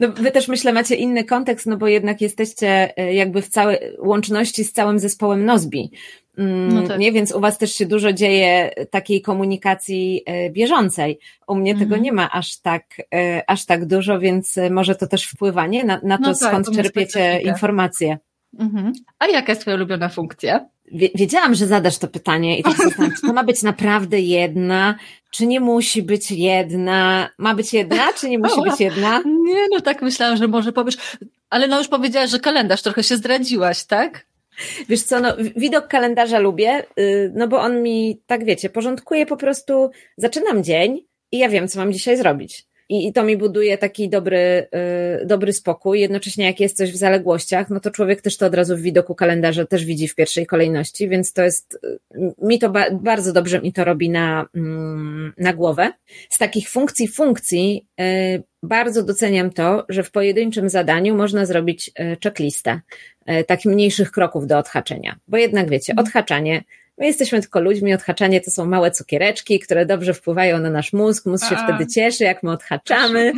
No, 0.00 0.08
wy 0.08 0.30
też 0.30 0.48
myślę 0.48 0.72
macie 0.72 0.94
inny 0.94 1.24
kontekst, 1.24 1.66
no 1.66 1.76
bo 1.76 1.88
jednak 1.88 2.20
jesteście 2.20 2.96
e, 2.96 3.14
jakby 3.14 3.42
w 3.42 3.48
całej 3.48 3.78
łączności 3.98 4.64
z 4.64 4.72
całym 4.72 4.98
zespołem 4.98 5.44
Nozbi. 5.44 5.90
Mm, 6.38 6.74
no 6.74 6.88
tak. 6.88 6.98
Nie, 6.98 7.12
więc 7.12 7.34
u 7.34 7.40
Was 7.40 7.58
też 7.58 7.74
się 7.74 7.86
dużo 7.86 8.12
dzieje 8.12 8.70
takiej 8.90 9.22
komunikacji 9.22 10.22
e, 10.26 10.50
bieżącej. 10.50 11.18
U 11.46 11.54
mnie 11.54 11.70
mhm. 11.72 11.90
tego 11.90 12.02
nie 12.02 12.12
ma 12.12 12.30
aż 12.30 12.60
tak, 12.60 12.84
e, 13.14 13.42
aż 13.46 13.66
tak 13.66 13.86
dużo, 13.86 14.18
więc 14.18 14.58
może 14.70 14.94
to 14.94 15.06
też 15.06 15.24
wpływa 15.24 15.66
nie? 15.66 15.84
Na, 15.84 16.00
na 16.02 16.18
to, 16.18 16.22
no 16.22 16.34
tak, 16.34 16.48
skąd 16.48 16.76
czerpiecie 16.76 17.40
informacje. 17.40 18.18
Mhm. 18.58 18.92
A 19.18 19.26
jaka 19.26 19.52
jest 19.52 19.62
Twoja 19.62 19.76
ulubiona 19.76 20.08
funkcja? 20.08 20.66
Wiedziałam, 21.14 21.54
że 21.54 21.66
zadasz 21.66 21.98
to 21.98 22.08
pytanie 22.08 22.58
i 22.58 22.62
tak 22.62 22.76
zastanawiam, 22.84 23.16
czy 23.16 23.22
to 23.26 23.32
ma 23.32 23.44
być 23.44 23.62
naprawdę 23.62 24.20
jedna, 24.20 24.94
czy 25.30 25.46
nie 25.46 25.60
musi 25.60 26.02
być 26.02 26.30
jedna? 26.30 27.28
Ma 27.38 27.54
być 27.54 27.72
jedna, 27.72 28.12
czy 28.12 28.28
nie 28.28 28.38
musi 28.38 28.62
być 28.62 28.80
jedna? 28.80 29.22
Nie, 29.46 29.66
no 29.70 29.80
tak 29.80 30.02
myślałam, 30.02 30.36
że 30.36 30.48
może 30.48 30.72
powiesz, 30.72 30.96
ale 31.50 31.68
no 31.68 31.78
już 31.78 31.88
powiedziałaś, 31.88 32.30
że 32.30 32.38
kalendarz, 32.38 32.82
trochę 32.82 33.02
się 33.02 33.16
zdradziłaś, 33.16 33.84
tak? 33.84 34.26
Wiesz 34.88 35.02
co, 35.02 35.20
no, 35.20 35.36
widok 35.56 35.88
kalendarza 35.88 36.38
lubię, 36.38 36.84
y, 36.98 37.32
no 37.34 37.48
bo 37.48 37.60
on 37.60 37.82
mi, 37.82 38.22
tak 38.26 38.44
wiecie, 38.44 38.70
porządkuje 38.70 39.26
po 39.26 39.36
prostu, 39.36 39.90
zaczynam 40.16 40.64
dzień 40.64 41.06
i 41.32 41.38
ja 41.38 41.48
wiem, 41.48 41.68
co 41.68 41.78
mam 41.78 41.92
dzisiaj 41.92 42.16
zrobić. 42.16 42.71
I, 42.88 43.06
i 43.06 43.12
to 43.12 43.24
mi 43.24 43.36
buduje 43.36 43.78
taki 43.78 44.08
dobry, 44.08 44.68
yy, 45.18 45.26
dobry 45.26 45.52
spokój. 45.52 46.00
Jednocześnie, 46.00 46.44
jak 46.46 46.60
jest 46.60 46.76
coś 46.76 46.92
w 46.92 46.96
zaległościach, 46.96 47.70
no 47.70 47.80
to 47.80 47.90
człowiek 47.90 48.22
też 48.22 48.36
to 48.36 48.46
od 48.46 48.54
razu 48.54 48.76
w 48.76 48.80
widoku 48.80 49.14
kalendarza 49.14 49.66
też 49.66 49.84
widzi 49.84 50.08
w 50.08 50.14
pierwszej 50.14 50.46
kolejności, 50.46 51.08
więc 51.08 51.32
to 51.32 51.42
jest, 51.42 51.78
y, 51.84 52.34
mi 52.42 52.58
to 52.58 52.70
ba 52.70 52.90
bardzo 52.90 53.32
dobrze 53.32 53.60
mi 53.60 53.72
to 53.72 53.84
robi 53.84 54.10
na, 54.10 54.46
mm, 54.54 55.32
na 55.38 55.52
głowę. 55.52 55.92
Z 56.28 56.38
takich 56.38 56.70
funkcji, 56.70 57.08
funkcji, 57.08 57.86
yy, 57.98 58.42
bardzo 58.62 59.02
doceniam 59.02 59.50
to, 59.50 59.84
że 59.88 60.02
w 60.02 60.10
pojedynczym 60.10 60.68
zadaniu 60.68 61.16
można 61.16 61.46
zrobić 61.46 61.88
y, 61.88 62.16
checklistę 62.22 62.80
takich 63.46 63.72
mniejszych 63.72 64.10
kroków 64.10 64.46
do 64.46 64.58
odhaczenia. 64.58 65.16
Bo 65.28 65.36
jednak 65.36 65.70
wiecie, 65.70 65.92
mhm. 65.92 66.06
odhaczanie 66.06 66.64
My 66.98 67.06
jesteśmy 67.06 67.40
tylko 67.40 67.60
ludźmi, 67.60 67.94
odhaczanie 67.94 68.40
to 68.40 68.50
są 68.50 68.66
małe 68.66 68.90
cukiereczki, 68.90 69.60
które 69.60 69.86
dobrze 69.86 70.14
wpływają 70.14 70.58
na 70.58 70.70
nasz 70.70 70.92
mózg, 70.92 71.26
mózg 71.26 71.48
się 71.48 71.56
A. 71.56 71.64
wtedy 71.64 71.90
cieszy, 71.92 72.24
jak 72.24 72.42
my 72.42 72.50
odhaczamy. 72.50 73.32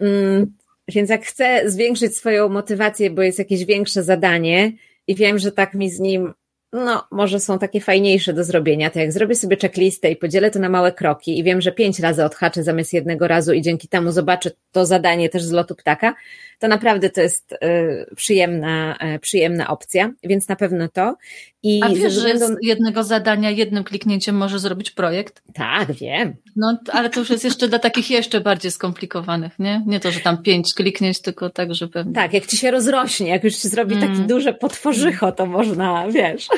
Mm, 0.00 0.54
więc 0.88 1.10
jak 1.10 1.24
chcę 1.24 1.70
zwiększyć 1.70 2.16
swoją 2.16 2.48
motywację, 2.48 3.10
bo 3.10 3.22
jest 3.22 3.38
jakieś 3.38 3.64
większe 3.64 4.02
zadanie 4.02 4.72
i 5.06 5.14
wiem, 5.14 5.38
że 5.38 5.52
tak 5.52 5.74
mi 5.74 5.90
z 5.90 6.00
nim 6.00 6.32
no, 6.72 7.06
może 7.10 7.40
są 7.40 7.58
takie 7.58 7.80
fajniejsze 7.80 8.32
do 8.32 8.44
zrobienia, 8.44 8.90
to 8.90 8.98
jak 8.98 9.12
zrobię 9.12 9.34
sobie 9.34 9.56
checklistę 9.56 10.10
i 10.10 10.16
podzielę 10.16 10.50
to 10.50 10.58
na 10.58 10.68
małe 10.68 10.92
kroki 10.92 11.38
i 11.38 11.42
wiem, 11.42 11.60
że 11.60 11.72
pięć 11.72 12.00
razy 12.00 12.24
odhaczę 12.24 12.62
zamiast 12.62 12.92
jednego 12.92 13.28
razu 13.28 13.52
i 13.52 13.62
dzięki 13.62 13.88
temu 13.88 14.12
zobaczę 14.12 14.50
to 14.72 14.86
zadanie 14.86 15.28
też 15.28 15.42
z 15.42 15.50
lotu 15.50 15.74
ptaka, 15.74 16.14
to 16.60 16.68
naprawdę 16.68 17.10
to 17.10 17.20
jest 17.20 17.52
y, 17.52 18.14
przyjemna, 18.16 18.98
y, 19.14 19.18
przyjemna 19.18 19.68
opcja, 19.68 20.12
więc 20.24 20.48
na 20.48 20.56
pewno 20.56 20.88
to. 20.88 21.16
I 21.62 21.80
A 21.84 21.88
wiesz, 21.88 22.12
że 22.12 22.38
z 22.38 22.56
jednego 22.62 23.04
zadania 23.04 23.50
jednym 23.50 23.84
kliknięciem 23.84 24.36
może 24.36 24.58
zrobić 24.58 24.90
projekt? 24.90 25.42
Tak, 25.54 25.92
wiem. 25.92 26.34
No, 26.56 26.78
ale 26.92 27.10
to 27.10 27.20
już 27.20 27.30
jest 27.30 27.44
jeszcze 27.44 27.68
dla 27.68 27.78
takich 27.78 28.10
jeszcze 28.10 28.40
bardziej 28.40 28.70
skomplikowanych, 28.70 29.58
nie? 29.58 29.82
Nie 29.86 30.00
to, 30.00 30.10
że 30.10 30.20
tam 30.20 30.42
pięć 30.42 30.74
kliknięć, 30.74 31.20
tylko 31.20 31.50
tak, 31.50 31.74
że 31.74 31.88
pewnie. 31.88 32.12
Tak, 32.12 32.32
jak 32.32 32.46
ci 32.46 32.56
się 32.56 32.70
rozrośnie, 32.70 33.28
jak 33.28 33.44
już 33.44 33.56
się 33.56 33.68
zrobi 33.68 33.94
mm. 33.94 34.08
takie 34.08 34.26
duże 34.26 34.54
potworzycho, 34.54 35.32
to 35.32 35.46
można, 35.46 36.08
wiesz. 36.08 36.48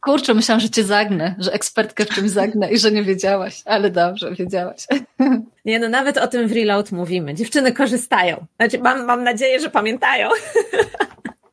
Kurczę, 0.00 0.34
myślałam, 0.34 0.60
że 0.60 0.70
cię 0.70 0.84
zagnę, 0.84 1.34
że 1.38 1.52
ekspertkę 1.52 2.04
w 2.04 2.08
czymś 2.08 2.30
zagnę 2.30 2.72
i 2.72 2.78
że 2.78 2.92
nie 2.92 3.02
wiedziałaś, 3.02 3.62
ale 3.64 3.90
dobrze, 3.90 4.34
wiedziałaś. 4.34 4.86
Nie, 5.64 5.78
no 5.78 5.88
nawet 5.88 6.18
o 6.18 6.26
tym 6.26 6.48
w 6.48 6.52
Reload 6.52 6.92
mówimy. 6.92 7.34
Dziewczyny 7.34 7.72
korzystają. 7.72 8.46
Znaczy, 8.56 8.78
mam, 8.78 9.04
mam 9.04 9.24
nadzieję, 9.24 9.60
że 9.60 9.70
pamiętają. 9.70 10.28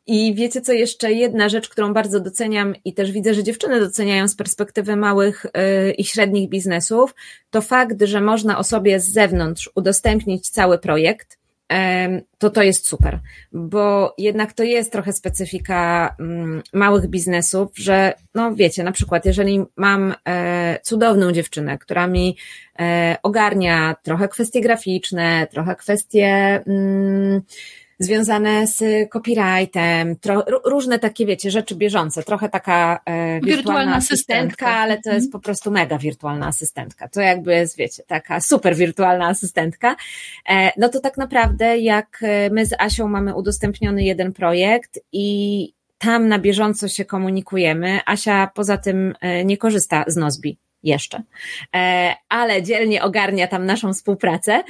I 0.08 0.36
wiecie 0.36 0.62
co, 0.62 0.74
jeszcze 0.74 1.14
jedna 1.14 1.50
rzecz, 1.50 1.70
którą 1.70 1.94
bardzo 1.94 2.20
doceniam 2.20 2.76
i 2.86 2.94
też 2.94 3.12
widzę, 3.12 3.34
że 3.34 3.44
dziewczyny 3.44 3.80
doceniają 3.80 4.28
z 4.28 4.36
perspektywy 4.36 4.96
małych 4.96 5.46
yy, 5.86 5.92
i 5.92 6.06
średnich 6.06 6.50
biznesów, 6.50 7.16
to 7.50 7.62
fakt, 7.62 8.04
że 8.04 8.22
można 8.22 8.58
osobie 8.58 9.00
z 9.00 9.14
zewnątrz 9.14 9.70
udostępnić 9.76 10.50
cały 10.50 10.80
projekt, 10.80 11.38
to 12.38 12.50
to 12.50 12.64
jest 12.64 12.88
super, 12.88 13.20
bo 13.52 14.16
jednak 14.18 14.54
to 14.54 14.64
jest 14.64 14.92
trochę 14.92 15.14
specyfika 15.14 16.16
mm, 16.20 16.62
małych 16.74 17.08
biznesów, 17.08 17.72
że 17.76 18.14
no 18.36 18.56
wiecie, 18.56 18.84
na 18.84 18.92
przykład 18.92 19.26
jeżeli 19.26 19.64
mam 19.76 20.16
e, 20.28 20.80
cudowną 20.84 21.32
dziewczynę, 21.32 21.78
która 21.78 22.08
mi 22.08 22.38
e, 22.80 23.18
ogarnia 23.24 23.96
trochę 24.04 24.28
kwestie 24.28 24.62
graficzne, 24.62 25.48
trochę 25.52 25.76
kwestie 25.76 26.28
mm, 26.68 27.42
związane 28.00 28.68
z 28.68 29.10
copyrightem, 29.10 30.16
tro, 30.16 30.46
różne 30.66 31.00
takie, 31.00 31.26
wiecie, 31.26 31.52
rzeczy 31.52 31.76
bieżące, 31.76 32.24
trochę 32.24 32.50
taka 32.50 33.00
e, 33.06 33.34
wirtualna, 33.34 33.56
wirtualna 33.56 33.96
asystentka, 33.96 34.38
asystentka, 34.38 34.68
ale 34.68 35.02
to 35.02 35.10
jest 35.10 35.26
mhm. 35.26 35.32
po 35.32 35.40
prostu 35.40 35.72
mega 35.72 35.98
wirtualna 35.98 36.48
asystentka. 36.48 37.08
To 37.08 37.22
jakby 37.22 37.54
jest, 37.54 37.78
wiecie, 37.78 38.04
taka 38.08 38.42
super 38.42 38.76
wirtualna 38.76 39.28
asystentka. 39.28 39.96
E, 40.50 40.72
no 40.78 40.90
to 40.90 41.00
tak 41.00 41.18
naprawdę, 41.18 41.78
jak 41.78 42.20
e, 42.22 42.50
my 42.50 42.66
z 42.66 42.74
Asią 42.80 43.08
mamy 43.08 43.36
udostępniony 43.36 44.04
jeden 44.04 44.34
projekt 44.34 45.00
i 45.12 45.78
tam 45.98 46.28
na 46.28 46.40
bieżąco 46.40 46.88
się 46.88 47.06
komunikujemy, 47.06 48.00
Asia 48.06 48.52
poza 48.54 48.78
tym 48.78 49.16
e, 49.22 49.46
nie 49.46 49.58
korzysta 49.58 50.04
z 50.08 50.16
Nozbi 50.16 50.58
jeszcze, 50.84 51.24
e, 51.76 52.14
ale 52.30 52.64
dzielnie 52.64 53.04
ogarnia 53.04 53.48
tam 53.48 53.66
naszą 53.66 53.94
współpracę 53.94 54.64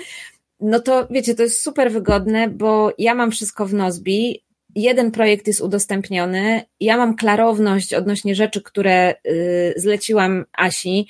no 0.60 0.80
to 0.80 1.08
wiecie, 1.10 1.36
to 1.36 1.43
jest 1.43 1.62
super 1.62 1.91
wygodne, 1.91 2.49
bo 2.49 2.93
ja 2.97 3.16
mam 3.16 3.32
wszystko 3.32 3.66
w 3.66 3.74
Nozbi, 3.74 4.43
jeden 4.76 5.12
projekt 5.12 5.47
jest 5.47 5.62
udostępniony, 5.62 6.62
ja 6.80 6.97
mam 6.97 7.16
klarowność 7.16 7.93
odnośnie 7.93 8.36
rzeczy, 8.36 8.62
które 8.62 9.16
y, 9.28 9.74
zleciłam 9.78 10.45
Asi, 10.53 11.08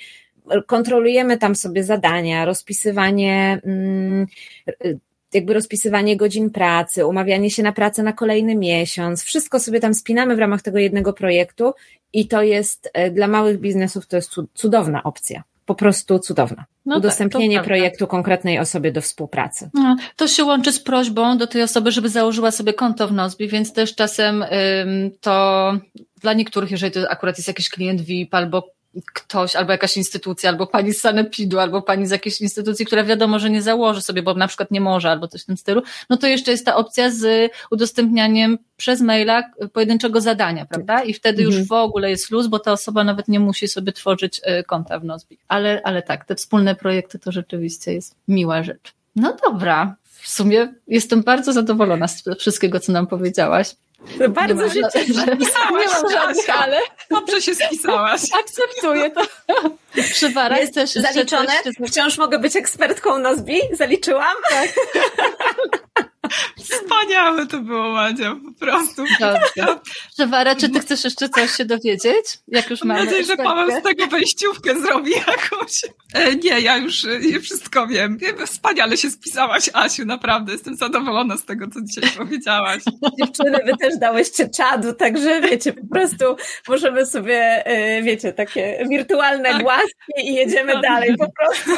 kontrolujemy 0.66 1.38
tam 1.38 1.54
sobie 1.54 1.84
zadania, 1.84 2.44
rozpisywanie, 2.44 3.60
mm, 3.64 4.26
y, 4.84 4.98
jakby 5.34 5.54
rozpisywanie 5.54 6.16
godzin 6.16 6.50
pracy, 6.50 7.06
umawianie 7.06 7.50
się 7.50 7.62
na 7.62 7.72
pracę 7.72 8.02
na 8.02 8.12
kolejny 8.12 8.54
miesiąc, 8.54 9.22
wszystko 9.22 9.60
sobie 9.60 9.80
tam 9.80 9.94
spinamy 9.94 10.36
w 10.36 10.38
ramach 10.38 10.62
tego 10.62 10.78
jednego 10.78 11.12
projektu 11.12 11.72
i 12.12 12.28
to 12.28 12.42
jest 12.42 12.90
y, 13.06 13.10
dla 13.10 13.28
małych 13.28 13.60
biznesów 13.60 14.06
to 14.06 14.16
jest 14.16 14.30
cudowna 14.54 15.02
opcja 15.02 15.42
po 15.68 15.74
prostu 15.74 16.18
cudowna. 16.18 16.64
No 16.86 16.94
tak, 16.94 16.98
Udostępnienie 16.98 17.56
tak, 17.56 17.64
projektu 17.64 18.06
konkretnej 18.06 18.58
osobie 18.58 18.92
do 18.92 19.00
współpracy. 19.00 19.70
No, 19.74 19.96
to 20.16 20.28
się 20.28 20.44
łączy 20.44 20.72
z 20.72 20.80
prośbą 20.80 21.38
do 21.38 21.46
tej 21.46 21.62
osoby, 21.62 21.92
żeby 21.92 22.08
założyła 22.08 22.50
sobie 22.50 22.72
konto 22.74 23.08
w 23.08 23.12
Nozbi, 23.12 23.48
więc 23.48 23.72
też 23.72 23.94
czasem 23.94 24.42
ym, 24.42 25.10
to 25.20 25.72
dla 26.20 26.32
niektórych, 26.32 26.70
jeżeli 26.70 26.92
to 26.92 27.10
akurat 27.10 27.38
jest 27.38 27.48
jakiś 27.48 27.68
klient 27.68 28.00
VIP 28.00 28.34
albo 28.34 28.77
ktoś, 29.14 29.56
albo 29.56 29.72
jakaś 29.72 29.96
instytucja, 29.96 30.50
albo 30.50 30.66
pani 30.66 30.92
z 30.92 31.00
Sanepidu, 31.00 31.58
albo 31.58 31.82
pani 31.82 32.06
z 32.06 32.10
jakiejś 32.10 32.40
instytucji, 32.40 32.86
która 32.86 33.04
wiadomo, 33.04 33.38
że 33.38 33.50
nie 33.50 33.62
założy 33.62 34.02
sobie, 34.02 34.22
bo 34.22 34.34
na 34.34 34.48
przykład 34.48 34.70
nie 34.70 34.80
może, 34.80 35.10
albo 35.10 35.28
coś 35.28 35.42
w 35.42 35.46
tym 35.46 35.56
stylu, 35.56 35.82
no 36.10 36.16
to 36.16 36.26
jeszcze 36.26 36.50
jest 36.50 36.66
ta 36.66 36.76
opcja 36.76 37.10
z 37.10 37.52
udostępnianiem 37.70 38.58
przez 38.76 39.00
maila 39.00 39.42
pojedynczego 39.72 40.20
zadania, 40.20 40.66
prawda? 40.66 41.02
I 41.02 41.14
wtedy 41.14 41.42
mhm. 41.42 41.58
już 41.58 41.68
w 41.68 41.72
ogóle 41.72 42.10
jest 42.10 42.30
luz, 42.30 42.46
bo 42.46 42.58
ta 42.58 42.72
osoba 42.72 43.04
nawet 43.04 43.28
nie 43.28 43.40
musi 43.40 43.68
sobie 43.68 43.92
tworzyć 43.92 44.40
e, 44.44 44.64
konta 44.64 44.98
w 44.98 45.04
Nozbi. 45.04 45.38
Ale, 45.48 45.80
ale 45.84 46.02
tak, 46.02 46.24
te 46.24 46.34
wspólne 46.34 46.74
projekty 46.74 47.18
to 47.18 47.32
rzeczywiście 47.32 47.92
jest 47.92 48.16
miła 48.28 48.62
rzecz. 48.62 48.97
No 49.18 49.36
dobra. 49.44 49.96
W 50.20 50.28
sumie 50.28 50.74
jestem 50.86 51.22
bardzo 51.22 51.52
zadowolona 51.52 52.08
z 52.08 52.22
wszystkiego, 52.38 52.80
co 52.80 52.92
nam 52.92 53.06
powiedziałaś. 53.06 53.74
Bardzo 54.28 54.68
się 54.70 54.80
cieszę. 54.92 55.26
Nie 55.70 55.86
mam 55.86 56.10
żadnych, 56.12 56.50
ale... 56.50 56.80
Dobrze 57.10 57.42
się 57.42 57.54
spisałaś. 57.54 58.20
Akceptuję 58.40 59.10
to. 59.10 59.20
Przywara 60.12 60.58
jest 60.58 60.74
też 60.74 60.92
zaliczone. 60.92 61.52
Wciąż 61.88 62.18
mogę 62.18 62.38
być 62.38 62.56
ekspertką 62.56 63.18
Nozbi? 63.18 63.60
Zaliczyłam? 63.72 64.36
Tak. 64.50 64.68
Wspaniałe 66.58 67.46
to 67.46 67.58
było, 67.58 67.92
Madzia, 67.92 68.36
po 68.44 68.64
prostu. 68.64 69.04
Dobrze. 69.20 69.80
Przewara, 70.14 70.54
czy 70.54 70.68
ty 70.68 70.80
chcesz 70.80 71.04
jeszcze 71.04 71.28
coś 71.28 71.50
się 71.50 71.64
dowiedzieć? 71.64 72.38
Jak 72.48 72.70
już 72.70 72.84
mamy 72.84 72.98
Mam 72.98 73.04
nadzieję, 73.04 73.24
że 73.24 73.36
Paweł 73.36 73.80
z 73.80 73.82
tego 73.82 74.06
wejściówkę 74.06 74.80
zrobi 74.80 75.10
jakąś. 75.10 75.84
E, 76.14 76.36
nie, 76.36 76.60
ja 76.60 76.76
już 76.76 77.06
nie 77.32 77.40
wszystko 77.40 77.86
wiem. 77.86 78.18
Wspaniale 78.46 78.96
się 78.96 79.10
spisałaś, 79.10 79.70
Asiu, 79.72 80.04
naprawdę. 80.04 80.52
Jestem 80.52 80.76
zadowolona 80.76 81.36
z 81.36 81.44
tego, 81.44 81.66
co 81.74 81.80
dzisiaj 81.82 82.10
powiedziałaś. 82.16 82.82
Dziewczyny, 83.18 83.58
wy 83.66 83.72
też 83.80 83.98
dałyście 83.98 84.48
czadu, 84.48 84.92
także 84.92 85.40
wiecie, 85.40 85.72
po 85.72 85.86
prostu 85.86 86.24
możemy 86.68 87.06
sobie, 87.06 87.66
e, 87.66 88.02
wiecie, 88.02 88.32
takie 88.32 88.86
wirtualne 88.90 89.52
tak. 89.52 89.62
głaski 89.62 90.12
i 90.18 90.34
jedziemy 90.34 90.72
tak. 90.72 90.82
dalej 90.82 91.16
po 91.18 91.26
prostu. 91.32 91.70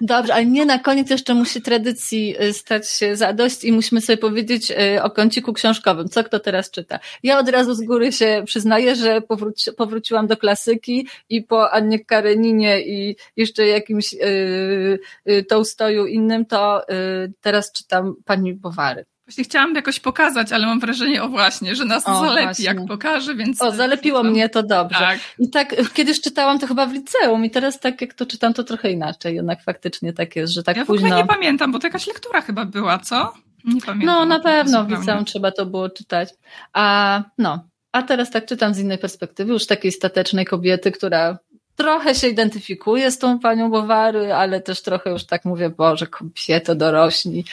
Dobrze, 0.00 0.34
ale 0.34 0.46
nie 0.46 0.66
na 0.66 0.78
koniec 0.78 1.10
jeszcze 1.10 1.34
musi 1.34 1.62
tradycji 1.62 2.42
y, 2.42 2.52
stać 2.52 2.90
się 2.90 3.16
zadość 3.16 3.64
i 3.64 3.72
musimy 3.72 4.00
sobie 4.00 4.16
powiedzieć 4.16 4.70
y, 4.70 5.02
o 5.02 5.10
kąciku 5.10 5.52
książkowym. 5.52 6.08
Co 6.08 6.24
kto 6.24 6.40
teraz 6.40 6.70
czyta? 6.70 6.98
Ja 7.22 7.38
od 7.38 7.48
razu 7.48 7.74
z 7.74 7.82
góry 7.82 8.12
się 8.12 8.42
przyznaję, 8.46 8.96
że 8.96 9.20
powróci, 9.20 9.72
powróciłam 9.72 10.26
do 10.26 10.36
klasyki 10.36 11.08
i 11.28 11.42
po 11.42 11.70
Annie 11.70 12.04
Kareninie 12.04 12.80
i 12.80 13.16
jeszcze 13.36 13.66
jakimś 13.66 14.12
yy, 14.12 14.98
yy, 15.26 15.44
Tołstoju 15.44 16.06
innym, 16.06 16.46
to 16.46 16.82
yy, 16.88 17.32
teraz 17.40 17.72
czytam 17.72 18.14
Pani 18.24 18.54
Bowary. 18.54 19.04
Właśnie 19.26 19.44
chciałam 19.44 19.74
jakoś 19.74 20.00
pokazać, 20.00 20.52
ale 20.52 20.66
mam 20.66 20.80
wrażenie, 20.80 21.22
o 21.22 21.28
właśnie, 21.28 21.74
że 21.74 21.84
nas 21.84 22.08
o, 22.08 22.20
zalepi, 22.20 22.44
właśnie. 22.44 22.64
jak 22.64 22.86
pokaże, 22.88 23.34
więc... 23.34 23.62
O, 23.62 23.72
zalepiło 23.72 24.22
mnie 24.22 24.48
to 24.48 24.62
dobrze. 24.62 24.98
Tak. 24.98 25.18
I 25.38 25.50
tak, 25.50 25.92
kiedyś 25.92 26.20
czytałam 26.20 26.58
to 26.58 26.66
chyba 26.66 26.86
w 26.86 26.92
liceum 26.92 27.44
i 27.44 27.50
teraz 27.50 27.80
tak 27.80 28.00
jak 28.00 28.14
to 28.14 28.26
czytam, 28.26 28.54
to 28.54 28.64
trochę 28.64 28.90
inaczej. 28.90 29.34
Jednak 29.34 29.62
faktycznie 29.62 30.12
tak 30.12 30.36
jest, 30.36 30.52
że 30.52 30.62
tak 30.62 30.76
ja 30.76 30.84
późno... 30.84 31.08
Ja 31.08 31.16
nie 31.16 31.26
pamiętam, 31.26 31.72
bo 31.72 31.78
to 31.78 31.86
jakaś 31.86 32.06
lektura 32.06 32.40
chyba 32.40 32.64
była, 32.64 32.98
co? 32.98 33.32
Nie 33.64 33.80
pamiętam. 33.80 34.16
No, 34.16 34.26
na 34.26 34.40
pewno 34.40 34.84
w 34.84 34.90
liceum 34.90 35.24
trzeba 35.24 35.50
to 35.52 35.66
było 35.66 35.90
czytać. 35.90 36.28
A, 36.72 37.22
no. 37.38 37.64
A 37.92 38.02
teraz 38.02 38.30
tak 38.30 38.46
czytam 38.46 38.74
z 38.74 38.78
innej 38.78 38.98
perspektywy, 38.98 39.52
już 39.52 39.66
takiej 39.66 39.92
statecznej 39.92 40.44
kobiety, 40.44 40.92
która 40.92 41.38
trochę 41.76 42.14
się 42.14 42.28
identyfikuje 42.28 43.10
z 43.10 43.18
tą 43.18 43.38
panią 43.38 43.70
Bowary, 43.70 44.34
ale 44.34 44.60
też 44.60 44.82
trochę 44.82 45.10
już 45.10 45.24
tak 45.24 45.44
mówię, 45.44 45.70
Boże, 45.70 46.06
kobieto 46.06 46.74
dorośli. 46.74 47.44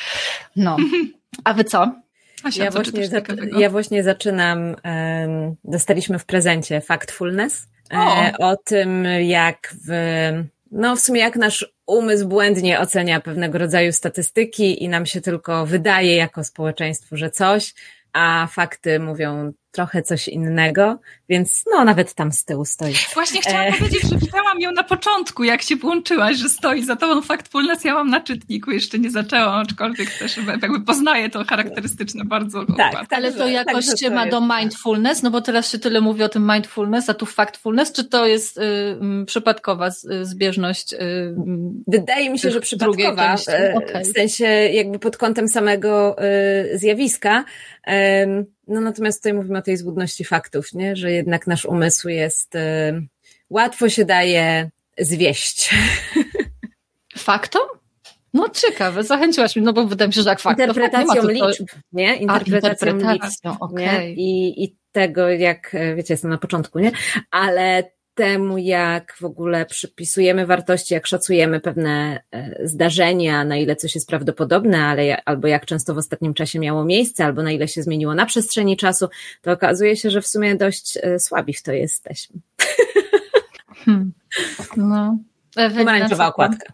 No. 0.55 0.77
A 1.43 1.53
wy 1.53 1.63
co? 1.63 2.01
Asia, 2.43 2.63
ja, 2.63 2.71
co 2.71 2.81
właśnie 2.81 3.09
ja 3.57 3.69
właśnie 3.69 4.03
zaczynam, 4.03 4.59
um, 4.59 5.55
dostaliśmy 5.63 6.19
w 6.19 6.25
prezencie 6.25 6.81
Factfulness 6.81 7.67
e, 7.93 7.97
o. 8.39 8.47
o 8.49 8.57
tym, 8.57 9.05
jak 9.21 9.75
w, 9.87 9.91
no 10.71 10.95
w 10.95 10.99
sumie 10.99 11.21
jak 11.21 11.35
nasz 11.35 11.73
umysł 11.85 12.27
błędnie 12.27 12.79
ocenia 12.79 13.19
pewnego 13.19 13.57
rodzaju 13.57 13.93
statystyki 13.93 14.83
i 14.83 14.89
nam 14.89 15.05
się 15.05 15.21
tylko 15.21 15.65
wydaje 15.65 16.15
jako 16.15 16.43
społeczeństwu, 16.43 17.17
że 17.17 17.29
coś, 17.29 17.73
a 18.13 18.47
fakty 18.51 18.99
mówią 18.99 19.53
trochę 19.71 20.01
coś 20.01 20.27
innego, 20.27 20.99
więc 21.29 21.63
no 21.71 21.85
nawet 21.85 22.13
tam 22.13 22.31
z 22.31 22.45
tyłu 22.45 22.65
stoi. 22.65 22.93
Właśnie 23.13 23.41
chciałam 23.41 23.67
e... 23.67 23.73
powiedzieć, 23.73 24.01
że 24.01 24.17
widziałam 24.17 24.59
ją 24.59 24.71
na 24.71 24.83
początku, 24.83 25.43
jak 25.43 25.61
się 25.61 25.75
włączyłaś, 25.75 26.37
że 26.37 26.49
stoi 26.49 26.83
za 26.83 26.95
tobą 26.95 27.21
Factfulness, 27.21 27.83
ja 27.83 27.93
mam 27.93 28.09
na 28.09 28.21
czytniku, 28.21 28.71
jeszcze 28.71 28.99
nie 28.99 29.11
zaczęłam, 29.11 29.59
aczkolwiek 29.59 30.09
też 30.19 30.37
jakby 30.37 30.81
poznaję 30.81 31.29
to 31.29 31.45
charakterystyczne 31.45 32.25
bardzo. 32.25 32.65
Tak, 32.65 32.91
tak 32.91 33.13
ale 33.13 33.31
to 33.31 33.47
jakoś 33.47 33.87
tak, 33.87 33.99
się 33.99 34.09
ma 34.09 34.27
do 34.27 34.41
mindfulness, 34.41 35.23
no 35.23 35.31
bo 35.31 35.41
teraz 35.41 35.71
się 35.71 35.79
tyle 35.79 36.01
mówi 36.01 36.23
o 36.23 36.29
tym 36.29 36.51
mindfulness, 36.53 37.09
a 37.09 37.13
tu 37.13 37.25
factfulness, 37.25 37.91
czy 37.91 38.03
to 38.03 38.25
jest 38.25 38.57
y, 38.57 38.61
y, 39.21 39.25
przypadkowa 39.25 39.89
zbieżność? 40.21 40.93
Y, 40.93 40.97
Wydaje 41.87 42.29
mi 42.29 42.39
się, 42.39 42.51
że 42.51 42.61
przypadkowa, 42.61 43.35
e, 43.47 43.73
okay. 43.75 44.03
w 44.03 44.07
sensie 44.07 44.45
jakby 44.45 44.99
pod 44.99 45.17
kątem 45.17 45.47
samego 45.47 46.15
y, 46.73 46.77
zjawiska, 46.77 47.45
no 48.71 48.81
natomiast 48.81 49.19
tutaj 49.19 49.33
mówimy 49.33 49.57
o 49.57 49.61
tej 49.61 49.77
złudności 49.77 50.23
faktów, 50.23 50.73
nie? 50.73 50.95
że 50.95 51.11
jednak 51.11 51.47
nasz 51.47 51.65
umysł 51.65 52.09
jest, 52.09 52.55
y, 52.55 52.59
łatwo 53.49 53.89
się 53.89 54.05
daje 54.05 54.69
zwieść. 54.99 55.75
Faktom? 57.17 57.61
No 58.33 58.49
ciekawe, 58.49 59.03
zachęciłaś 59.03 59.55
mnie, 59.55 59.65
no 59.65 59.73
bo 59.73 59.85
wydaje 59.85 60.07
mi 60.07 60.13
się, 60.13 60.21
że 60.21 60.29
jak 60.29 60.39
faktom. 60.39 60.69
Interpretacją 60.69 61.23
nie 61.23 61.33
liczb, 61.33 61.65
nie? 61.91 62.15
Interpretacją, 62.15 62.87
A, 62.87 62.91
interpretacją 62.91 63.51
liczb, 63.51 63.61
okay. 63.61 63.83
nie? 63.83 64.13
I, 64.13 64.63
I 64.63 64.75
tego, 64.91 65.29
jak, 65.29 65.75
wiecie, 65.95 66.13
jestem 66.13 66.31
na 66.31 66.37
początku, 66.37 66.79
nie? 66.79 66.91
Ale 67.31 67.91
temu, 68.21 68.57
jak 68.57 69.15
w 69.19 69.25
ogóle 69.25 69.65
przypisujemy 69.65 70.45
wartości, 70.45 70.93
jak 70.93 71.07
szacujemy 71.07 71.59
pewne 71.59 72.23
e, 72.31 72.67
zdarzenia, 72.67 73.45
na 73.45 73.57
ile 73.57 73.75
coś 73.75 73.95
jest 73.95 74.07
prawdopodobne, 74.07 74.85
ale 74.85 75.23
albo 75.25 75.47
jak 75.47 75.65
często 75.65 75.93
w 75.93 75.97
ostatnim 75.97 76.33
czasie 76.33 76.59
miało 76.59 76.85
miejsce, 76.85 77.25
albo 77.25 77.43
na 77.43 77.51
ile 77.51 77.67
się 77.67 77.83
zmieniło 77.83 78.15
na 78.15 78.25
przestrzeni 78.25 78.77
czasu, 78.77 79.07
to 79.41 79.51
okazuje 79.51 79.95
się, 79.95 80.09
że 80.09 80.21
w 80.21 80.27
sumie 80.27 80.55
dość 80.55 80.97
e, 81.01 81.19
słabi 81.19 81.53
w 81.53 81.63
to 81.63 81.71
jesteśmy. 81.71 82.39
Hmm. 83.85 84.13
No. 84.77 85.17
Pomarańczowa 85.77 86.27
okładka. 86.27 86.73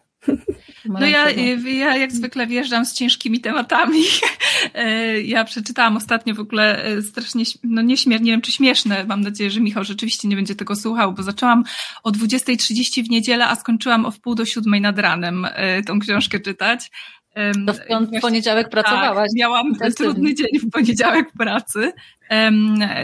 No 0.86 1.06
ja, 1.08 1.30
ja 1.66 1.98
jak 1.98 2.12
zwykle 2.12 2.48
wjeżdżam 2.48 2.86
z 2.86 2.94
ciężkimi 2.94 3.40
tematami. 3.40 4.02
E, 4.74 5.22
ja 5.22 5.46
przeczytałam 5.46 5.98
ostatnio 5.98 6.36
w 6.36 6.40
ogóle 6.40 6.84
e, 6.84 7.02
strasznie, 7.02 7.44
no 7.64 7.82
nie, 7.82 7.98
śmier, 7.98 8.22
nie 8.22 8.32
wiem 8.32 8.42
czy 8.42 8.52
śmieszne, 8.52 9.06
mam 9.06 9.22
nadzieję, 9.22 9.52
że 9.52 9.60
Michał 9.60 9.84
rzeczywiście 9.84 10.28
nie 10.28 10.36
będzie 10.36 10.56
tego 10.56 10.76
słuchał, 10.76 11.14
bo 11.14 11.24
zaczęłam 11.24 11.64
o 12.04 12.12
20.30 12.12 13.04
w 13.04 13.10
niedzielę, 13.10 13.48
a 13.48 13.56
skończyłam 13.56 14.06
o 14.06 14.12
wpół 14.12 14.36
do 14.36 14.46
siódmej 14.46 14.82
nad 14.82 15.00
ranem 15.00 15.48
e, 15.54 15.84
tą 15.84 16.00
książkę 16.00 16.40
czytać. 16.40 16.92
To 17.66 17.74
w 17.74 18.22
poniedziałek 18.22 18.70
pracowałaś. 18.70 19.30
Tak, 19.30 19.36
miałam 19.36 19.76
trudny 19.98 20.36
dzień 20.36 20.60
w 20.60 20.70
poniedziałek 20.70 21.32
pracy. 21.38 21.94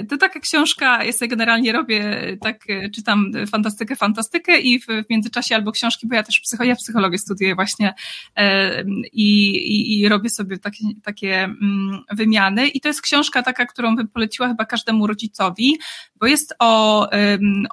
To 0.10 0.18
taka 0.18 0.40
książka, 0.40 1.04
ja 1.04 1.14
sobie 1.14 1.30
generalnie 1.30 1.72
robię, 1.72 2.04
tak 2.42 2.66
czytam 2.96 3.32
fantastykę, 3.52 3.96
fantastykę 3.96 4.60
i 4.60 4.80
w, 4.80 4.86
międzyczasie 5.10 5.56
albo 5.56 5.72
książki, 5.72 6.08
bo 6.08 6.16
ja 6.16 6.24
też 6.24 6.40
psycho, 6.40 6.64
ja 6.64 6.76
psychologię 6.76 7.18
studiuję 7.18 7.56
właśnie 7.56 7.94
i, 9.14 9.50
i, 9.50 10.00
i 10.00 10.10
robię 10.10 10.30
sobie 10.30 10.58
takie, 10.58 10.84
takie 11.04 11.44
mm, 11.44 12.04
wymiany. 12.12 12.68
I 12.68 12.82
to 12.82 12.88
jest 12.88 13.02
książka 13.02 13.44
taka, 13.44 13.66
którą 13.66 13.96
bym 13.96 14.08
poleciła 14.08 14.48
chyba 14.48 14.66
każdemu 14.66 15.08
rodzicowi, 15.08 15.78
bo 16.16 16.28
jest 16.28 16.56
o 16.60 17.10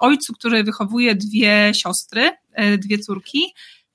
ojcu, 0.00 0.32
który 0.32 0.64
wychowuje 0.64 1.14
dwie 1.14 1.72
siostry, 1.74 2.30
e, 2.52 2.78
dwie 2.78 2.98
córki 2.98 3.40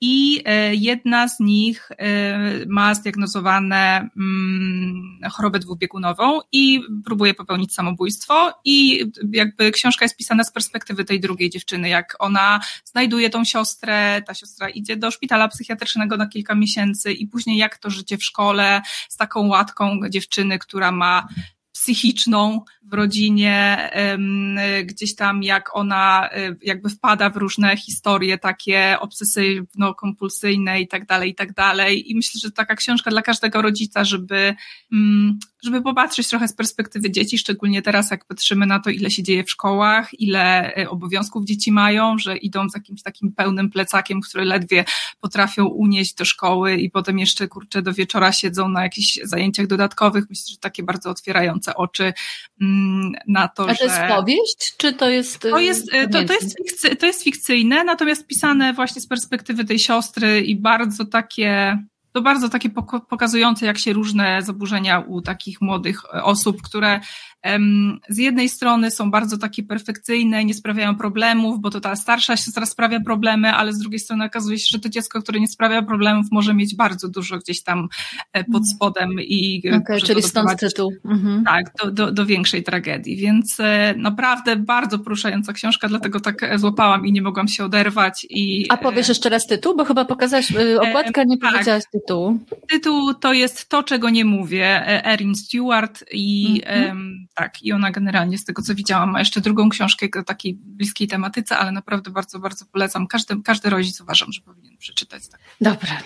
i 0.00 0.42
e, 0.44 0.74
jedna 0.74 1.28
z 1.28 1.40
nich 1.40 1.88
e, 1.98 2.66
ma 2.66 2.94
zdiagnozowane 2.94 4.08
mm, 4.16 5.18
chorobę 5.32 5.58
dwubiegunową 5.58 6.40
i 6.52 6.80
próbuje 7.04 7.34
popełnić 7.34 7.74
samobójstwo. 7.74 8.52
I 8.64 9.04
jakby 9.32 9.72
książka 9.72 10.04
jest 10.04 10.16
pisana 10.16 10.44
z 10.44 10.52
perspektywy 10.52 11.04
tej 11.04 11.20
drugiej 11.20 11.50
dziewczyny, 11.50 11.88
jak 11.88 12.16
ona 12.18 12.60
znajduje 12.84 13.30
tą 13.30 13.44
siostrę, 13.44 14.22
ta 14.26 14.34
siostra 14.34 14.68
idzie 14.68 14.96
do 14.96 15.10
szpitala 15.10 15.48
psychiatrycznego 15.48 16.16
na 16.16 16.26
kilka 16.26 16.54
miesięcy 16.54 17.12
i 17.12 17.26
później 17.26 17.56
jak 17.56 17.78
to 17.78 17.90
życie 17.90 18.18
w 18.18 18.24
szkole 18.24 18.82
z 19.08 19.16
taką 19.16 19.46
łatką 19.48 20.00
dziewczyny, 20.10 20.58
która 20.58 20.92
ma 20.92 21.28
psychiczną 21.86 22.64
w 22.82 22.94
rodzinie, 22.94 23.90
gdzieś 24.84 25.14
tam 25.14 25.42
jak 25.42 25.76
ona 25.76 26.28
y, 26.36 26.56
jakby 26.62 26.88
wpada 26.88 27.30
w 27.30 27.36
różne 27.36 27.76
historie 27.76 28.38
takie 28.38 28.96
obsesyjno-kompulsyjne 29.00 30.80
i 30.80 30.88
tak 30.88 31.06
dalej, 31.06 31.30
i 31.30 31.34
tak 31.34 31.52
dalej. 31.52 32.10
I 32.10 32.16
myślę, 32.16 32.40
że 32.40 32.50
taka 32.50 32.76
książka 32.76 33.10
dla 33.10 33.22
każdego 33.22 33.62
rodzica, 33.62 34.04
żeby, 34.04 34.54
mm, 34.92 35.38
żeby 35.64 35.82
popatrzeć 35.82 36.28
trochę 36.28 36.48
z 36.48 36.52
perspektywy 36.52 37.10
dzieci, 37.10 37.38
szczególnie 37.38 37.82
teraz, 37.82 38.10
jak 38.10 38.24
patrzymy 38.24 38.66
na 38.66 38.80
to, 38.80 38.90
ile 38.90 39.10
się 39.10 39.22
dzieje 39.22 39.44
w 39.44 39.50
szkołach, 39.50 40.20
ile 40.20 40.76
y, 40.78 40.90
obowiązków 40.90 41.44
dzieci 41.44 41.72
mają, 41.72 42.18
że 42.18 42.36
idą 42.36 42.68
z 42.68 42.74
jakimś 42.74 43.02
takim 43.02 43.32
pełnym 43.32 43.70
plecakiem, 43.70 44.20
który 44.20 44.44
ledwie 44.44 44.84
potrafią 45.20 45.66
unieść 45.66 46.14
do 46.14 46.24
szkoły 46.24 46.76
i 46.76 46.90
potem 46.90 47.18
jeszcze, 47.18 47.48
kurczę, 47.48 47.82
do 47.82 47.92
wieczora 47.92 48.32
siedzą 48.32 48.68
na 48.68 48.82
jakichś 48.82 49.18
zajęciach 49.22 49.66
dodatkowych. 49.66 50.24
Myślę, 50.30 50.44
że 50.50 50.58
takie 50.58 50.82
bardzo 50.82 51.10
otwierające 51.10 51.75
oczy 51.76 52.12
mm, 52.60 53.12
na 53.26 53.48
to, 53.48 53.62
A 53.62 53.74
to 53.74 53.74
że... 53.74 53.84
jest 53.84 54.00
powieść, 54.08 54.74
czy 54.76 54.92
to 54.92 55.08
jest... 55.08 55.38
To 55.38 55.58
jest, 55.58 55.94
y, 55.94 56.08
to, 56.08 56.24
to, 56.24 56.32
jest 56.32 56.56
fikcy, 56.56 56.96
to 56.96 57.06
jest 57.06 57.22
fikcyjne, 57.22 57.84
natomiast 57.84 58.26
pisane 58.26 58.72
właśnie 58.72 59.02
z 59.02 59.06
perspektywy 59.06 59.64
tej 59.64 59.78
siostry 59.78 60.40
i 60.40 60.56
bardzo 60.56 61.04
takie 61.04 61.78
to 62.16 62.22
bardzo 62.22 62.48
takie 62.48 62.70
pokazujące, 63.08 63.66
jak 63.66 63.78
się 63.78 63.92
różne 63.92 64.42
zaburzenia 64.42 65.00
u 65.00 65.22
takich 65.22 65.60
młodych 65.60 66.02
e, 66.04 66.22
osób, 66.22 66.62
które 66.62 67.00
z 68.08 68.18
jednej 68.18 68.48
strony 68.48 68.90
są 68.90 69.10
bardzo 69.10 69.38
takie 69.38 69.62
perfekcyjne, 69.62 70.44
nie 70.44 70.54
sprawiają 70.54 70.96
problemów, 70.96 71.60
bo 71.60 71.70
to 71.70 71.80
ta 71.80 71.96
starsza 71.96 72.36
siostra 72.36 72.66
sprawia 72.66 73.00
problemy, 73.00 73.52
ale 73.52 73.72
z 73.72 73.78
drugiej 73.78 73.98
strony 73.98 74.24
okazuje 74.24 74.58
się, 74.58 74.66
że 74.70 74.78
to 74.78 74.88
dziecko, 74.88 75.22
które 75.22 75.40
nie 75.40 75.48
sprawia 75.48 75.82
problemów, 75.82 76.26
może 76.32 76.54
mieć 76.54 76.76
bardzo 76.76 77.08
dużo 77.08 77.38
gdzieś 77.38 77.62
tam 77.62 77.88
e, 78.32 78.44
pod 78.44 78.62
mhm. 78.62 78.64
spodem 78.64 79.10
i 79.20 79.62
okay, 79.76 80.00
czyli 80.00 80.22
stąd 80.22 80.60
tytuł. 80.60 80.92
Mhm. 81.04 81.44
Tak, 81.44 81.64
do, 81.84 81.90
do, 81.90 82.12
do 82.12 82.26
większej 82.26 82.62
tragedii, 82.62 83.16
więc 83.16 83.60
e, 83.60 83.94
naprawdę 83.96 84.56
bardzo 84.56 84.98
poruszająca 84.98 85.52
książka, 85.52 85.88
dlatego 85.88 86.20
tak 86.20 86.58
złapałam 86.58 87.06
i 87.06 87.12
nie 87.12 87.22
mogłam 87.22 87.48
się 87.48 87.64
oderwać. 87.64 88.26
I, 88.30 88.66
A 88.68 88.76
powiesz 88.76 89.08
jeszcze 89.08 89.28
raz 89.28 89.46
tytuł, 89.46 89.76
bo 89.76 89.84
chyba 89.84 90.04
pokazałaś 90.04 90.52
okładkę, 90.80 91.24
nie 91.26 91.38
tak. 91.38 91.50
powiedziałaś 91.50 91.82
tytuł. 91.92 92.38
to 93.20 93.32
jest 93.32 93.68
To, 93.68 93.82
czego 93.82 94.10
nie 94.10 94.24
mówię, 94.24 94.66
e, 94.66 95.04
Erin 95.04 95.34
Stewart 95.34 96.04
i 96.12 96.62
mm-hmm. 96.66 97.16
Tak, 97.36 97.62
i 97.62 97.72
ona 97.72 97.90
generalnie 97.90 98.38
z 98.38 98.44
tego 98.44 98.62
co 98.62 98.74
widziałam 98.74 99.10
ma 99.10 99.18
jeszcze 99.18 99.40
drugą 99.40 99.68
książkę 99.68 100.06
o 100.20 100.22
takiej 100.22 100.54
bliskiej 100.54 101.08
tematyce, 101.08 101.56
ale 101.56 101.72
naprawdę 101.72 102.10
bardzo, 102.10 102.38
bardzo 102.38 102.64
polecam. 102.64 103.06
Każdy, 103.06 103.42
każdy 103.44 103.70
rodzic 103.70 104.00
uważam, 104.00 104.32
że 104.32 104.40
powinien 104.40 104.76
przeczytać. 104.76 105.28
Tak. 105.28 105.40
Dobra, 105.60 106.02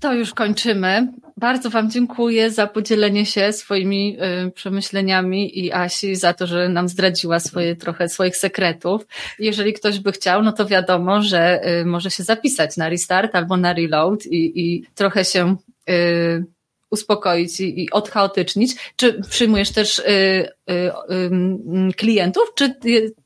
to 0.00 0.14
już 0.14 0.34
kończymy. 0.34 1.12
Bardzo 1.36 1.70
Wam 1.70 1.90
dziękuję 1.90 2.50
za 2.50 2.66
podzielenie 2.66 3.26
się 3.26 3.52
swoimi 3.52 4.16
y, 4.46 4.50
przemyśleniami 4.50 5.58
i 5.58 5.72
Asi 5.72 6.16
za 6.16 6.34
to, 6.34 6.46
że 6.46 6.68
nam 6.68 6.88
zdradziła 6.88 7.40
swoje 7.40 7.76
trochę 7.76 8.08
swoich 8.08 8.36
sekretów. 8.36 9.06
Jeżeli 9.38 9.72
ktoś 9.72 9.98
by 9.98 10.12
chciał, 10.12 10.42
no 10.42 10.52
to 10.52 10.66
wiadomo, 10.66 11.22
że 11.22 11.60
y, 11.80 11.84
może 11.84 12.10
się 12.10 12.22
zapisać 12.22 12.76
na 12.76 12.88
Restart 12.88 13.34
albo 13.34 13.56
na 13.56 13.72
Reload 13.72 14.26
i, 14.26 14.60
i 14.60 14.84
trochę 14.94 15.24
się 15.24 15.56
y, 15.90 16.44
uspokoić 16.90 17.60
i, 17.60 17.82
i 17.82 17.90
odchaotycznić. 17.90 18.92
Czy 18.96 19.20
przyjmujesz 19.30 19.70
też 19.70 19.98
y, 19.98 20.02
y, 20.02 20.48
y, 20.70 21.94
klientów, 21.96 22.52
czy 22.54 22.74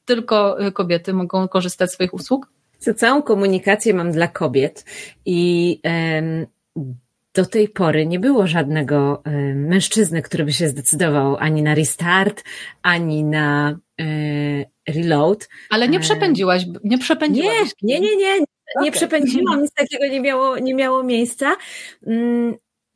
tylko 0.04 0.56
kobiety 0.74 1.12
mogą 1.12 1.48
korzystać 1.48 1.90
z 1.90 1.94
swoich 1.94 2.14
usług? 2.14 2.54
Całą 2.96 3.22
komunikację 3.22 3.94
mam 3.94 4.12
dla 4.12 4.28
kobiet 4.28 4.84
i 5.26 5.80
do 7.34 7.46
tej 7.46 7.68
pory 7.68 8.06
nie 8.06 8.18
było 8.18 8.46
żadnego 8.46 9.22
mężczyzny, 9.54 10.22
który 10.22 10.44
by 10.44 10.52
się 10.52 10.68
zdecydował 10.68 11.36
ani 11.36 11.62
na 11.62 11.74
restart, 11.74 12.44
ani 12.82 13.24
na 13.24 13.78
e, 14.00 14.04
reload. 14.88 15.48
Ale 15.70 15.88
nie 15.88 16.00
przepędziłaś, 16.00 16.66
nie 16.84 16.98
przepędziłaś. 16.98 17.70
Nie, 17.82 18.00
nie, 18.00 18.00
nie, 18.00 18.16
nie, 18.16 18.38
nie 18.38 18.46
okay. 18.76 18.90
przepędziłam, 18.90 19.62
nic 19.62 19.72
takiego 19.72 20.06
nie 20.06 20.20
miało, 20.20 20.58
nie 20.58 20.74
miało 20.74 21.02
miejsca. 21.02 21.56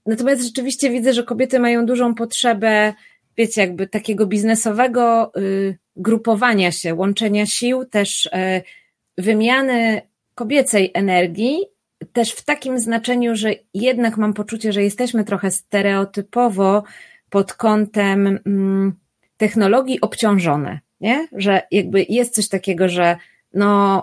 Natomiast 0.09 0.43
rzeczywiście 0.43 0.91
widzę, 0.91 1.13
że 1.13 1.23
kobiety 1.23 1.61
mają 1.61 1.87
dużą 1.87 2.15
potrzebę, 2.15 2.95
wiecie, 3.37 3.61
jakby 3.61 3.87
takiego 3.87 4.27
biznesowego 4.27 5.33
y, 5.37 5.79
grupowania 5.97 6.73
się, 6.73 6.95
łączenia 6.95 7.47
sił, 7.47 7.85
też 7.85 8.27
y, 8.27 8.31
wymiany 9.19 10.03
kobiecej 10.35 10.91
energii 10.95 11.59
też 12.13 12.33
w 12.33 12.45
takim 12.45 12.79
znaczeniu, 12.79 13.37
że 13.37 13.55
jednak 13.75 14.17
mam 14.17 14.35
poczucie, 14.35 14.73
że 14.73 14.83
jesteśmy 14.83 15.25
trochę 15.25 15.51
stereotypowo 15.51 16.83
pod 17.31 17.53
kątem 17.53 18.39
mm, 18.47 18.95
technologii 19.37 20.01
obciążone, 20.01 20.81
nie? 21.01 21.29
Że 21.33 21.63
jakby 21.71 22.07
jest 22.09 22.35
coś 22.35 22.49
takiego, 22.49 22.89
że 22.89 23.17
no 23.55 24.03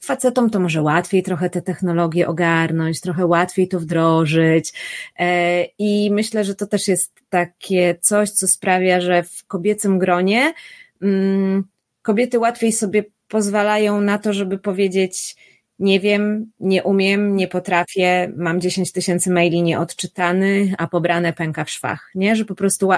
facetom 0.00 0.50
to 0.50 0.60
może 0.60 0.82
łatwiej 0.82 1.22
trochę 1.22 1.50
te 1.50 1.62
technologie 1.62 2.28
ogarnąć, 2.28 3.00
trochę 3.00 3.26
łatwiej 3.26 3.68
to 3.68 3.80
wdrożyć 3.80 4.72
e, 5.18 5.64
i 5.78 6.10
myślę, 6.10 6.44
że 6.44 6.54
to 6.54 6.66
też 6.66 6.88
jest 6.88 7.12
takie 7.28 7.98
coś, 8.00 8.30
co 8.30 8.48
sprawia, 8.48 9.00
że 9.00 9.22
w 9.22 9.46
kobiecym 9.46 9.98
gronie 9.98 10.54
mm, 11.02 11.64
kobiety 12.02 12.38
łatwiej 12.38 12.72
sobie 12.72 13.04
pozwalają 13.28 14.00
na 14.00 14.18
to, 14.18 14.32
żeby 14.32 14.58
powiedzieć 14.58 15.36
nie 15.78 16.00
wiem, 16.00 16.52
nie 16.60 16.82
umiem, 16.82 17.36
nie 17.36 17.48
potrafię, 17.48 18.32
mam 18.36 18.60
10 18.60 18.92
tysięcy 18.92 19.30
maili 19.30 19.62
nieodczytany, 19.62 20.74
a 20.78 20.86
pobrane 20.86 21.32
pęka 21.32 21.64
w 21.64 21.70
szwach, 21.70 22.10
nie? 22.14 22.36
Że 22.36 22.44
po 22.44 22.54
prostu 22.54 22.88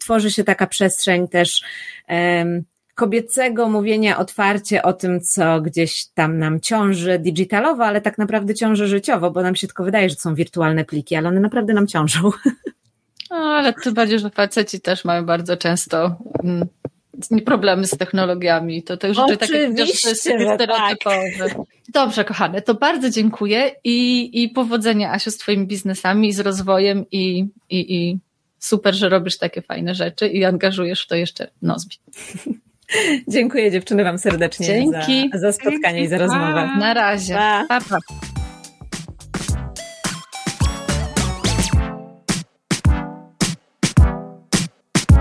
tworzy 0.00 0.30
się 0.30 0.44
taka 0.44 0.66
przestrzeń 0.66 1.28
też 1.28 1.62
um, 2.08 2.64
kobiecego 2.98 3.68
mówienia 3.68 4.18
otwarcie 4.18 4.82
o 4.82 4.92
tym, 4.92 5.20
co 5.20 5.60
gdzieś 5.60 6.06
tam 6.06 6.38
nam 6.38 6.60
ciąży 6.60 7.18
digitalowo, 7.18 7.84
ale 7.84 8.00
tak 8.00 8.18
naprawdę 8.18 8.54
ciąży 8.54 8.88
życiowo, 8.88 9.30
bo 9.30 9.42
nam 9.42 9.56
się 9.56 9.66
tylko 9.66 9.84
wydaje, 9.84 10.10
że 10.10 10.16
to 10.16 10.20
są 10.22 10.34
wirtualne 10.34 10.84
pliki, 10.84 11.16
ale 11.16 11.28
one 11.28 11.40
naprawdę 11.40 11.74
nam 11.74 11.86
ciążą. 11.86 12.30
No, 13.30 13.36
ale 13.36 13.72
tym 13.72 13.94
bardziej, 13.94 14.18
że 14.18 14.30
faceci 14.30 14.80
też 14.80 15.04
mają 15.04 15.26
bardzo 15.26 15.56
często 15.56 16.16
mm, 16.44 16.68
problemy 17.44 17.86
z 17.86 17.90
technologiami. 17.90 18.82
To 18.82 18.96
też 18.96 19.16
rzeczy 19.16 19.36
takie, 19.36 19.68
że 19.68 19.74
to 19.74 20.08
jest 20.08 20.20
stereotypowe. 20.20 20.96
Tak. 21.38 21.56
Dobrze, 21.88 22.24
kochane, 22.24 22.62
to 22.62 22.74
bardzo 22.74 23.10
dziękuję 23.10 23.70
i, 23.84 24.30
i 24.42 24.48
powodzenia, 24.48 25.12
Asiu, 25.12 25.30
z 25.30 25.36
Twoimi 25.36 25.66
biznesami, 25.66 26.32
z 26.32 26.40
rozwojem 26.40 27.04
i, 27.10 27.46
i, 27.70 27.96
i 27.96 28.18
super, 28.58 28.94
że 28.94 29.08
robisz 29.08 29.38
takie 29.38 29.62
fajne 29.62 29.94
rzeczy 29.94 30.28
i 30.28 30.44
angażujesz 30.44 31.04
w 31.04 31.06
to 31.06 31.14
jeszcze 31.14 31.50
Nozbi. 31.62 31.96
Dziękuję 33.28 33.70
dziewczyny 33.70 34.04
Wam 34.04 34.18
serdecznie 34.18 34.66
Dzięki. 34.66 35.30
Za, 35.32 35.38
za 35.38 35.52
spotkanie 35.52 36.02
i 36.02 36.08
za 36.08 36.18
rozmowę. 36.18 36.70
Na 36.78 36.94
razie. 36.94 37.34
Pa. 37.34 37.64
Pa, 37.68 37.80
pa. 37.80 37.98